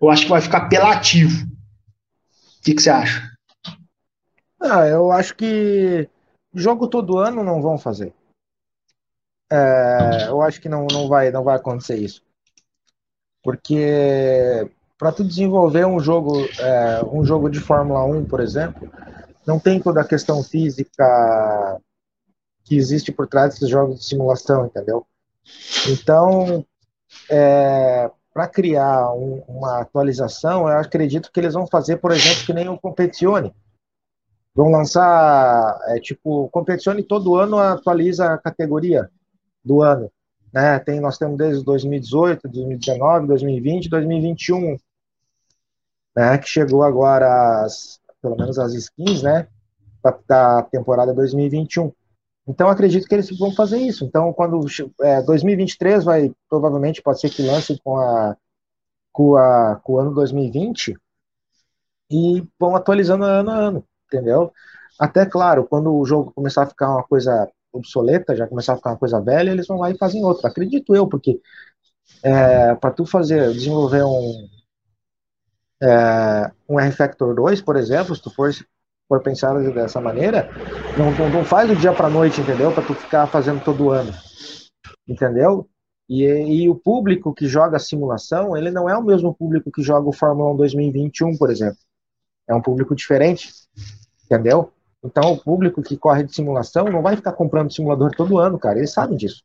eu 0.00 0.10
acho 0.10 0.24
que 0.24 0.30
vai 0.30 0.40
ficar 0.40 0.58
apelativo. 0.58 1.44
O 1.44 2.62
que, 2.62 2.74
que 2.74 2.82
você 2.82 2.90
acha? 2.90 3.30
Ah, 4.60 4.86
eu 4.86 5.10
acho 5.10 5.34
que 5.36 6.08
jogo 6.54 6.88
todo 6.88 7.18
ano 7.18 7.44
não 7.44 7.62
vão 7.62 7.78
fazer. 7.78 8.12
É, 9.50 10.26
eu 10.28 10.42
acho 10.42 10.60
que 10.60 10.68
não, 10.68 10.86
não, 10.90 11.08
vai, 11.08 11.30
não 11.30 11.42
vai 11.42 11.56
acontecer 11.56 11.96
isso. 11.96 12.22
Porque 13.42 14.70
para 14.98 15.12
tu 15.12 15.24
desenvolver 15.24 15.86
um 15.86 16.00
jogo, 16.00 16.36
é, 16.60 17.04
um 17.04 17.24
jogo 17.24 17.48
de 17.48 17.60
Fórmula 17.60 18.04
1, 18.04 18.24
por 18.24 18.40
exemplo, 18.40 18.90
não 19.46 19.58
tem 19.58 19.80
toda 19.80 20.00
a 20.00 20.06
questão 20.06 20.42
física 20.42 21.80
que 22.64 22.76
existe 22.76 23.10
por 23.10 23.26
trás 23.26 23.54
desses 23.54 23.70
jogos 23.70 24.00
de 24.00 24.04
simulação, 24.04 24.66
entendeu? 24.66 25.06
Então, 25.88 26.66
é, 27.30 28.10
para 28.34 28.46
criar 28.48 29.12
um, 29.12 29.42
uma 29.48 29.80
atualização, 29.80 30.68
eu 30.68 30.78
acredito 30.78 31.32
que 31.32 31.40
eles 31.40 31.54
vão 31.54 31.66
fazer, 31.66 31.96
por 31.96 32.10
exemplo, 32.10 32.44
que 32.44 32.52
nem 32.52 32.68
o 32.68 32.78
Competizione. 32.78 33.54
Vão 34.54 34.70
lançar, 34.70 35.78
é, 35.86 36.00
tipo, 36.00 36.48
Competizione 36.50 37.02
todo 37.02 37.36
ano 37.36 37.58
atualiza 37.58 38.34
a 38.34 38.38
categoria 38.38 39.10
do 39.64 39.82
ano. 39.82 40.10
Né? 40.52 40.78
Tem, 40.80 41.00
nós 41.00 41.18
temos 41.18 41.36
desde 41.36 41.64
2018, 41.64 42.48
2019, 42.48 43.26
2020, 43.26 43.88
2021, 43.88 44.76
né? 46.16 46.38
que 46.38 46.48
chegou 46.48 46.82
agora, 46.82 47.62
as, 47.64 48.00
pelo 48.22 48.36
menos 48.36 48.58
as 48.58 48.72
skins, 48.74 49.22
né? 49.22 49.46
da 50.26 50.62
temporada 50.62 51.12
2021. 51.12 51.92
Então, 52.46 52.68
acredito 52.68 53.06
que 53.06 53.14
eles 53.14 53.36
vão 53.38 53.52
fazer 53.52 53.78
isso. 53.78 54.04
Então, 54.04 54.32
quando 54.32 54.64
é, 55.02 55.20
2023 55.20 56.04
vai, 56.04 56.32
provavelmente, 56.48 57.02
pode 57.02 57.20
ser 57.20 57.28
que 57.28 57.42
lance 57.42 57.78
com, 57.84 57.98
a, 57.98 58.36
com, 59.12 59.36
a, 59.36 59.76
com 59.82 59.92
o 59.94 59.98
ano 59.98 60.14
2020 60.14 60.96
e 62.10 62.42
vão 62.58 62.74
atualizando 62.74 63.24
ano 63.24 63.50
a 63.50 63.54
ano, 63.54 63.84
entendeu? 64.06 64.50
Até, 64.98 65.26
claro, 65.26 65.66
quando 65.66 65.94
o 65.94 66.04
jogo 66.06 66.32
começar 66.32 66.62
a 66.62 66.66
ficar 66.66 66.90
uma 66.90 67.04
coisa 67.04 67.48
obsoleta, 67.72 68.36
já 68.36 68.46
começar 68.46 68.74
a 68.74 68.76
ficar 68.76 68.90
uma 68.90 68.98
coisa 68.98 69.20
velha, 69.20 69.50
eles 69.50 69.66
vão 69.66 69.78
lá 69.78 69.90
e 69.90 69.98
fazem 69.98 70.24
outra. 70.24 70.48
Acredito 70.48 70.94
eu, 70.94 71.06
porque 71.06 71.40
é, 72.22 72.74
para 72.74 72.90
tu 72.90 73.04
fazer, 73.04 73.52
desenvolver 73.52 74.04
um, 74.04 74.48
é, 75.82 76.50
um 76.68 76.80
R-Factor 76.80 77.34
2, 77.34 77.60
por 77.62 77.76
exemplo, 77.76 78.14
se 78.14 78.22
tu 78.22 78.30
for 78.30 78.52
for 79.08 79.22
pensar 79.22 79.54
dessa 79.72 80.00
maneira, 80.00 80.50
não, 80.96 81.10
não, 81.12 81.30
não 81.30 81.44
faz 81.44 81.66
do 81.66 81.74
dia 81.74 81.94
para 81.94 82.10
noite, 82.10 82.42
entendeu? 82.42 82.70
Para 82.70 82.84
tu 82.84 82.94
ficar 82.94 83.26
fazendo 83.26 83.64
todo 83.64 83.90
ano, 83.90 84.12
entendeu? 85.08 85.66
E, 86.06 86.24
e, 86.24 86.68
o 86.68 86.74
público 86.74 87.34
que 87.34 87.46
joga 87.46 87.78
simulação, 87.78 88.56
ele 88.56 88.70
não 88.70 88.88
é 88.88 88.96
o 88.96 89.02
mesmo 89.02 89.34
público 89.34 89.70
que 89.70 89.82
joga 89.82 90.08
o 90.08 90.12
Fórmula 90.12 90.52
1 90.52 90.56
2021, 90.56 91.36
por 91.36 91.50
exemplo. 91.50 91.78
É 92.46 92.54
um 92.54 92.62
público 92.62 92.94
diferente, 92.94 93.50
entendeu? 94.24 94.72
Então, 95.02 95.32
o 95.32 95.42
público 95.42 95.82
que 95.82 95.96
corre 95.96 96.24
de 96.24 96.34
simulação 96.34 96.86
não 96.86 97.02
vai 97.02 97.16
ficar 97.16 97.32
comprando 97.32 97.72
simulador 97.72 98.10
todo 98.16 98.38
ano, 98.38 98.58
cara. 98.58 98.78
Eles 98.78 98.92
sabem 98.92 99.16
disso. 99.16 99.42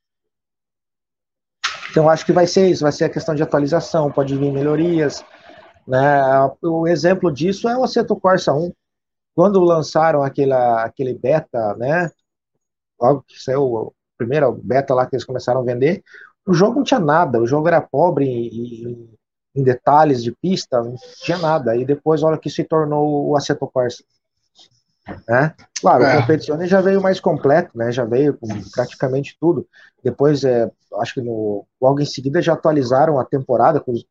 Então, 1.91 2.09
acho 2.09 2.25
que 2.25 2.33
vai 2.33 2.47
ser 2.47 2.69
isso. 2.69 2.83
Vai 2.83 2.91
ser 2.91 3.05
a 3.05 3.09
questão 3.09 3.35
de 3.35 3.43
atualização, 3.43 4.11
pode 4.11 4.35
vir 4.35 4.51
melhorias. 4.51 5.23
Né? 5.87 6.21
O 6.61 6.87
exemplo 6.87 7.31
disso 7.31 7.69
é 7.69 7.77
o 7.77 7.83
Assetto 7.83 8.15
Corsa 8.15 8.53
1 8.53 8.71
quando 9.35 9.59
lançaram 9.59 10.23
aquela, 10.23 10.83
aquele 10.83 11.13
beta, 11.13 11.75
né? 11.75 12.09
Logo 13.01 13.23
que 13.23 13.41
saiu 13.41 13.63
o 13.63 13.93
primeiro 14.17 14.51
beta 14.51 14.93
lá 14.93 15.05
que 15.05 15.15
eles 15.15 15.25
começaram 15.25 15.61
a 15.61 15.63
vender, 15.63 16.03
o 16.45 16.53
jogo 16.53 16.75
não 16.75 16.83
tinha 16.83 16.99
nada, 16.99 17.41
o 17.41 17.47
jogo 17.47 17.67
era 17.67 17.81
pobre 17.81 18.25
em, 18.25 19.09
em 19.55 19.63
detalhes 19.63 20.23
de 20.23 20.31
pista, 20.31 20.81
não 20.83 20.95
tinha 21.23 21.37
nada. 21.37 21.75
E 21.75 21.85
depois, 21.85 22.21
olha 22.23 22.37
que 22.37 22.49
se 22.49 22.63
tornou 22.63 23.29
o 23.29 23.35
Assetto 23.35 23.67
Corsa. 23.67 24.03
Né? 25.27 25.53
Claro, 25.81 26.03
é. 26.03 26.17
o 26.17 26.21
Competizione 26.21 26.67
já 26.67 26.79
veio 26.79 27.01
mais 27.01 27.19
completo, 27.19 27.77
né? 27.77 27.91
Já 27.91 28.05
veio 28.05 28.37
com 28.37 28.47
praticamente 28.71 29.35
tudo. 29.39 29.67
Depois, 30.03 30.43
é, 30.43 30.69
acho 30.99 31.15
que 31.15 31.21
no, 31.21 31.65
logo 31.81 31.99
em 31.99 32.05
seguida 32.05 32.41
já 32.41 32.53
atualizaram 32.53 33.19
a 33.19 33.25
temporada 33.25 33.79
com 33.79 33.91
os, 33.91 34.05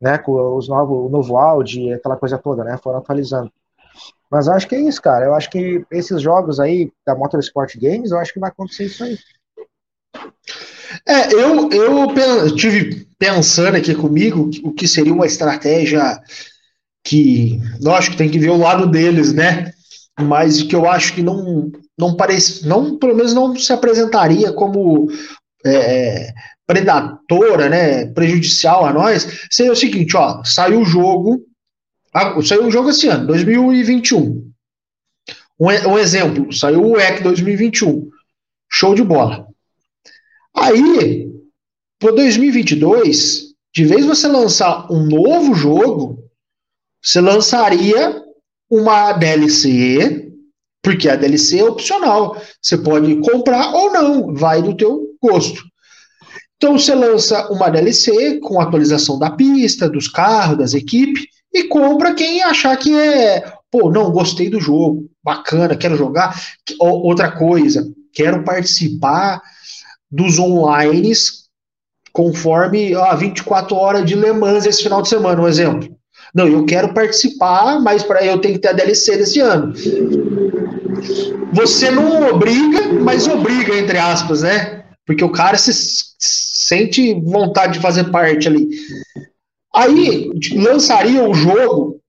né, 0.00 0.16
com 0.18 0.56
os 0.56 0.68
novos, 0.68 1.06
o 1.06 1.08
novo 1.08 1.36
áudio, 1.36 1.94
aquela 1.94 2.16
coisa 2.16 2.38
toda, 2.38 2.62
né? 2.62 2.78
Foram 2.78 2.98
atualizando. 2.98 3.50
Mas 4.30 4.46
acho 4.46 4.68
que 4.68 4.74
é 4.74 4.80
isso, 4.80 5.02
cara. 5.02 5.24
Eu 5.24 5.34
acho 5.34 5.50
que 5.50 5.84
esses 5.90 6.20
jogos 6.20 6.60
aí 6.60 6.92
da 7.04 7.16
Motorsport 7.16 7.74
Games, 7.76 8.10
eu 8.10 8.18
acho 8.18 8.32
que 8.32 8.40
vai 8.40 8.50
acontecer 8.50 8.84
isso 8.84 9.02
aí. 9.02 9.18
É, 11.06 11.32
eu, 11.32 11.70
eu 11.70 12.54
tive 12.54 13.06
pensando 13.18 13.76
aqui 13.76 13.94
comigo 13.94 14.50
o 14.62 14.72
que 14.72 14.86
seria 14.86 15.12
uma 15.12 15.26
estratégia 15.26 16.20
que, 17.02 17.60
lógico, 17.80 18.16
tem 18.16 18.30
que 18.30 18.38
ver 18.38 18.50
o 18.50 18.58
lado 18.58 18.86
deles, 18.86 19.32
né? 19.32 19.72
Mas 20.20 20.62
que 20.62 20.74
eu 20.74 20.88
acho 20.88 21.14
que 21.14 21.22
não, 21.22 21.70
não 21.96 22.16
parece, 22.16 22.66
não, 22.66 22.98
pelo 22.98 23.14
menos 23.14 23.32
não 23.32 23.54
se 23.56 23.72
apresentaria 23.72 24.52
como 24.52 25.08
é, 25.64 26.32
predatora, 26.66 27.68
né? 27.68 28.06
Prejudicial 28.06 28.84
a 28.84 28.92
nós. 28.92 29.46
Seria 29.50 29.72
o 29.72 29.76
seguinte, 29.76 30.16
ó, 30.16 30.42
saiu 30.44 30.80
o 30.80 30.84
jogo, 30.84 31.44
saiu 32.44 32.64
um 32.64 32.70
jogo 32.70 32.90
esse 32.90 33.08
ano, 33.08 33.26
2021. 33.26 34.48
Um, 35.58 35.66
um 35.66 35.98
exemplo, 35.98 36.52
saiu 36.52 36.84
o 36.84 37.00
EC 37.00 37.22
2021. 37.22 38.08
Show 38.70 38.94
de 38.94 39.02
bola. 39.02 39.46
Aí, 40.54 41.30
para 41.98 42.12
2022, 42.12 43.54
de 43.74 43.84
vez 43.84 44.04
você 44.04 44.28
lançar 44.28 44.90
um 44.92 45.04
novo 45.04 45.54
jogo, 45.54 46.24
você 47.02 47.20
lançaria 47.20 48.22
uma 48.70 49.12
DLC, 49.12 50.30
porque 50.82 51.08
a 51.08 51.16
DLC 51.16 51.60
é 51.60 51.64
opcional. 51.64 52.40
Você 52.60 52.76
pode 52.78 53.16
comprar 53.20 53.72
ou 53.74 53.92
não, 53.92 54.34
vai 54.34 54.62
do 54.62 54.76
teu 54.76 55.06
gosto. 55.22 55.62
Então 56.56 56.78
você 56.78 56.94
lança 56.94 57.50
uma 57.52 57.70
DLC 57.70 58.40
com 58.40 58.60
atualização 58.60 59.18
da 59.18 59.30
pista, 59.30 59.88
dos 59.88 60.08
carros, 60.08 60.58
das 60.58 60.74
equipes, 60.74 61.24
e 61.52 61.64
compra 61.64 62.14
quem 62.14 62.42
achar 62.42 62.76
que 62.76 62.94
é, 62.94 63.52
pô, 63.70 63.90
não, 63.90 64.10
gostei 64.10 64.50
do 64.50 64.60
jogo, 64.60 65.08
bacana, 65.22 65.76
quero 65.76 65.96
jogar. 65.96 66.40
Outra 66.80 67.30
coisa, 67.30 67.88
quero 68.12 68.44
participar 68.44 69.40
dos 70.10 70.38
online 70.38 71.12
conforme 72.12 72.96
ó, 72.96 73.14
24 73.14 73.76
horas 73.76 74.04
de 74.04 74.16
Le 74.16 74.32
Mans 74.32 74.66
esse 74.66 74.82
final 74.82 75.00
de 75.00 75.08
semana, 75.08 75.40
um 75.40 75.46
exemplo. 75.46 75.97
Não, 76.34 76.46
eu 76.46 76.64
quero 76.64 76.92
participar, 76.92 77.80
mas 77.80 78.02
para 78.02 78.24
eu 78.24 78.38
tenho 78.38 78.54
que 78.54 78.60
ter 78.60 78.68
a 78.68 78.72
DLC 78.72 79.16
desse 79.16 79.40
ano. 79.40 79.72
Você 81.52 81.90
não 81.90 82.30
obriga, 82.30 82.92
mas 82.92 83.26
obriga, 83.26 83.76
entre 83.76 83.98
aspas, 83.98 84.42
né? 84.42 84.84
Porque 85.06 85.24
o 85.24 85.32
cara 85.32 85.56
se, 85.56 85.72
sente 86.18 87.14
vontade 87.20 87.74
de 87.74 87.80
fazer 87.80 88.10
parte 88.10 88.46
ali. 88.46 88.68
Aí 89.74 90.30
lançaria 90.56 91.26
o 91.26 91.32
jogo 91.32 92.00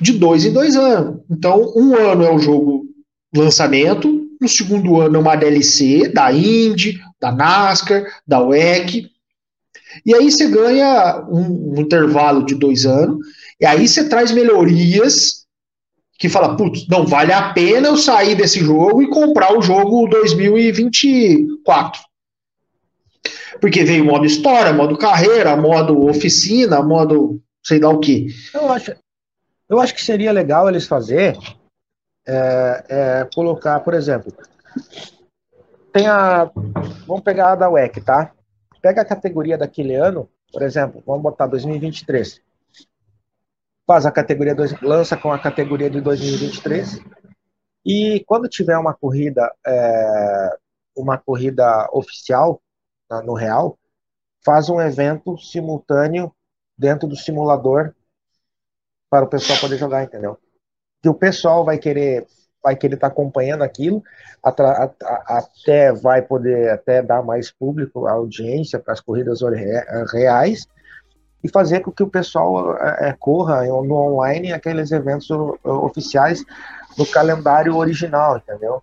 de 0.00 0.12
dois 0.12 0.44
em 0.44 0.52
dois 0.52 0.76
anos. 0.76 1.20
Então, 1.30 1.72
um 1.76 1.94
ano 1.94 2.24
é 2.24 2.34
o 2.34 2.38
jogo 2.38 2.84
lançamento, 3.34 4.22
no 4.40 4.48
segundo 4.48 5.00
ano 5.00 5.16
é 5.16 5.18
uma 5.20 5.36
DLC 5.36 6.08
da 6.08 6.32
Indy, 6.32 7.00
da 7.20 7.30
NASCAR, 7.30 8.04
da 8.26 8.40
WEC. 8.40 9.08
E 10.04 10.14
aí 10.14 10.30
você 10.30 10.48
ganha 10.48 11.24
um, 11.30 11.74
um 11.74 11.80
intervalo 11.80 12.44
de 12.44 12.54
dois 12.56 12.84
anos, 12.84 13.18
e 13.62 13.66
aí 13.66 13.86
você 13.86 14.08
traz 14.08 14.32
melhorias 14.32 15.46
que 16.18 16.28
fala, 16.28 16.56
putz, 16.56 16.88
não 16.88 17.06
vale 17.06 17.32
a 17.32 17.52
pena 17.52 17.86
eu 17.86 17.96
sair 17.96 18.34
desse 18.34 18.58
jogo 18.58 19.00
e 19.00 19.08
comprar 19.08 19.56
o 19.56 19.62
jogo 19.62 20.08
2024. 20.08 22.02
Porque 23.60 23.84
veio 23.84 24.04
modo 24.04 24.26
história, 24.26 24.72
modo 24.72 24.98
carreira, 24.98 25.56
modo 25.56 26.08
oficina, 26.08 26.82
modo 26.82 27.40
sei 27.62 27.78
lá 27.78 27.90
o 27.90 28.00
que. 28.00 28.26
Eu 28.52 28.72
acho, 28.72 28.96
eu 29.68 29.78
acho 29.78 29.94
que 29.94 30.02
seria 30.02 30.32
legal 30.32 30.68
eles 30.68 30.88
fazer 30.88 31.38
é, 32.26 32.84
é, 32.88 33.28
colocar, 33.32 33.78
por 33.78 33.94
exemplo, 33.94 34.32
tem 35.92 36.08
a. 36.08 36.50
Vamos 37.06 37.22
pegar 37.22 37.52
a 37.52 37.56
da 37.56 37.70
WEC, 37.70 38.00
tá? 38.00 38.32
Pega 38.80 39.02
a 39.02 39.04
categoria 39.04 39.56
daquele 39.56 39.94
ano, 39.94 40.28
por 40.52 40.62
exemplo, 40.62 41.00
vamos 41.06 41.22
botar 41.22 41.46
2023. 41.46 42.40
Faz 43.86 44.06
a 44.06 44.12
categoria, 44.12 44.54
dois, 44.54 44.78
lança 44.80 45.16
com 45.16 45.32
a 45.32 45.38
categoria 45.38 45.90
de 45.90 46.00
2023. 46.00 47.00
E 47.84 48.24
quando 48.26 48.48
tiver 48.48 48.78
uma 48.78 48.94
corrida, 48.94 49.52
é, 49.66 50.56
uma 50.96 51.18
corrida 51.18 51.88
oficial 51.92 52.62
no 53.24 53.34
real, 53.34 53.78
faz 54.44 54.68
um 54.68 54.80
evento 54.80 55.36
simultâneo 55.36 56.32
dentro 56.78 57.08
do 57.08 57.16
simulador 57.16 57.92
para 59.10 59.24
o 59.24 59.28
pessoal 59.28 59.58
poder 59.58 59.76
jogar, 59.76 60.04
entendeu? 60.04 60.38
Que 61.02 61.08
o 61.08 61.14
pessoal 61.14 61.64
vai 61.64 61.78
querer 61.78 62.26
vai 62.62 62.76
querer 62.76 62.94
estar 62.94 63.08
tá 63.08 63.12
acompanhando 63.12 63.62
aquilo, 63.62 64.04
até 64.40 65.92
vai 65.92 66.22
poder 66.22 66.70
até 66.70 67.02
dar 67.02 67.20
mais 67.20 67.50
público, 67.50 68.06
audiência 68.06 68.78
para 68.78 68.92
as 68.92 69.00
corridas 69.00 69.40
reais 70.12 70.68
e 71.42 71.48
fazer 71.48 71.80
com 71.80 71.90
que 71.90 72.02
o 72.02 72.08
pessoal 72.08 72.76
é, 72.76 73.14
corra 73.18 73.64
no 73.64 73.94
online 73.94 74.52
aqueles 74.52 74.92
eventos 74.92 75.28
oficiais 75.64 76.44
no 76.96 77.06
calendário 77.06 77.76
original, 77.76 78.36
entendeu? 78.36 78.82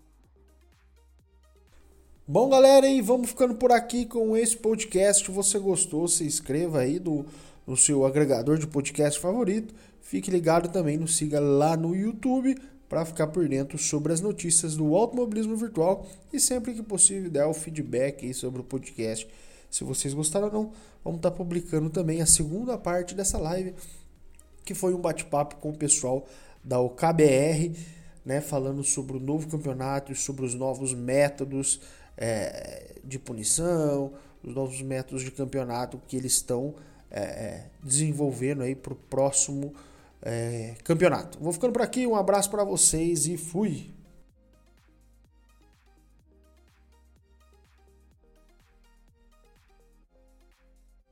Bom, 2.28 2.50
galera, 2.50 2.88
e 2.88 3.02
vamos 3.02 3.30
ficando 3.30 3.56
por 3.56 3.72
aqui 3.72 4.06
com 4.06 4.38
esse 4.38 4.56
podcast. 4.56 5.26
Se 5.26 5.32
você 5.32 5.58
gostou, 5.58 6.08
se 6.08 6.24
inscreva 6.24 6.82
aí 6.82 7.00
no, 7.00 7.26
no 7.66 7.76
seu 7.76 8.06
agregador 8.06 8.58
de 8.58 8.68
podcast 8.68 9.20
favorito. 9.20 9.74
Fique 10.02 10.30
ligado 10.30 10.70
também, 10.70 10.98
nos 10.98 11.18
siga 11.18 11.40
lá 11.40 11.76
no 11.76 11.96
YouTube 11.96 12.56
para 12.88 13.06
ficar 13.06 13.28
por 13.28 13.48
dentro 13.48 13.78
sobre 13.78 14.12
as 14.12 14.22
notícias 14.22 14.76
do 14.76 14.96
automobilismo 14.96 15.56
virtual 15.56 16.06
e 16.34 16.40
sempre 16.40 16.74
que 16.74 16.82
possível 16.82 17.30
dar 17.30 17.48
o 17.48 17.54
feedback 17.54 18.32
sobre 18.34 18.62
o 18.62 18.64
podcast. 18.64 19.28
Se 19.70 19.84
vocês 19.84 20.14
gostaram 20.14 20.48
ou 20.48 20.54
não, 20.54 20.72
vamos 21.04 21.20
estar 21.20 21.32
tá 21.32 21.36
publicando 21.36 21.90
também 21.90 22.22
a 22.22 22.26
segunda 22.26 22.78
parte 22.78 23.14
dessa 23.14 23.38
live, 23.38 23.74
que 24.66 24.74
foi 24.74 24.94
um 24.94 25.00
bate-papo 25.00 25.56
com 25.58 25.70
o 25.70 25.78
pessoal 25.78 26.26
da 26.64 26.80
OKBR, 26.80 27.76
né, 28.26 28.42
falando 28.42 28.84
sobre 28.84 29.18
o 29.18 29.20
novo 29.20 29.48
campeonato 29.48 30.12
e 30.12 30.16
sobre 30.16 30.46
os 30.46 30.54
novos 30.54 30.94
métodos 30.94 31.80
é, 32.18 32.96
de 33.04 33.18
punição, 33.18 34.14
os 34.44 34.54
novos 34.54 34.82
métodos 34.82 35.24
de 35.24 35.32
campeonato 35.32 36.02
que 36.08 36.18
eles 36.18 36.34
estão 36.34 36.76
é, 37.10 37.64
desenvolvendo 37.84 38.62
aí 38.62 38.76
para 38.76 38.94
o 38.94 38.96
próximo 38.96 39.74
é, 40.22 40.76
campeonato. 40.84 41.40
Vou 41.40 41.54
ficando 41.54 41.74
por 41.74 41.82
aqui, 41.82 42.06
um 42.06 42.16
abraço 42.16 42.50
para 42.50 42.64
vocês 42.64 43.26
e 43.28 43.38
fui! 43.38 43.99